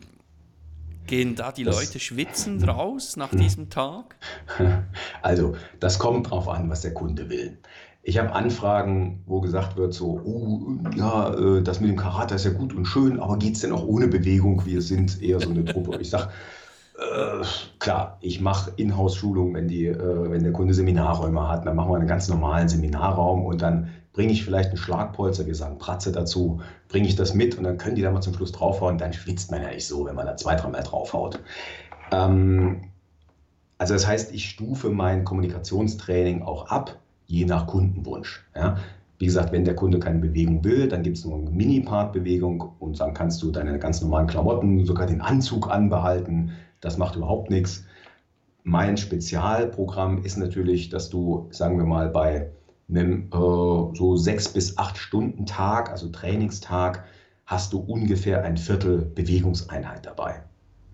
gehen 1.07 1.35
da 1.35 1.51
die 1.51 1.63
das, 1.63 1.75
Leute 1.75 1.99
schwitzend 1.99 2.67
raus 2.67 3.17
nach 3.17 3.31
diesem 3.31 3.69
Tag? 3.69 4.15
Also, 5.21 5.55
das 5.79 5.99
kommt 5.99 6.29
drauf 6.29 6.47
an, 6.47 6.69
was 6.69 6.81
der 6.81 6.93
Kunde 6.93 7.29
will. 7.29 7.57
Ich 8.01 8.17
habe 8.17 8.33
Anfragen, 8.33 9.23
wo 9.25 9.41
gesagt 9.41 9.75
wird, 9.75 9.93
so, 9.93 10.21
oh, 10.23 10.77
ja, 10.95 11.33
äh, 11.33 11.61
das 11.61 11.79
mit 11.81 11.89
dem 11.89 11.97
Karate 11.97 12.35
ist 12.35 12.45
ja 12.45 12.51
gut 12.51 12.73
und 12.73 12.85
schön, 12.85 13.19
aber 13.19 13.37
geht 13.37 13.55
es 13.55 13.61
denn 13.61 13.71
auch 13.71 13.85
ohne 13.85 14.07
Bewegung? 14.07 14.65
Wir 14.65 14.81
sind 14.81 15.21
eher 15.21 15.39
so 15.39 15.49
eine 15.49 15.65
Truppe. 15.65 15.97
Ich 15.99 16.09
sage, 16.09 16.29
äh, 16.97 17.43
klar, 17.79 18.17
ich 18.21 18.41
mache 18.41 18.71
Inhouse-Schulungen, 18.77 19.53
wenn, 19.53 19.69
äh, 19.69 19.95
wenn 20.31 20.43
der 20.43 20.53
Kunde 20.53 20.73
Seminarräume 20.73 21.47
hat, 21.47 21.65
dann 21.65 21.75
machen 21.75 21.91
wir 21.91 21.97
einen 21.97 22.07
ganz 22.07 22.29
normalen 22.29 22.69
Seminarraum 22.69 23.45
und 23.45 23.61
dann 23.61 23.89
bringe 24.13 24.31
ich 24.31 24.43
vielleicht 24.43 24.69
einen 24.69 24.77
Schlagpolster, 24.77 25.45
wir 25.45 25.55
sagen 25.55 25.77
Pratze 25.77 26.11
dazu, 26.11 26.61
bringe 26.87 27.07
ich 27.07 27.15
das 27.15 27.33
mit 27.33 27.57
und 27.57 27.63
dann 27.63 27.77
können 27.77 27.95
die 27.95 28.01
da 28.01 28.11
mal 28.11 28.21
zum 28.21 28.33
Schluss 28.33 28.51
draufhauen, 28.51 28.97
dann 28.97 29.13
schwitzt 29.13 29.51
man 29.51 29.61
ja 29.61 29.69
nicht 29.69 29.87
so, 29.87 30.05
wenn 30.05 30.15
man 30.15 30.25
da 30.25 30.35
zwei, 30.35 30.55
dreimal 30.55 30.83
draufhaut. 30.83 31.39
Ähm, 32.11 32.81
also 33.77 33.93
das 33.93 34.05
heißt, 34.05 34.33
ich 34.33 34.49
stufe 34.49 34.89
mein 34.89 35.23
Kommunikationstraining 35.23 36.41
auch 36.41 36.67
ab, 36.67 36.99
je 37.29 37.45
nach 37.45 37.67
Kundenwunsch. 37.67 38.43
Ja? 38.55 38.77
Wie 39.19 39.25
gesagt, 39.25 39.51
wenn 39.51 39.65
der 39.65 39.75
Kunde 39.75 39.99
keine 39.99 40.19
Bewegung 40.19 40.63
will, 40.63 40.87
dann 40.87 41.03
gibt 41.03 41.17
es 41.17 41.25
nur 41.25 41.37
eine 41.37 41.49
Mini-Part-Bewegung 41.49 42.71
und 42.79 42.99
dann 42.99 43.13
kannst 43.13 43.41
du 43.43 43.51
deine 43.51 43.77
ganz 43.79 44.01
normalen 44.01 44.27
Klamotten, 44.27 44.85
sogar 44.85 45.05
den 45.05 45.21
Anzug 45.21 45.69
anbehalten, 45.69 46.51
das 46.81 46.97
macht 46.97 47.15
überhaupt 47.15 47.49
nichts. 47.49 47.85
Mein 48.63 48.97
Spezialprogramm 48.97 50.23
ist 50.23 50.37
natürlich, 50.37 50.89
dass 50.89 51.09
du, 51.09 51.47
sagen 51.51 51.77
wir 51.77 51.85
mal, 51.85 52.09
bei 52.09 52.49
einem 52.89 53.27
äh, 53.31 53.95
so 53.95 54.15
sechs 54.15 54.49
bis 54.49 54.77
acht 54.77 54.97
Stunden 54.97 55.45
Tag, 55.45 55.91
also 55.91 56.09
Trainingstag, 56.09 57.03
hast 57.45 57.73
du 57.73 57.79
ungefähr 57.79 58.43
ein 58.43 58.57
Viertel 58.57 58.99
Bewegungseinheit 58.99 60.05
dabei. 60.05 60.43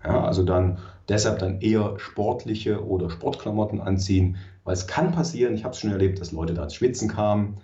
Ja, 0.04 0.24
also 0.24 0.42
dann 0.42 0.78
deshalb 1.08 1.38
dann 1.38 1.60
eher 1.60 1.98
sportliche 1.98 2.84
oder 2.84 3.10
Sportklamotten 3.10 3.80
anziehen, 3.80 4.36
weil 4.66 4.74
es 4.74 4.86
kann 4.86 5.12
passieren, 5.12 5.54
ich 5.54 5.64
habe 5.64 5.72
es 5.72 5.80
schon 5.80 5.92
erlebt, 5.92 6.20
dass 6.20 6.32
Leute 6.32 6.52
da 6.52 6.64
ins 6.64 6.74
Schwitzen 6.74 7.08
kamen. 7.08 7.56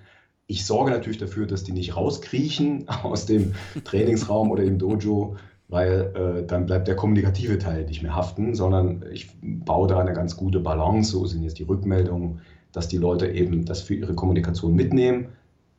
Ich 0.47 0.65
sorge 0.65 0.93
natürlich 0.93 1.19
dafür, 1.19 1.47
dass 1.47 1.65
die 1.65 1.73
nicht 1.73 1.97
rauskriechen 1.97 2.89
aus 3.03 3.27
dem 3.27 3.55
Trainingsraum 3.85 4.51
oder 4.51 4.65
dem 4.65 4.79
Dojo, 4.79 5.37
weil 5.69 6.13
äh, 6.15 6.47
dann 6.47 6.65
bleibt 6.67 6.87
der 6.87 6.97
kommunikative 6.97 7.59
Teil 7.59 7.85
nicht 7.87 8.03
mehr 8.03 8.15
haften, 8.15 8.55
sondern 8.55 9.05
ich 9.13 9.31
baue 9.43 9.89
da 9.89 9.99
eine 9.99 10.13
ganz 10.13 10.37
gute 10.37 10.61
Balance. 10.61 11.11
So 11.11 11.27
sind 11.27 11.43
jetzt 11.43 11.59
die 11.59 11.65
Rückmeldungen, 11.65 12.41
dass 12.71 12.89
die 12.89 12.99
Leute 12.99 13.27
eben 13.27 13.65
das 13.65 13.83
für 13.83 13.95
ihre 13.95 14.15
Kommunikation 14.15 14.75
mitnehmen 14.75 15.29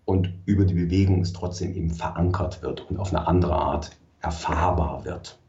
und 0.05 0.33
über 0.45 0.65
die 0.65 0.73
Bewegung 0.73 1.21
es 1.21 1.31
trotzdem 1.31 1.73
eben 1.73 1.89
verankert 1.89 2.61
wird 2.61 2.89
und 2.89 2.97
auf 2.97 3.13
eine 3.13 3.27
andere 3.27 3.55
Art 3.55 3.91
erfahrbar 4.19 5.05
wird. 5.05 5.39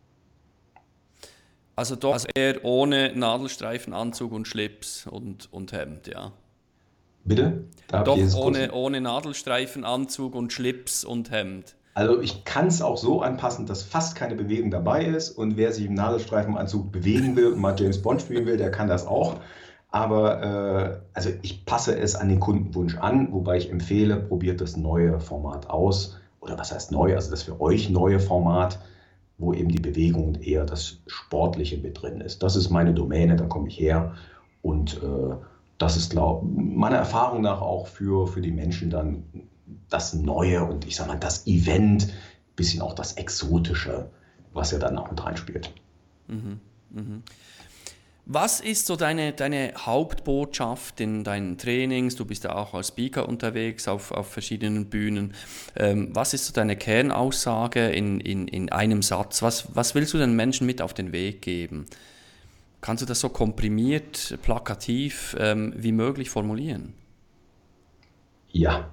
Also 1.76 1.96
doch 1.96 2.14
also 2.14 2.28
eher 2.34 2.64
ohne 2.64 3.12
Nadelstreifenanzug 3.14 4.32
und 4.32 4.46
Schlips 4.46 5.06
und, 5.06 5.52
und 5.52 5.72
Hemd, 5.72 6.06
ja. 6.06 6.32
Bitte? 7.24 7.64
Doch 7.88 8.18
ohne, 8.36 8.72
ohne 8.72 9.00
Nadelstreifenanzug 9.00 10.34
und 10.34 10.52
Schlips 10.52 11.04
und 11.04 11.30
Hemd. 11.30 11.74
Also 11.94 12.20
ich 12.20 12.44
kann 12.44 12.66
es 12.66 12.82
auch 12.82 12.96
so 12.96 13.22
anpassen, 13.22 13.66
dass 13.66 13.82
fast 13.82 14.16
keine 14.16 14.34
Bewegung 14.34 14.70
dabei 14.70 15.04
ist 15.04 15.30
und 15.30 15.56
wer 15.56 15.72
sich 15.72 15.86
im 15.86 15.94
Nadelstreifenanzug 15.94 16.90
bewegen 16.90 17.36
will 17.36 17.52
und 17.52 17.60
mal 17.60 17.74
James 17.78 18.02
Bond 18.02 18.20
spielen 18.20 18.46
will, 18.46 18.56
der 18.56 18.70
kann 18.70 18.88
das 18.88 19.06
auch. 19.06 19.36
Aber 19.90 20.42
äh, 20.42 20.98
also 21.12 21.30
ich 21.42 21.64
passe 21.64 21.96
es 21.96 22.16
an 22.16 22.28
den 22.28 22.40
Kundenwunsch 22.40 22.96
an, 22.98 23.32
wobei 23.32 23.58
ich 23.58 23.70
empfehle, 23.70 24.16
probiert 24.16 24.60
das 24.60 24.76
neue 24.76 25.20
Format 25.20 25.70
aus. 25.70 26.18
Oder 26.40 26.58
was 26.58 26.72
heißt 26.72 26.90
neu? 26.90 27.14
Also 27.14 27.30
das 27.30 27.44
für 27.44 27.60
euch 27.60 27.88
neue 27.90 28.18
Format, 28.18 28.80
wo 29.38 29.52
eben 29.52 29.68
die 29.68 29.80
Bewegung 29.80 30.36
eher 30.36 30.64
das 30.64 30.98
Sportliche 31.06 31.78
mit 31.78 32.00
drin 32.00 32.20
ist. 32.20 32.42
Das 32.42 32.56
ist 32.56 32.70
meine 32.70 32.94
Domäne, 32.94 33.36
da 33.36 33.46
komme 33.46 33.68
ich 33.68 33.78
her. 33.78 34.14
Und 34.62 35.02
äh, 35.02 35.36
das 35.78 35.96
ist, 35.96 36.10
glaube 36.10 36.46
meiner 36.46 36.96
Erfahrung 36.96 37.42
nach 37.42 37.60
auch 37.60 37.86
für, 37.86 38.26
für 38.26 38.40
die 38.40 38.52
Menschen 38.52 38.90
dann 38.90 39.24
das 39.88 40.14
Neue 40.14 40.64
und 40.64 40.86
ich 40.86 40.96
sag 40.96 41.08
mal 41.08 41.18
das 41.18 41.46
Event, 41.46 42.12
bisschen 42.56 42.82
auch 42.82 42.94
das 42.94 43.14
Exotische, 43.14 44.10
was 44.52 44.70
ja 44.70 44.78
dann 44.78 44.96
auch 44.98 45.10
mit 45.10 45.24
reinspielt. 45.24 45.72
Mhm, 46.28 46.60
mh. 46.90 47.02
Was 48.26 48.60
ist 48.60 48.86
so 48.86 48.96
deine, 48.96 49.32
deine 49.32 49.74
Hauptbotschaft 49.76 50.98
in 51.00 51.24
deinen 51.24 51.58
Trainings? 51.58 52.16
Du 52.16 52.24
bist 52.24 52.44
ja 52.44 52.54
auch 52.54 52.72
als 52.72 52.88
Speaker 52.88 53.28
unterwegs 53.28 53.86
auf, 53.86 54.12
auf 54.12 54.30
verschiedenen 54.30 54.86
Bühnen. 54.86 55.34
Ähm, 55.76 56.08
was 56.12 56.32
ist 56.32 56.46
so 56.46 56.54
deine 56.54 56.76
Kernaussage 56.76 57.88
in, 57.90 58.20
in, 58.20 58.48
in 58.48 58.72
einem 58.72 59.02
Satz? 59.02 59.42
Was, 59.42 59.74
was 59.76 59.94
willst 59.94 60.14
du 60.14 60.18
den 60.18 60.34
Menschen 60.34 60.66
mit 60.66 60.80
auf 60.80 60.94
den 60.94 61.12
Weg 61.12 61.42
geben? 61.42 61.84
Kannst 62.80 63.02
du 63.02 63.06
das 63.06 63.20
so 63.20 63.28
komprimiert, 63.28 64.38
plakativ 64.42 65.36
ähm, 65.38 65.74
wie 65.76 65.92
möglich 65.92 66.30
formulieren? 66.30 66.94
Ja, 68.52 68.88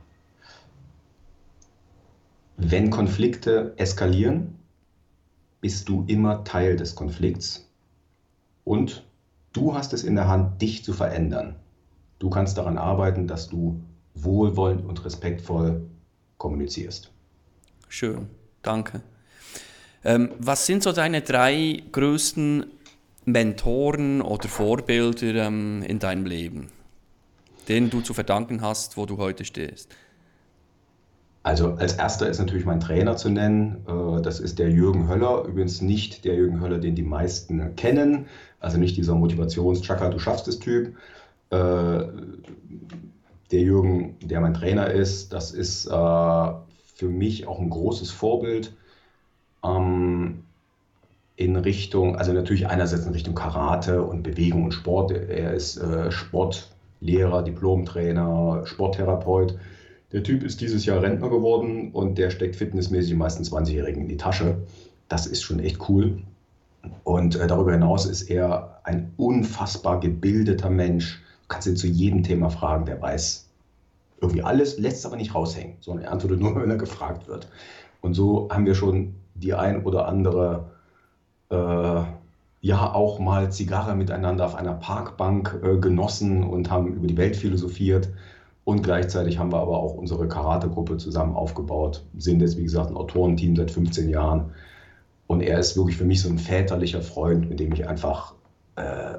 wenn 2.64 2.92
Konflikte 2.92 3.74
eskalieren, 3.78 4.60
bist 5.62 5.90
du 5.90 6.04
immer 6.08 6.44
Teil 6.44 6.76
des 6.76 6.96
Konflikts 6.96 7.68
und 8.66 9.04
du 9.54 9.74
hast 9.74 9.94
es 9.94 10.04
in 10.04 10.16
der 10.16 10.28
Hand, 10.28 10.62
dich 10.62 10.84
zu 10.84 10.94
verändern. 10.94 11.56
Du 12.20 12.30
kannst 12.30 12.58
daran 12.58 12.78
arbeiten, 12.78 13.28
dass 13.28 13.50
du 13.50 13.82
wohlwollend 14.14 14.86
und 14.86 15.04
respektvoll 15.06 15.82
kommunizierst. 16.38 17.12
Schön, 17.88 18.28
danke. 18.62 19.02
Ähm, 20.04 20.32
was 20.40 20.66
sind 20.66 20.84
so 20.84 20.92
deine 20.92 21.22
drei 21.22 21.84
größten 21.92 22.66
Mentoren 23.26 24.22
oder 24.22 24.48
Vorbilder 24.48 25.48
ähm, 25.48 25.84
in 25.84 26.00
deinem 26.00 26.26
Leben, 26.26 26.70
denen 27.68 27.90
du 27.90 28.02
zu 28.02 28.14
verdanken 28.14 28.62
hast, 28.62 28.98
wo 28.98 29.06
du 29.06 29.18
heute 29.18 29.46
stehst? 29.46 29.94
Also 31.44 31.74
als 31.74 31.94
erster 31.94 32.30
ist 32.30 32.40
natürlich 32.40 32.66
mein 32.66 32.80
Trainer 32.80 33.18
zu 33.18 33.30
nennen. 33.30 33.84
Äh, 33.88 34.22
das 34.22 34.40
ist 34.40 34.60
der 34.60 34.70
Jürgen 34.70 35.08
Höller. 35.08 35.46
Übrigens 35.46 35.82
nicht 35.82 36.24
der 36.24 36.36
Jürgen 36.36 36.62
Höller, 36.62 36.78
den 36.78 36.96
die 36.96 37.04
meisten 37.04 37.76
kennen. 37.76 38.28
Also 38.60 38.78
nicht 38.78 38.96
dieser 38.98 39.16
Motivations-Chaka, 39.16 40.10
du 40.10 40.20
schaffst 40.20 40.48
es 40.48 40.60
Typ. 40.60 40.96
Äh, 41.50 42.04
der 43.52 43.60
Jürgen, 43.60 44.18
der 44.22 44.40
mein 44.40 44.54
Trainer 44.54 44.92
ist, 44.92 45.34
das 45.34 45.52
ist 45.52 45.88
äh, 45.88 45.90
für 45.90 47.10
mich 47.10 47.48
auch 47.48 47.60
ein 47.60 47.70
großes 47.70 48.12
Vorbild. 48.12 48.74
Ähm, 49.64 50.44
in 51.38 51.56
Richtung, 51.56 52.18
also 52.18 52.34
natürlich 52.34 52.68
einerseits 52.68 53.06
in 53.08 53.14
Richtung 53.14 53.34
Karate 53.34 54.04
und 54.04 54.22
Bewegung 54.22 54.66
und 54.66 54.74
Sport. 54.74 55.12
Er 55.12 55.56
ist 55.56 55.82
Sportlehrer, 56.10 57.42
Diplomtrainer, 57.42 58.62
Sporttherapeut. 58.66 59.58
Der 60.14 60.24
Typ 60.24 60.44
ist 60.44 60.60
dieses 60.60 60.86
Jahr 60.86 61.02
Rentner 61.02 61.30
geworden 61.30 61.92
und 61.94 62.18
der 62.18 62.32
steckt 62.32 62.58
fitnessmäßig 62.58 63.12
die 63.12 63.18
meisten 63.18 63.44
20-Jährigen 63.44 64.02
in 64.02 64.10
die 64.10 64.18
Tasche. 64.18 64.58
Das 65.08 65.26
ist 65.26 65.42
schon 65.42 65.60
echt 65.60 65.90
cool. 65.90 66.22
Und 67.04 67.36
äh, 67.36 67.48
darüber 67.48 67.72
hinaus 67.72 68.06
ist 68.06 68.24
er 68.24 68.82
ein 68.84 69.14
unfassbar 69.18 70.00
gebildeter 70.00 70.70
Mensch. 70.70 71.22
Du 71.44 71.48
kannst 71.48 71.68
ihn 71.68 71.78
zu 71.78 71.88
jedem 71.88 72.24
Thema 72.24 72.50
fragen, 72.50 72.86
der 72.86 73.02
weiß 73.02 73.48
irgendwie 74.20 74.44
alles, 74.44 74.78
lässt 74.78 74.98
es 74.98 75.06
aber 75.06 75.16
nicht 75.16 75.34
raushängen, 75.34 75.78
sondern 75.80 76.06
er 76.06 76.12
antwortet 76.12 76.40
nur, 76.42 76.56
wenn 76.56 76.70
er 76.70 76.78
gefragt 76.78 77.28
wird. 77.28 77.48
Und 78.02 78.14
so 78.14 78.50
haben 78.52 78.66
wir 78.66 78.76
schon 78.76 79.16
die 79.36 79.54
ein 79.54 79.84
oder 79.84 80.08
andere, 80.08 80.72
äh, 81.50 82.04
ja, 82.64 82.94
auch 82.94 83.20
mal 83.20 83.52
Zigarre 83.52 83.96
miteinander 83.96 84.46
auf 84.46 84.56
einer 84.56 84.74
Parkbank 84.74 85.60
äh, 85.64 85.78
genossen 85.78 86.44
und 86.44 86.70
haben 86.70 86.94
über 86.94 87.08
die 87.08 87.18
Welt 87.18 87.36
philosophiert. 87.36 88.10
Und 88.64 88.84
gleichzeitig 88.84 89.40
haben 89.40 89.52
wir 89.52 89.60
aber 89.60 89.78
auch 89.78 89.96
unsere 89.96 90.28
Karate-Gruppe 90.28 90.98
zusammen 90.98 91.36
aufgebaut, 91.36 92.04
sind 92.18 92.42
jetzt, 92.42 92.58
wie 92.58 92.64
gesagt, 92.64 92.92
ein 92.92 92.98
Autorenteam 92.98 93.56
seit 93.56 93.72
15 93.72 94.10
Jahren. 94.10 94.52
Und 95.28 95.42
er 95.42 95.60
ist 95.60 95.76
wirklich 95.78 95.98
für 95.98 96.06
mich 96.06 96.22
so 96.22 96.30
ein 96.30 96.38
väterlicher 96.38 97.02
Freund, 97.02 97.50
mit 97.50 97.60
dem 97.60 97.74
ich 97.74 97.88
einfach 97.88 98.36
äh, 98.76 99.16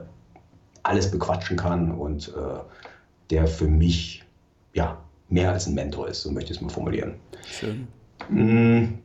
alles 0.82 1.10
bequatschen 1.10 1.56
kann 1.56 1.92
und 1.92 2.28
äh, 2.28 2.60
der 3.30 3.46
für 3.46 3.66
mich 3.66 4.24
ja 4.74 4.98
mehr 5.28 5.52
als 5.52 5.66
ein 5.66 5.74
Mentor 5.74 6.08
ist, 6.08 6.22
so 6.22 6.30
möchte 6.30 6.52
ich 6.52 6.58
es 6.58 6.62
mal 6.62 6.68
formulieren. 6.68 7.14
Schön. 7.46 7.88
Mm, 8.28 8.98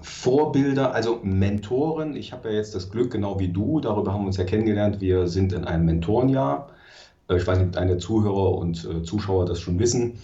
Vorbilder, 0.00 0.94
also 0.94 1.20
Mentoren. 1.22 2.16
Ich 2.16 2.32
habe 2.32 2.50
ja 2.50 2.56
jetzt 2.56 2.74
das 2.74 2.90
Glück, 2.90 3.10
genau 3.10 3.38
wie 3.38 3.48
du, 3.48 3.80
darüber 3.80 4.12
haben 4.12 4.22
wir 4.22 4.28
uns 4.28 4.36
ja 4.36 4.44
kennengelernt. 4.44 5.00
Wir 5.00 5.26
sind 5.26 5.52
in 5.52 5.64
einem 5.64 5.84
Mentorenjahr. 5.84 6.70
Äh, 7.28 7.36
ich 7.36 7.46
weiß 7.46 7.58
nicht, 7.58 7.68
ob 7.68 7.72
deine 7.72 7.98
Zuhörer 7.98 8.52
und 8.56 8.84
äh, 8.84 9.02
Zuschauer 9.02 9.46
das 9.46 9.60
schon 9.60 9.78
wissen. 9.78 10.14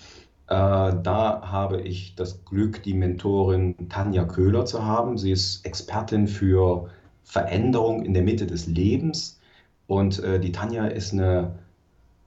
Äh, 0.48 0.94
da 1.02 1.42
habe 1.44 1.80
ich 1.80 2.14
das 2.14 2.44
Glück, 2.44 2.82
die 2.82 2.94
Mentorin 2.94 3.88
Tanja 3.88 4.24
Köhler 4.24 4.64
zu 4.64 4.84
haben. 4.84 5.18
Sie 5.18 5.32
ist 5.32 5.64
Expertin 5.64 6.26
für 6.26 6.88
Veränderung 7.24 8.04
in 8.04 8.14
der 8.14 8.22
Mitte 8.22 8.46
des 8.46 8.66
Lebens. 8.66 9.38
Und 9.86 10.22
die 10.22 10.52
Tanja 10.52 10.86
ist 10.86 11.12
eine 11.12 11.58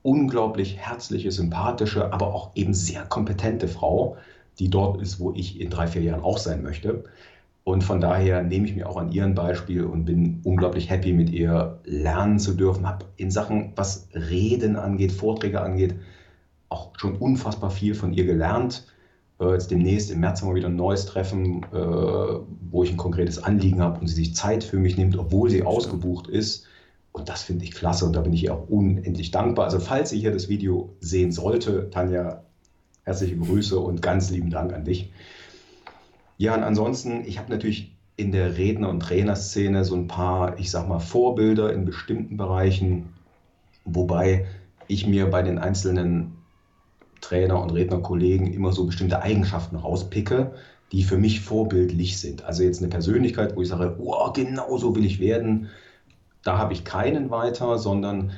unglaublich 0.04 0.78
herzliche, 0.78 1.32
sympathische, 1.32 2.14
aber 2.14 2.34
auch 2.36 2.52
eben 2.54 2.76
sehr 2.76 3.04
kompetente 3.06 3.68
Frau, 3.68 4.18
die 4.60 4.70
dort 4.70 5.02
ist, 5.02 5.20
wo 5.20 5.32
ich 5.32 5.60
in 5.60 5.72
drei, 5.72 5.88
vier 5.88 6.04
Jahren 6.04 6.22
auch 6.22 6.38
sein 6.38 6.62
möchte. 6.62 7.06
Und 7.66 7.84
von 7.84 8.00
daher 8.00 8.44
nehme 8.44 8.68
ich 8.68 8.76
mir 8.76 8.88
auch 8.88 8.96
an 8.96 9.12
ihren 9.12 9.34
Beispiel 9.34 9.86
und 9.86 10.06
bin 10.06 10.40
unglaublich 10.44 10.92
happy, 10.92 11.14
mit 11.14 11.32
ihr 11.32 11.80
lernen 11.84 12.38
zu 12.38 12.54
dürfen. 12.54 12.88
Habe 12.88 13.08
in 13.18 13.32
Sachen, 13.32 13.74
was 13.76 14.08
Reden 14.14 14.76
angeht, 14.76 15.12
Vorträge 15.12 15.62
angeht, 15.62 15.96
auch 16.70 16.92
schon 16.96 17.16
unfassbar 17.16 17.72
viel 17.72 17.96
von 17.96 18.14
ihr 18.14 18.26
gelernt. 18.26 18.86
Äh, 19.40 19.54
jetzt 19.54 19.72
demnächst 19.72 20.12
im 20.12 20.20
März 20.20 20.42
haben 20.42 20.50
wir 20.50 20.56
wieder 20.56 20.68
ein 20.68 20.76
neues 20.76 21.08
Treffen, 21.08 21.64
äh, 21.74 21.76
wo 22.70 22.84
ich 22.84 22.92
ein 22.92 22.98
konkretes 22.98 23.44
Anliegen 23.44 23.82
habe 23.82 24.00
und 24.00 24.08
sie 24.10 24.16
sich 24.16 24.36
Zeit 24.36 24.64
für 24.64 24.78
mich 24.78 24.96
nimmt, 24.96 25.18
obwohl 25.18 25.50
sie 25.50 25.64
ausgebucht 25.64 26.28
ist. 26.28 26.68
Und 27.14 27.30
das 27.30 27.42
finde 27.42 27.66
ich 27.66 27.72
klasse 27.72 28.06
und 28.06 28.16
da 28.16 28.22
bin 28.22 28.34
ich 28.34 28.44
ihr 28.44 28.54
auch 28.54 28.70
unendlich 28.70 29.32
dankbar. 29.32 29.66
Also 29.66 29.80
falls 29.80 30.14
ihr 30.14 30.20
hier 30.20 30.32
das 30.32 30.50
Video 30.50 30.96
sehen 31.00 31.32
sollte, 31.32 31.90
Tanja, 31.90 32.44
herzliche 33.06 33.38
Grüße 33.38 33.80
und 33.80 34.04
ganz 34.04 34.30
lieben 34.30 34.52
Dank 34.52 34.72
an 34.72 34.86
dich. 34.86 35.12
Ja, 36.38 36.56
und 36.56 36.64
ansonsten, 36.64 37.24
ich 37.26 37.40
habe 37.40 37.52
natürlich 37.52 37.96
in 38.18 38.32
der 38.32 38.58
Redner- 38.58 38.90
und 38.90 39.02
Trainerszene 39.02 39.84
so 39.84 39.96
ein 39.96 40.08
paar, 40.08 40.58
ich 40.60 40.72
sag 40.72 40.88
mal, 40.88 41.00
Vorbilder 41.00 41.74
in 41.74 41.86
bestimmten 41.86 42.38
Bereichen, 42.38 43.14
wobei 43.86 44.46
ich 44.88 45.08
mir 45.08 45.30
bei 45.30 45.42
den 45.42 45.60
einzelnen 45.60 46.38
Trainer- 47.22 47.62
und 47.62 47.72
Rednerkollegen 47.72 48.54
immer 48.54 48.72
so 48.72 48.86
bestimmte 48.86 49.22
Eigenschaften 49.22 49.76
rauspicke, 49.76 50.54
die 50.92 51.04
für 51.04 51.18
mich 51.18 51.42
vorbildlich 51.42 52.20
sind. 52.20 52.44
Also 52.46 52.64
jetzt 52.64 52.80
eine 52.80 52.90
Persönlichkeit, 52.90 53.56
wo 53.56 53.62
ich 53.62 53.68
sage, 53.68 53.96
oh, 54.00 54.32
genau 54.32 54.78
so 54.78 54.96
will 54.96 55.06
ich 55.06 55.20
werden, 55.20 55.70
da 56.44 56.58
habe 56.58 56.74
ich 56.74 56.84
keinen 56.86 57.32
weiter, 57.32 57.80
sondern 57.80 58.32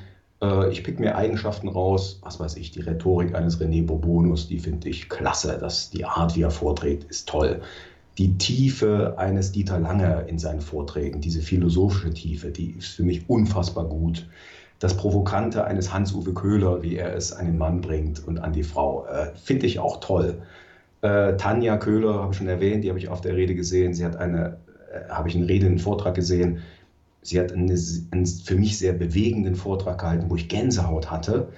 ich 0.70 0.84
pick 0.84 1.00
mir 1.00 1.16
Eigenschaften 1.16 1.68
raus, 1.68 2.20
was 2.22 2.40
weiß 2.40 2.58
ich, 2.58 2.70
die 2.70 2.82
Rhetorik 2.82 3.34
eines 3.34 3.60
René 3.60 3.84
Bourbonus, 3.84 4.48
die 4.48 4.60
finde 4.60 4.88
ich 4.88 5.10
klasse, 5.10 5.58
das, 5.60 5.90
die 5.90 6.06
Art, 6.06 6.36
wie 6.36 6.44
er 6.44 6.52
vorträgt, 6.52 7.06
ist 7.06 7.28
toll. 7.28 7.62
Die 8.18 8.38
Tiefe 8.38 9.16
eines 9.18 9.52
Dieter 9.52 9.80
Lange 9.80 10.26
in 10.28 10.40
seinen 10.40 10.62
Vorträgen, 10.62 11.22
diese 11.22 11.42
philosophische 11.42 12.12
Tiefe, 12.14 12.50
die 12.50 12.72
ist 12.72 12.96
für 12.96 13.04
mich 13.04 13.30
unfassbar 13.30 13.86
gut. 13.86 14.28
Das 14.80 14.96
Provokante 14.96 15.66
eines 15.66 15.94
Hans-Uwe 15.94 16.34
Köhler, 16.34 16.84
wie 16.84 16.98
er 16.98 17.16
es 17.16 17.32
an 17.32 17.46
den 17.46 17.58
Mann 17.58 17.82
bringt 17.82 18.28
und 18.28 18.40
an 18.40 18.54
die 18.54 18.64
Frau, 18.64 19.06
äh, 19.06 19.32
finde 19.36 19.66
ich 19.66 19.80
auch 19.80 20.00
toll. 20.00 20.42
Äh, 21.02 21.36
Tanja 21.38 21.78
Köhler 21.78 22.16
habe 22.16 22.32
ich 22.32 22.38
schon 22.38 22.48
erwähnt, 22.48 22.84
die 22.84 22.90
habe 22.90 23.00
ich 23.00 23.10
auf 23.10 23.22
der 23.22 23.36
Rede 23.36 23.56
gesehen. 23.56 23.94
Sie 23.94 24.06
hat 24.06 24.16
eine, 24.16 24.58
äh, 24.92 25.10
habe 25.10 25.30
ich 25.30 25.36
einen 25.36 25.46
Rede, 25.46 25.68
einen 25.68 25.80
Vortrag 25.80 26.16
gesehen 26.16 26.60
Sie 27.28 27.42
hat 27.42 27.52
eine, 27.52 27.78
einen 28.12 28.26
für 28.26 28.56
mich 28.56 28.78
sehr 28.78 28.94
bewegenden 28.94 29.56
Vortrag 29.56 30.00
gehalten, 30.00 30.30
wo 30.30 30.38
ich 30.38 30.48
Gänsehaut 30.48 31.12
hatte. 31.12 31.50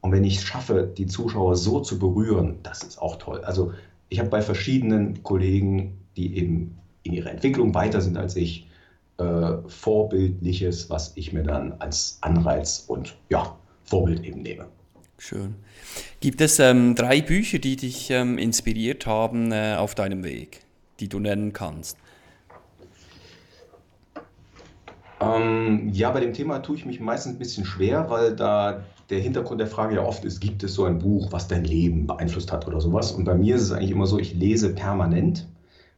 Und 0.00 0.10
wenn 0.10 0.24
ich 0.24 0.38
es 0.38 0.42
schaffe, 0.42 0.92
die 0.98 1.06
Zuschauer 1.06 1.54
so 1.54 1.78
zu 1.78 2.00
berühren, 2.00 2.58
das 2.64 2.82
ist 2.82 2.98
auch 2.98 3.16
toll. 3.16 3.40
Also 3.44 3.72
ich 4.08 4.18
habe 4.18 4.30
bei 4.30 4.42
verschiedenen 4.42 5.22
Kollegen, 5.22 5.96
die 6.16 6.36
eben 6.36 6.76
in 7.04 7.12
ihrer 7.12 7.30
Entwicklung 7.30 7.72
weiter 7.72 8.00
sind 8.00 8.16
als 8.16 8.34
ich, 8.34 8.66
äh, 9.18 9.52
Vorbildliches, 9.68 10.90
was 10.90 11.12
ich 11.14 11.32
mir 11.32 11.44
dann 11.44 11.74
als 11.78 12.18
Anreiz 12.20 12.84
und 12.88 13.14
ja, 13.28 13.56
Vorbild 13.84 14.24
eben 14.24 14.42
nehme. 14.42 14.66
Schön. 15.18 15.54
Gibt 16.18 16.40
es 16.40 16.58
ähm, 16.58 16.96
drei 16.96 17.20
Bücher, 17.20 17.60
die 17.60 17.76
dich 17.76 18.10
ähm, 18.10 18.38
inspiriert 18.38 19.06
haben 19.06 19.52
äh, 19.52 19.76
auf 19.78 19.94
deinem 19.94 20.24
Weg, 20.24 20.64
die 20.98 21.08
du 21.08 21.20
nennen 21.20 21.52
kannst? 21.52 21.96
Ähm, 25.22 25.90
ja, 25.92 26.10
bei 26.10 26.20
dem 26.20 26.32
Thema 26.32 26.58
tue 26.60 26.76
ich 26.76 26.86
mich 26.86 27.00
meistens 27.00 27.34
ein 27.34 27.38
bisschen 27.38 27.64
schwer, 27.64 28.10
weil 28.10 28.34
da 28.34 28.84
der 29.10 29.20
Hintergrund 29.20 29.60
der 29.60 29.66
Frage 29.66 29.96
ja 29.96 30.02
oft 30.02 30.24
ist, 30.24 30.40
gibt 30.40 30.62
es 30.62 30.74
so 30.74 30.84
ein 30.84 30.98
Buch, 30.98 31.32
was 31.32 31.48
dein 31.48 31.64
Leben 31.64 32.06
beeinflusst 32.06 32.50
hat 32.50 32.66
oder 32.66 32.80
sowas? 32.80 33.12
Und 33.12 33.24
bei 33.24 33.34
mir 33.34 33.56
ist 33.56 33.62
es 33.62 33.72
eigentlich 33.72 33.90
immer 33.90 34.06
so, 34.06 34.18
ich 34.18 34.34
lese 34.34 34.74
permanent. 34.74 35.46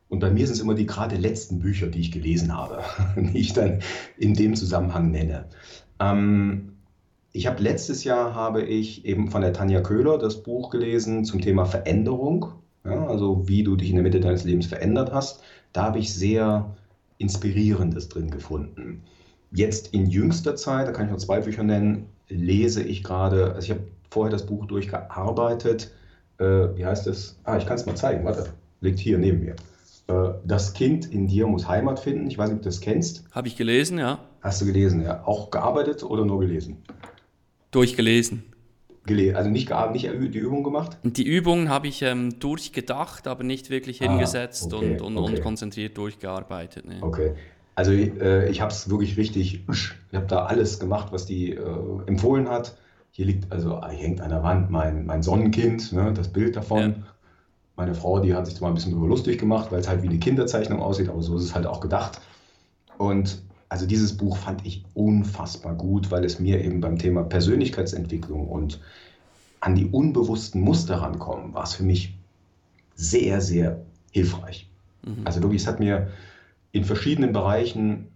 Und 0.09 0.21
bei 0.21 0.31
mir 0.31 0.47
sind 0.47 0.57
es 0.57 0.61
immer 0.61 0.75
die 0.75 0.87
gerade 0.87 1.17
letzten 1.17 1.61
Bücher, 1.61 1.87
die 1.87 2.01
ich 2.01 2.13
gelesen 2.13 2.55
habe, 2.55 2.83
die 3.17 3.39
ich 3.39 3.53
dann 3.53 3.81
in 4.19 4.35
dem 4.35 4.55
Zusammenhang 4.55 5.11
nenne. 5.11 5.47
Ähm, 6.01 6.73
ich 7.33 7.47
habe 7.47 7.63
letztes 7.63 8.05
Jahr 8.05 8.35
habe 8.35 8.63
ich 8.63 9.05
eben 9.05 9.29
von 9.29 9.43
der 9.43 9.53
Tanja 9.53 9.81
Köhler 9.81 10.19
das 10.19 10.43
Buch 10.43 10.71
gelesen 10.71 11.25
zum 11.25 11.41
Thema 11.41 11.65
Veränderung, 11.65 12.53
ja, 12.85 13.07
also 13.07 13.49
wie 13.49 13.65
du 13.65 13.75
dich 13.75 13.89
in 13.89 13.97
der 13.97 14.05
Mitte 14.05 14.21
deines 14.21 14.45
Lebens 14.45 14.67
verändert 14.67 15.13
hast. 15.13 15.43
Da 15.73 15.85
habe 15.85 15.99
ich 15.99 16.15
sehr 16.15 16.77
Inspirierendes 17.19 18.09
drin 18.09 18.31
gefunden. 18.31 19.03
Jetzt 19.55 19.95
in 19.95 20.07
jüngster 20.07 20.57
Zeit, 20.57 20.89
da 20.89 20.93
kann 20.93 21.07
ich 21.07 21.13
noch 21.13 21.19
zwei 21.19 21.41
Bücher 21.41 21.63
nennen, 21.63 22.07
lese 22.29 22.83
ich 22.83 23.05
gerade, 23.05 23.55
also 23.55 23.61
ich 23.61 23.71
habe 23.71 23.85
vorher 24.11 24.33
das 24.33 24.47
Buch 24.47 24.67
durchgearbeitet. 24.67 25.93
Äh, 26.39 26.45
wie 26.75 26.85
heißt 26.85 27.07
es? 27.07 27.39
Ah, 27.45 27.57
ich 27.57 27.65
kann 27.65 27.77
es 27.77 27.87
mal 27.87 27.95
zeigen, 27.95 28.25
warte, 28.25 28.51
liegt 28.81 28.99
hier 28.99 29.17
neben 29.17 29.45
mir. 29.45 29.55
Äh, 30.09 30.35
das 30.45 30.73
Kind 30.73 31.07
in 31.07 31.29
dir 31.29 31.47
muss 31.47 31.69
Heimat 31.69 32.01
finden. 32.01 32.27
Ich 32.27 32.37
weiß 32.37 32.49
nicht, 32.49 32.57
ob 32.57 32.63
du 32.63 32.69
das 32.69 32.81
kennst. 32.81 33.25
Habe 33.31 33.47
ich 33.47 33.57
gelesen, 33.57 33.99
ja. 33.99 34.19
Hast 34.41 34.61
du 34.61 34.67
gelesen, 34.67 35.03
ja. 35.03 35.25
Auch 35.25 35.51
gearbeitet 35.51 36.03
oder 36.03 36.25
nur 36.25 36.41
gelesen? 36.41 36.83
Durchgelesen. 37.71 38.43
Gelesen. 39.07 39.37
Also 39.37 39.51
nicht, 39.51 39.71
nicht 39.93 40.35
die 40.35 40.39
Übung 40.39 40.65
gemacht? 40.65 40.99
Die 41.05 41.25
Übungen 41.25 41.69
habe 41.69 41.87
ich 41.87 42.03
ähm, 42.03 42.41
durchgedacht, 42.41 43.29
aber 43.29 43.45
nicht 43.45 43.71
wirklich 43.71 44.03
ah, 44.03 44.11
hingesetzt 44.11 44.73
ah, 44.73 44.79
okay, 44.79 44.95
und, 44.95 45.03
und, 45.03 45.19
okay. 45.19 45.37
und, 45.37 45.43
konzentriert 45.43 45.97
durchgearbeitet. 45.97 46.87
Nee. 46.89 46.99
Okay. 47.01 47.35
Also 47.75 47.93
äh, 47.93 48.49
ich 48.49 48.61
habe 48.61 48.73
es 48.73 48.89
wirklich 48.89 49.17
richtig, 49.17 49.65
ich 49.69 49.91
habe 50.13 50.27
da 50.27 50.45
alles 50.45 50.79
gemacht, 50.79 51.09
was 51.11 51.27
die 51.27 51.53
äh, 51.53 51.61
empfohlen 52.07 52.49
hat. 52.49 52.77
Hier 53.11 53.27
liegt, 53.27 53.51
also 53.53 53.81
hier 53.89 53.99
hängt 53.99 54.21
an 54.21 54.31
der 54.31 54.43
Wand 54.43 54.71
mein, 54.71 55.07
mein 55.07 55.23
Sonnenkind, 55.23 55.93
ne, 55.93 56.13
das 56.13 56.29
Bild 56.29 56.57
davon. 56.57 56.81
Ja. 56.81 56.95
Meine 57.77 57.95
Frau, 57.95 58.21
die 58.21 58.35
hat 58.35 58.47
sich 58.47 58.57
zwar 58.57 58.69
ein 58.69 58.75
bisschen 58.75 58.93
darüber 58.93 59.09
lustig 59.09 59.39
gemacht, 59.39 59.73
weil 59.73 59.81
es 59.81 59.89
halt 59.89 60.03
wie 60.03 60.09
eine 60.09 60.19
Kinderzeichnung 60.19 60.81
aussieht, 60.81 61.09
aber 61.09 61.23
so 61.23 61.37
ist 61.37 61.43
es 61.43 61.55
halt 61.55 61.67
auch 61.67 61.81
gedacht. 61.81 62.21
Und 62.99 63.43
also 63.69 63.87
dieses 63.87 64.17
Buch 64.17 64.37
fand 64.37 64.65
ich 64.65 64.85
unfassbar 64.95 65.75
gut, 65.75 66.13
weil 66.13 66.25
es 66.25 66.39
mir 66.39 66.65
eben 66.65 66.81
beim 66.81 66.99
Thema 66.99 67.25
Persönlichkeitsentwicklung 67.25 68.47
und 68.47 68.81
an 69.61 69.75
die 69.75 69.87
unbewussten 69.87 70.61
Muster 70.61 70.97
rankommen, 70.97 71.55
war 71.55 71.65
es 71.65 71.75
für 71.75 71.83
mich 71.83 72.17
sehr, 72.95 73.41
sehr 73.41 73.81
hilfreich. 74.13 74.69
Mhm. 75.03 75.23
Also 75.25 75.43
wirklich, 75.43 75.63
es 75.63 75.67
hat 75.67 75.81
mir 75.81 76.09
in 76.75 76.85
verschiedenen 76.85 77.33
Bereichen, 77.33 78.09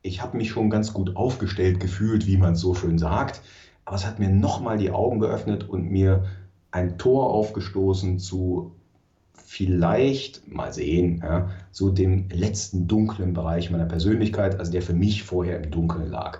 ich 0.00 0.22
habe 0.22 0.36
mich 0.36 0.50
schon 0.50 0.70
ganz 0.70 0.92
gut 0.92 1.16
aufgestellt 1.16 1.80
gefühlt, 1.80 2.28
wie 2.28 2.36
man 2.36 2.52
es 2.52 2.60
so 2.60 2.72
schön 2.72 2.98
sagt, 2.98 3.42
aber 3.84 3.96
es 3.96 4.06
hat 4.06 4.20
mir 4.20 4.28
nochmal 4.28 4.78
die 4.78 4.92
Augen 4.92 5.18
geöffnet 5.18 5.68
und 5.68 5.90
mir 5.90 6.24
ein 6.70 6.98
Tor 6.98 7.30
aufgestoßen 7.30 8.20
zu 8.20 8.76
vielleicht, 9.34 10.46
mal 10.46 10.72
sehen, 10.72 11.20
ja, 11.24 11.50
so 11.72 11.90
den 11.90 12.28
letzten 12.30 12.86
dunklen 12.86 13.34
Bereich 13.34 13.72
meiner 13.72 13.86
Persönlichkeit, 13.86 14.60
also 14.60 14.70
der 14.70 14.82
für 14.82 14.94
mich 14.94 15.24
vorher 15.24 15.60
im 15.60 15.72
Dunkeln 15.72 16.08
lag. 16.08 16.38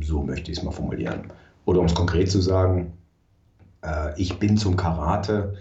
So 0.00 0.22
möchte 0.22 0.52
ich 0.52 0.58
es 0.58 0.64
mal 0.64 0.70
formulieren. 0.70 1.32
Oder 1.64 1.80
um 1.80 1.86
es 1.86 1.94
konkret 1.94 2.30
zu 2.30 2.40
sagen, 2.40 2.92
äh, 3.82 4.20
ich 4.20 4.38
bin 4.38 4.56
zum 4.56 4.76
Karate, 4.76 5.54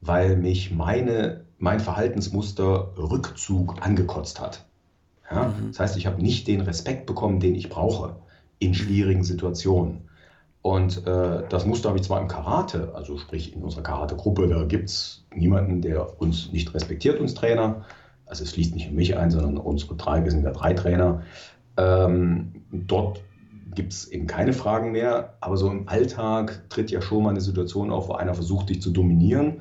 weil 0.00 0.38
mich 0.38 0.72
meine, 0.72 1.44
mein 1.62 1.78
Verhaltensmuster 1.78 2.92
Rückzug 2.98 3.76
angekotzt 3.86 4.40
hat. 4.40 4.66
Ja? 5.30 5.44
Mhm. 5.44 5.68
Das 5.68 5.78
heißt, 5.78 5.96
ich 5.96 6.06
habe 6.08 6.20
nicht 6.20 6.48
den 6.48 6.60
Respekt 6.60 7.06
bekommen, 7.06 7.38
den 7.38 7.54
ich 7.54 7.68
brauche 7.68 8.16
in 8.58 8.74
schwierigen 8.74 9.22
Situationen. 9.22 10.08
Und 10.60 11.06
äh, 11.06 11.44
das 11.48 11.64
Muster 11.64 11.90
habe 11.90 11.98
ich 11.98 12.04
zwar 12.04 12.20
im 12.20 12.26
Karate, 12.26 12.92
also 12.96 13.16
sprich 13.16 13.54
in 13.54 13.62
unserer 13.62 13.84
Karate-Gruppe, 13.84 14.48
da 14.48 14.64
gibt 14.64 14.88
es 14.88 15.24
niemanden, 15.32 15.82
der 15.82 16.20
uns 16.20 16.50
nicht 16.50 16.74
respektiert, 16.74 17.20
uns 17.20 17.34
Trainer. 17.34 17.84
Also 18.26 18.42
es 18.42 18.50
fließt 18.50 18.74
nicht 18.74 18.88
in 18.88 18.96
mich 18.96 19.16
ein, 19.16 19.30
sondern 19.30 19.56
unsere 19.56 19.94
drei, 19.94 20.24
wir 20.24 20.32
sind 20.32 20.42
ja 20.42 20.50
drei 20.50 20.74
Trainer. 20.74 21.22
Ähm, 21.76 22.64
dort 22.72 23.20
gibt 23.72 23.92
es 23.92 24.08
eben 24.08 24.26
keine 24.26 24.52
Fragen 24.52 24.90
mehr, 24.90 25.36
aber 25.40 25.56
so 25.56 25.70
im 25.70 25.88
Alltag 25.88 26.68
tritt 26.70 26.90
ja 26.90 27.00
schon 27.00 27.22
mal 27.22 27.30
eine 27.30 27.40
Situation 27.40 27.92
auf, 27.92 28.08
wo 28.08 28.14
einer 28.14 28.34
versucht, 28.34 28.68
dich 28.68 28.82
zu 28.82 28.90
dominieren. 28.90 29.60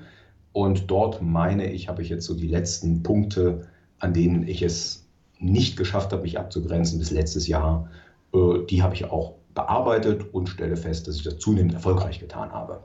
Und 0.53 0.91
dort 0.91 1.21
meine 1.21 1.71
ich, 1.71 1.87
habe 1.87 2.01
ich 2.01 2.09
jetzt 2.09 2.25
so 2.25 2.33
die 2.33 2.47
letzten 2.47 3.03
Punkte, 3.03 3.67
an 3.99 4.13
denen 4.13 4.47
ich 4.47 4.61
es 4.61 5.05
nicht 5.39 5.77
geschafft 5.77 6.11
habe, 6.11 6.23
mich 6.23 6.37
abzugrenzen 6.37 6.99
bis 6.99 7.11
letztes 7.11 7.47
Jahr, 7.47 7.89
äh, 8.33 8.65
die 8.69 8.83
habe 8.83 8.93
ich 8.93 9.05
auch 9.05 9.33
bearbeitet 9.53 10.33
und 10.33 10.47
stelle 10.47 10.77
fest, 10.77 11.07
dass 11.07 11.15
ich 11.17 11.23
das 11.23 11.39
zunehmend 11.39 11.73
erfolgreich 11.73 12.19
getan 12.19 12.51
habe. 12.51 12.83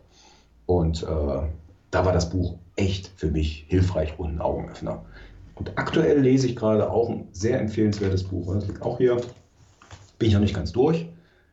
Und 0.66 1.02
äh, 1.02 1.06
da 1.90 2.04
war 2.04 2.12
das 2.12 2.30
Buch 2.30 2.56
echt 2.76 3.12
für 3.16 3.30
mich 3.30 3.64
hilfreich 3.68 4.18
und 4.18 4.34
ein 4.34 4.40
Augenöffner. 4.40 5.04
Und 5.54 5.78
aktuell 5.78 6.20
lese 6.20 6.46
ich 6.46 6.56
gerade 6.56 6.90
auch 6.90 7.08
ein 7.08 7.28
sehr 7.32 7.60
empfehlenswertes 7.60 8.24
Buch. 8.24 8.52
Das 8.52 8.66
liegt 8.66 8.82
auch 8.82 8.98
hier. 8.98 9.16
Bin 10.18 10.28
ich 10.28 10.34
noch 10.34 10.40
nicht 10.40 10.54
ganz 10.54 10.72
durch. 10.72 11.08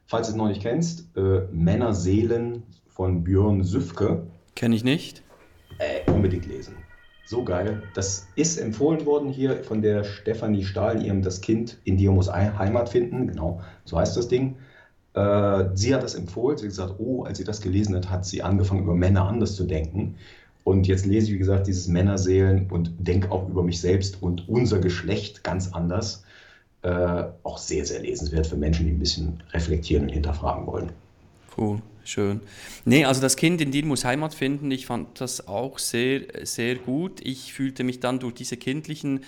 Falls 0.07 0.27
du 0.27 0.33
es 0.33 0.37
noch 0.37 0.47
nicht 0.47 0.61
kennst, 0.61 1.15
äh, 1.15 1.41
Männerseelen 1.51 2.63
von 2.89 3.23
Björn 3.23 3.63
Süfke. 3.63 4.27
Kenne 4.55 4.75
ich 4.75 4.83
nicht. 4.83 5.22
Unbedingt 6.23 6.45
lesen. 6.45 6.75
So 7.25 7.43
geil. 7.43 7.83
Das 7.95 8.27
ist 8.35 8.57
empfohlen 8.57 9.05
worden 9.05 9.27
hier 9.27 9.61
von 9.65 9.81
der 9.81 10.05
Stefanie 10.05 10.63
Stahl, 10.63 11.05
ihrem 11.05 11.21
Das 11.21 11.41
Kind 11.41 11.79
in 11.83 11.97
dir 11.97 12.11
muss 12.11 12.31
Heimat 12.31 12.87
finden. 12.87 13.27
Genau, 13.27 13.59
so 13.83 13.99
heißt 13.99 14.15
das 14.15 14.29
Ding. 14.29 14.55
Äh, 15.15 15.65
sie 15.73 15.93
hat 15.93 16.01
das 16.01 16.15
empfohlen. 16.15 16.57
Sie 16.57 16.63
hat 16.63 16.69
gesagt, 16.69 16.95
oh, 16.97 17.23
als 17.23 17.39
sie 17.39 17.43
das 17.43 17.59
gelesen 17.59 17.93
hat, 17.93 18.09
hat 18.09 18.25
sie 18.25 18.41
angefangen, 18.41 18.83
über 18.83 18.95
Männer 18.95 19.27
anders 19.27 19.57
zu 19.57 19.65
denken. 19.65 20.15
Und 20.63 20.87
jetzt 20.87 21.05
lese 21.05 21.27
ich, 21.27 21.33
wie 21.33 21.39
gesagt, 21.39 21.67
dieses 21.67 21.89
Männerseelen 21.89 22.71
und 22.71 22.93
denke 22.99 23.29
auch 23.29 23.49
über 23.49 23.61
mich 23.61 23.81
selbst 23.81 24.23
und 24.23 24.47
unser 24.47 24.79
Geschlecht 24.79 25.43
ganz 25.43 25.73
anders. 25.73 26.23
Äh, 26.83 27.25
auch 27.43 27.57
sehr, 27.57 27.85
sehr 27.85 27.99
lesenswert 27.99 28.47
für 28.47 28.55
Menschen, 28.55 28.85
die 28.85 28.93
ein 28.93 28.99
bisschen 28.99 29.43
reflektieren 29.51 30.03
und 30.03 30.13
hinterfragen 30.13 30.65
wollen. 30.67 30.93
Cool, 31.57 31.81
schön. 32.03 32.41
Nee, 32.85 33.05
also 33.05 33.21
das 33.21 33.35
Kind 33.35 33.61
in 33.61 33.71
dir 33.71 33.85
muss 33.85 34.05
Heimat 34.05 34.33
finden. 34.33 34.71
Ich 34.71 34.85
fand 34.85 35.19
das 35.21 35.47
auch 35.47 35.79
sehr, 35.79 36.21
sehr 36.43 36.75
gut. 36.75 37.19
Ich 37.21 37.53
fühlte 37.53 37.83
mich 37.83 37.99
dann 37.99 38.19
durch 38.19 38.33
diese 38.33 38.57
kindlichen 38.57 39.21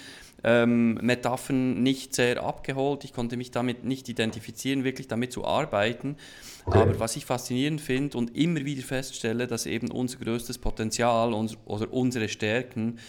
ähm, 0.44 0.96
Metaphern 1.02 1.82
nicht 1.82 2.14
sehr 2.14 2.44
abgeholt. 2.44 3.04
Ich 3.04 3.14
konnte 3.14 3.36
mich 3.36 3.52
damit 3.52 3.84
nicht 3.84 4.08
identifizieren, 4.10 4.84
wirklich 4.84 5.08
damit 5.08 5.32
zu 5.34 5.44
arbeiten. 5.44 6.18
Okay. 6.66 6.78
Aber 6.78 7.00
was 7.00 7.16
ich 7.16 7.26
faszinierend 7.26 7.82
finde 7.82 8.18
und 8.18 8.36
immer 8.38 8.64
wieder 8.64 8.84
feststelle, 8.84 9.48
dass 9.48 9.66
eben 9.66 9.90
unser 9.90 10.20
größtes 10.20 10.60
Potenzial 10.60 11.34
uns, 11.34 11.58
oder 11.66 11.92
unsere 11.92 12.30
Stärken 12.30 13.00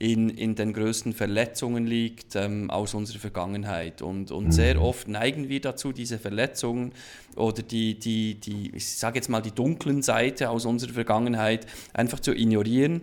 in, 0.00 0.30
in 0.30 0.54
den 0.54 0.72
größten 0.72 1.12
Verletzungen 1.12 1.86
liegt 1.86 2.34
ähm, 2.34 2.70
aus 2.70 2.94
unserer 2.94 3.18
Vergangenheit. 3.18 4.00
Und, 4.00 4.30
und 4.30 4.46
mhm. 4.46 4.52
sehr 4.52 4.80
oft 4.80 5.08
neigen 5.08 5.50
wir 5.50 5.60
dazu, 5.60 5.92
diese 5.92 6.18
Verletzungen 6.18 6.92
oder 7.36 7.62
die, 7.62 7.98
die, 7.98 8.40
die 8.40 8.74
ich 8.74 8.96
sage 8.96 9.16
jetzt 9.16 9.28
mal, 9.28 9.42
die 9.42 9.50
dunklen 9.50 10.00
Seite 10.00 10.48
aus 10.48 10.64
unserer 10.64 10.94
Vergangenheit 10.94 11.66
einfach 11.92 12.18
zu 12.18 12.34
ignorieren 12.34 13.02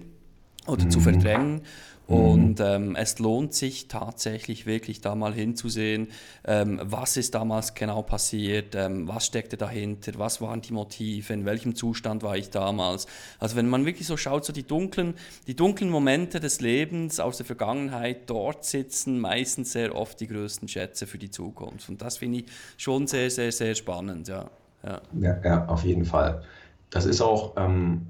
oder 0.66 0.86
mhm. 0.86 0.89
zu 0.89 1.00
verdrängen 1.00 1.62
Mhm. 2.08 2.16
Und 2.16 2.60
ähm, 2.60 2.95
es 2.95 3.20
lohnt 3.20 3.53
sich 3.53 3.88
tatsächlich 3.88 4.66
wirklich 4.66 5.01
da 5.01 5.16
mal 5.16 5.34
hinzusehen, 5.34 6.08
ähm, 6.45 6.80
was 6.84 7.18
ist 7.18 7.36
damals 7.36 7.74
genau 7.74 8.01
passiert, 8.01 8.76
ähm, 8.76 9.08
was 9.08 9.26
steckte 9.26 9.58
dahinter, 9.58 10.14
was 10.18 10.41
waren 10.41 10.62
die 10.62 10.74
Motive, 10.74 11.34
in 11.34 11.45
welchem 11.45 11.76
Zustand 11.76 12.24
war 12.24 12.38
ich 12.38 12.49
damals. 12.49 13.08
Also 13.39 13.55
wenn 13.55 13.68
man 13.68 13.86
wirklich 13.86 14.08
so 14.08 14.18
schaut, 14.18 14.45
so 14.45 14.53
die 14.53 14.64
dunklen, 14.64 15.16
die 15.47 15.55
dunklen 15.55 15.89
Momente 15.89 16.39
des 16.39 16.62
Lebens 16.62 17.20
aus 17.20 17.38
der 17.38 17.45
Vergangenheit, 17.45 18.30
dort 18.30 18.64
sitzen 18.64 19.20
meistens 19.20 19.74
sehr 19.74 19.95
oft 19.95 20.20
die 20.20 20.28
größten 20.28 20.68
Schätze 20.68 21.08
für 21.08 21.18
die 21.18 21.30
Zukunft. 21.30 21.89
Und 21.89 22.01
das 22.01 22.18
finde 22.18 22.39
ich 22.39 22.45
schon 22.78 23.08
sehr, 23.08 23.30
sehr, 23.30 23.51
sehr 23.51 23.76
spannend, 23.76 24.28
ja. 24.28 24.49
Ja, 24.84 25.01
ja, 25.20 25.39
ja 25.43 25.66
auf 25.68 25.84
jeden 25.84 26.05
Fall. 26.05 26.43
Das 26.89 27.05
ist 27.05 27.20
auch, 27.22 27.55
ähm, 27.58 28.10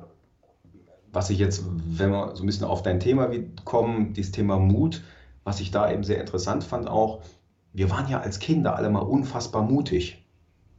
was 1.12 1.30
ich 1.30 1.40
jetzt, 1.40 1.64
wenn 1.98 2.12
wir 2.12 2.36
so 2.36 2.44
ein 2.44 2.46
bisschen 2.46 2.68
auf 2.68 2.84
dein 2.84 3.00
Thema 3.00 3.30
kommen, 3.66 4.14
dieses 4.14 4.32
Thema 4.32 4.58
Mut, 4.58 5.04
was 5.44 5.60
ich 5.60 5.72
da 5.72 5.92
eben 5.92 6.04
sehr 6.04 6.20
interessant 6.20 6.64
fand 6.64 6.88
auch, 6.88 7.22
wir 7.74 7.90
waren 7.90 8.10
ja 8.10 8.20
als 8.20 8.40
Kinder 8.40 8.76
alle 8.76 8.90
mal 8.90 9.00
unfassbar 9.00 9.64
mutig. 9.64 10.26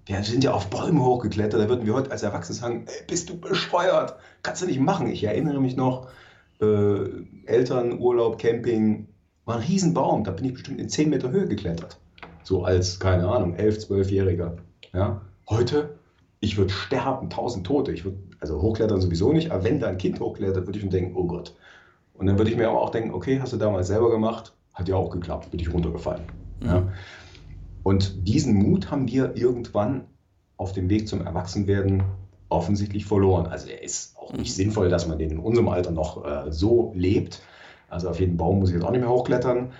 Wir 0.06 0.22
sind 0.22 0.42
ja 0.42 0.52
auf 0.52 0.68
Bäume 0.68 1.04
hochgeklettert, 1.04 1.60
da 1.60 1.68
würden 1.68 1.86
wir 1.86 1.94
heute 1.94 2.10
als 2.10 2.22
Erwachsene 2.22 2.58
sagen, 2.58 2.84
ey, 2.86 3.04
bist 3.06 3.28
du 3.28 3.38
bescheuert, 3.38 4.16
kannst 4.42 4.62
du 4.62 4.66
nicht 4.66 4.80
machen. 4.80 5.08
Ich 5.08 5.22
erinnere 5.22 5.60
mich 5.60 5.76
noch, 5.76 6.08
äh, 6.60 7.04
Eltern, 7.46 7.98
Urlaub, 7.98 8.38
Camping, 8.38 9.08
war 9.44 9.56
ein 9.56 9.62
Riesenbaum, 9.62 10.24
da 10.24 10.30
bin 10.30 10.46
ich 10.46 10.54
bestimmt 10.54 10.80
in 10.80 10.88
10 10.88 11.10
Meter 11.10 11.30
Höhe 11.30 11.46
geklettert. 11.46 11.98
So 12.42 12.64
als, 12.64 12.98
keine 12.98 13.28
Ahnung, 13.28 13.54
11, 13.54 13.88
12-Jähriger. 13.88 14.56
Ja? 14.92 15.20
Heute, 15.48 15.97
ich 16.40 16.56
würde 16.56 16.72
sterben, 16.72 17.24
1000 17.26 17.66
Tote, 17.66 17.92
ich 17.92 18.04
würde 18.04 18.18
also 18.40 18.60
hochklettern 18.60 19.00
sowieso 19.00 19.32
nicht, 19.32 19.50
aber 19.50 19.64
wenn 19.64 19.80
da 19.80 19.88
ein 19.88 19.98
Kind 19.98 20.20
hochklettert, 20.20 20.66
würde 20.66 20.78
ich 20.78 20.84
mir 20.84 20.90
denken, 20.90 21.16
oh 21.16 21.26
Gott. 21.26 21.54
Und 22.14 22.26
dann 22.26 22.38
würde 22.38 22.50
ich 22.50 22.56
mir 22.56 22.68
aber 22.68 22.80
auch 22.80 22.90
denken, 22.90 23.12
okay, 23.12 23.40
hast 23.40 23.52
du 23.52 23.56
damals 23.56 23.88
selber 23.88 24.10
gemacht, 24.10 24.54
hat 24.74 24.88
ja 24.88 24.96
auch 24.96 25.10
geklappt, 25.10 25.50
bin 25.50 25.60
ich 25.60 25.72
runtergefallen. 25.72 26.24
Mhm. 26.60 26.66
Ja. 26.66 26.92
Und 27.82 28.28
diesen 28.28 28.54
Mut 28.54 28.90
haben 28.90 29.08
wir 29.08 29.36
irgendwann 29.36 30.04
auf 30.56 30.72
dem 30.72 30.90
Weg 30.90 31.08
zum 31.08 31.24
Erwachsenwerden 31.24 32.02
offensichtlich 32.48 33.06
verloren. 33.06 33.46
Also 33.46 33.68
er 33.68 33.82
ist 33.82 34.16
auch 34.18 34.32
nicht 34.32 34.50
mhm. 34.50 34.62
sinnvoll, 34.62 34.88
dass 34.88 35.06
man 35.06 35.18
den 35.18 35.30
in 35.30 35.38
unserem 35.38 35.68
Alter 35.68 35.90
noch 35.90 36.24
äh, 36.24 36.52
so 36.52 36.92
lebt. 36.94 37.40
Also 37.88 38.08
auf 38.08 38.20
jeden 38.20 38.36
Baum 38.36 38.60
muss 38.60 38.70
ich 38.70 38.74
jetzt 38.74 38.84
auch 38.84 38.90
nicht 38.90 39.00
mehr 39.00 39.10
hochklettern. 39.10 39.72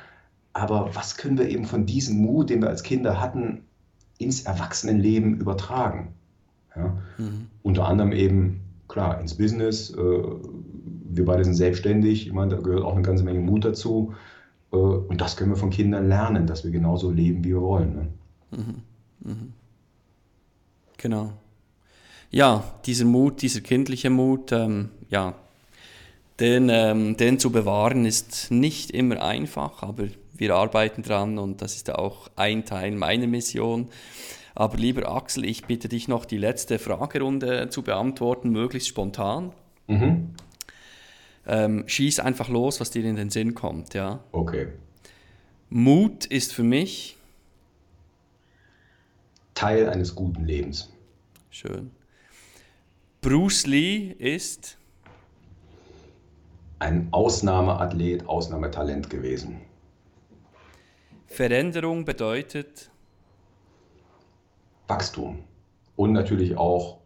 Aber 0.52 0.90
was 0.94 1.16
können 1.16 1.38
wir 1.38 1.48
eben 1.48 1.64
von 1.64 1.86
diesem 1.86 2.18
Mut, 2.18 2.50
den 2.50 2.62
wir 2.62 2.68
als 2.68 2.82
Kinder 2.82 3.20
hatten, 3.20 3.64
ins 4.18 4.42
Erwachsenenleben 4.42 5.38
übertragen? 5.38 6.14
Ja? 6.78 6.96
Mhm. 7.18 7.46
Unter 7.62 7.86
anderem 7.86 8.12
eben, 8.12 8.60
klar, 8.88 9.20
ins 9.20 9.34
Business. 9.34 9.90
Äh, 9.90 10.22
wir 11.10 11.24
beide 11.24 11.44
sind 11.44 11.54
selbstständig. 11.54 12.26
Ich 12.26 12.32
meine, 12.32 12.56
da 12.56 12.60
gehört 12.60 12.84
auch 12.84 12.94
eine 12.94 13.02
ganze 13.02 13.24
Menge 13.24 13.40
Mut 13.40 13.64
dazu. 13.64 14.14
Äh, 14.72 14.76
und 14.76 15.20
das 15.20 15.36
können 15.36 15.50
wir 15.50 15.56
von 15.56 15.70
Kindern 15.70 16.08
lernen, 16.08 16.46
dass 16.46 16.64
wir 16.64 16.70
genauso 16.70 17.10
leben, 17.10 17.44
wie 17.44 17.50
wir 17.50 17.60
wollen. 17.60 17.94
Ne? 17.94 18.08
Mhm. 18.52 19.30
Mhm. 19.30 19.52
Genau. 20.96 21.32
Ja, 22.30 22.62
dieser 22.84 23.06
Mut, 23.06 23.40
dieser 23.42 23.60
kindliche 23.60 24.10
Mut, 24.10 24.52
ähm, 24.52 24.90
ja, 25.08 25.34
den, 26.40 26.68
ähm, 26.70 27.16
den 27.16 27.38
zu 27.38 27.50
bewahren 27.50 28.04
ist 28.04 28.50
nicht 28.50 28.90
immer 28.90 29.22
einfach, 29.22 29.82
aber 29.82 30.04
wir 30.34 30.54
arbeiten 30.54 31.02
dran 31.02 31.38
und 31.38 31.62
das 31.62 31.74
ist 31.74 31.92
auch 31.92 32.28
ein 32.36 32.64
Teil 32.64 32.92
meiner 32.92 33.26
Mission. 33.26 33.88
Aber 34.58 34.76
lieber 34.76 35.08
Axel, 35.08 35.44
ich 35.44 35.66
bitte 35.66 35.88
dich 35.88 36.08
noch 36.08 36.24
die 36.24 36.36
letzte 36.36 36.80
Fragerunde 36.80 37.68
zu 37.70 37.82
beantworten, 37.82 38.50
möglichst 38.50 38.88
spontan. 38.88 39.52
Mhm. 39.86 40.34
Ähm, 41.46 41.84
schieß 41.86 42.18
einfach 42.18 42.48
los, 42.48 42.80
was 42.80 42.90
dir 42.90 43.04
in 43.04 43.14
den 43.14 43.30
Sinn 43.30 43.54
kommt, 43.54 43.94
ja. 43.94 44.18
Okay. 44.32 44.72
Mut 45.70 46.26
ist 46.26 46.52
für 46.52 46.64
mich 46.64 47.16
Teil 49.54 49.88
eines 49.88 50.16
guten 50.16 50.44
Lebens. 50.44 50.92
Schön. 51.50 51.92
Bruce 53.20 53.64
Lee 53.64 54.10
ist 54.18 54.76
ein 56.80 57.06
Ausnahmeathlet, 57.12 58.26
Ausnahmetalent 58.26 59.08
gewesen. 59.08 59.60
Veränderung 61.28 62.04
bedeutet 62.04 62.90
Wachstum 64.88 65.44
und 65.96 66.12
natürlich 66.12 66.56
auch 66.56 67.00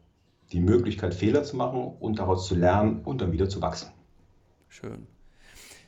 die 0.53 0.61
Möglichkeit, 0.61 1.15
Fehler 1.15 1.45
zu 1.45 1.57
machen 1.57 1.97
und 1.99 2.19
daraus 2.19 2.47
zu 2.47 2.55
lernen 2.55 3.01
und 3.05 3.21
dann 3.21 3.33
wieder 3.33 3.49
zu 3.49 3.61
wachsen. 3.61 3.91
Schön. 4.69 5.07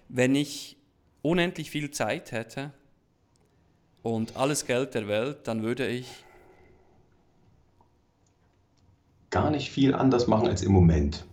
Wenn 0.09 0.35
ich 0.35 0.77
unendlich 1.23 1.71
viel 1.71 1.91
Zeit 1.91 2.33
hätte 2.33 2.73
und 4.03 4.37
alles 4.37 4.67
Geld 4.67 4.95
der 4.95 5.09
Welt, 5.09 5.39
dann 5.45 5.63
würde 5.63 5.87
ich 5.87 6.25
gar 9.31 9.51
nicht 9.51 9.71
viel 9.71 9.95
anders 9.95 10.27
machen 10.27 10.47
als 10.49 10.63
im 10.63 10.73
Moment. 10.73 11.27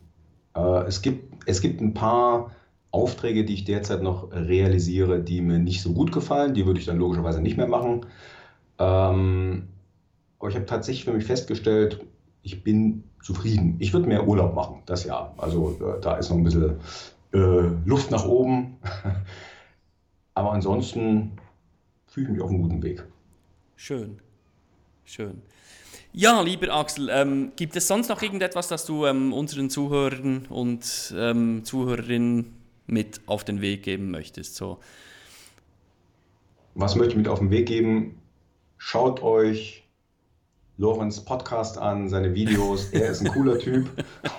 Äh, 0.55 0.85
es, 0.85 1.01
gibt, 1.01 1.47
es 1.47 1.61
gibt 1.61 1.81
ein 1.81 1.93
paar 1.93 2.51
Aufträge, 2.91 3.45
die 3.45 3.53
ich 3.53 3.63
derzeit 3.63 4.01
noch 4.01 4.31
realisiere, 4.31 5.21
die 5.21 5.41
mir 5.41 5.59
nicht 5.59 5.81
so 5.81 5.93
gut 5.93 6.11
gefallen. 6.11 6.53
Die 6.53 6.65
würde 6.65 6.79
ich 6.79 6.85
dann 6.85 6.97
logischerweise 6.97 7.41
nicht 7.41 7.57
mehr 7.57 7.67
machen. 7.67 8.05
Aber 10.41 10.49
ich 10.49 10.55
habe 10.55 10.65
tatsächlich 10.65 11.05
für 11.05 11.13
mich 11.13 11.25
festgestellt, 11.25 12.03
ich 12.41 12.63
bin 12.63 13.03
zufrieden. 13.21 13.75
Ich 13.77 13.93
würde 13.93 14.07
mehr 14.07 14.27
Urlaub 14.27 14.55
machen, 14.55 14.81
das 14.87 15.03
Jahr. 15.03 15.35
Also 15.37 15.77
äh, 15.79 16.01
da 16.01 16.17
ist 16.17 16.31
noch 16.31 16.37
ein 16.37 16.43
bisschen 16.43 16.79
äh, 17.31 17.69
Luft 17.85 18.09
nach 18.09 18.25
oben. 18.25 18.77
aber 20.33 20.51
ansonsten 20.51 21.33
fühle 22.07 22.25
ich 22.25 22.33
mich 22.33 22.41
auf 22.41 22.49
einem 22.49 22.63
guten 22.63 22.81
Weg. 22.81 23.03
Schön, 23.75 24.17
schön. 25.05 25.43
Ja, 26.11 26.41
lieber 26.41 26.73
Axel, 26.73 27.09
ähm, 27.11 27.51
gibt 27.55 27.75
es 27.75 27.87
sonst 27.87 28.09
noch 28.09 28.23
irgendetwas, 28.23 28.67
das 28.67 28.83
du 28.87 29.05
ähm, 29.05 29.33
unseren 29.33 29.69
Zuhörern 29.69 30.47
und 30.49 31.13
ähm, 31.15 31.63
Zuhörerinnen 31.63 32.51
mit 32.87 33.21
auf 33.27 33.43
den 33.43 33.61
Weg 33.61 33.83
geben 33.83 34.09
möchtest? 34.09 34.55
So. 34.55 34.79
Was 36.73 36.95
möchte 36.95 37.11
ich 37.11 37.17
mit 37.17 37.27
auf 37.27 37.37
den 37.37 37.51
Weg 37.51 37.67
geben? 37.67 38.17
Schaut 38.79 39.21
euch 39.21 39.80
Lorenz 40.81 41.23
Podcast 41.23 41.77
an, 41.77 42.09
seine 42.09 42.33
Videos. 42.33 42.89
Er 42.91 43.11
ist 43.11 43.21
ein 43.21 43.31
cooler 43.31 43.59
Typ 43.59 43.87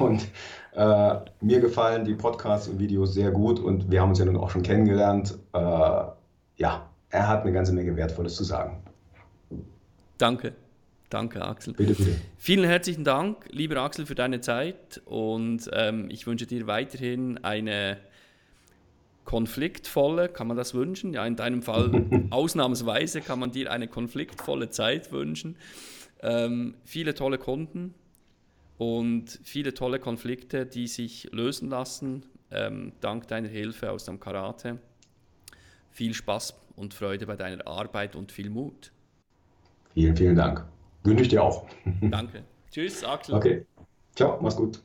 und 0.00 0.26
äh, 0.74 1.14
mir 1.40 1.60
gefallen 1.60 2.04
die 2.04 2.14
Podcasts 2.14 2.66
und 2.66 2.80
Videos 2.80 3.14
sehr 3.14 3.30
gut 3.30 3.60
und 3.60 3.92
wir 3.92 4.02
haben 4.02 4.08
uns 4.08 4.18
ja 4.18 4.24
nun 4.24 4.36
auch 4.36 4.50
schon 4.50 4.64
kennengelernt. 4.64 5.38
Äh, 5.52 5.58
ja, 5.58 6.90
er 7.10 7.28
hat 7.28 7.42
eine 7.42 7.52
ganze 7.52 7.72
Menge 7.72 7.94
Wertvolles 7.94 8.34
zu 8.34 8.42
sagen. 8.42 8.82
Danke. 10.18 10.54
Danke, 11.10 11.42
Axel. 11.42 11.74
Bitte, 11.74 11.94
bitte. 11.94 12.16
Vielen 12.38 12.64
herzlichen 12.64 13.04
Dank, 13.04 13.44
lieber 13.50 13.76
Axel, 13.76 14.04
für 14.04 14.16
deine 14.16 14.40
Zeit 14.40 15.00
und 15.04 15.70
ähm, 15.72 16.08
ich 16.10 16.26
wünsche 16.26 16.46
dir 16.46 16.66
weiterhin 16.66 17.38
eine 17.44 17.98
konfliktvolle, 19.24 20.28
kann 20.28 20.48
man 20.48 20.56
das 20.56 20.74
wünschen? 20.74 21.12
Ja, 21.12 21.24
in 21.24 21.36
deinem 21.36 21.62
Fall 21.62 22.26
ausnahmsweise 22.30 23.20
kann 23.20 23.38
man 23.38 23.52
dir 23.52 23.70
eine 23.70 23.86
konfliktvolle 23.86 24.70
Zeit 24.70 25.12
wünschen. 25.12 25.54
Ähm, 26.22 26.74
viele 26.84 27.14
tolle 27.14 27.38
Kunden 27.38 27.94
und 28.78 29.40
viele 29.42 29.74
tolle 29.74 29.98
Konflikte, 29.98 30.66
die 30.66 30.86
sich 30.86 31.28
lösen 31.32 31.68
lassen, 31.68 32.24
ähm, 32.50 32.92
dank 33.00 33.28
deiner 33.28 33.48
Hilfe 33.48 33.90
aus 33.90 34.04
dem 34.04 34.20
Karate. 34.20 34.78
Viel 35.90 36.14
Spaß 36.14 36.54
und 36.76 36.94
Freude 36.94 37.26
bei 37.26 37.36
deiner 37.36 37.66
Arbeit 37.66 38.16
und 38.16 38.32
viel 38.32 38.50
Mut. 38.50 38.92
Vielen, 39.94 40.16
vielen 40.16 40.36
Dank. 40.36 40.64
Wünsche 41.04 41.22
ich 41.22 41.28
dir 41.28 41.42
auch. 41.42 41.66
Danke. 42.00 42.44
Tschüss, 42.70 43.04
Axel. 43.04 43.34
Okay. 43.34 43.66
Ciao, 44.14 44.38
mach's 44.40 44.56
gut. 44.56 44.82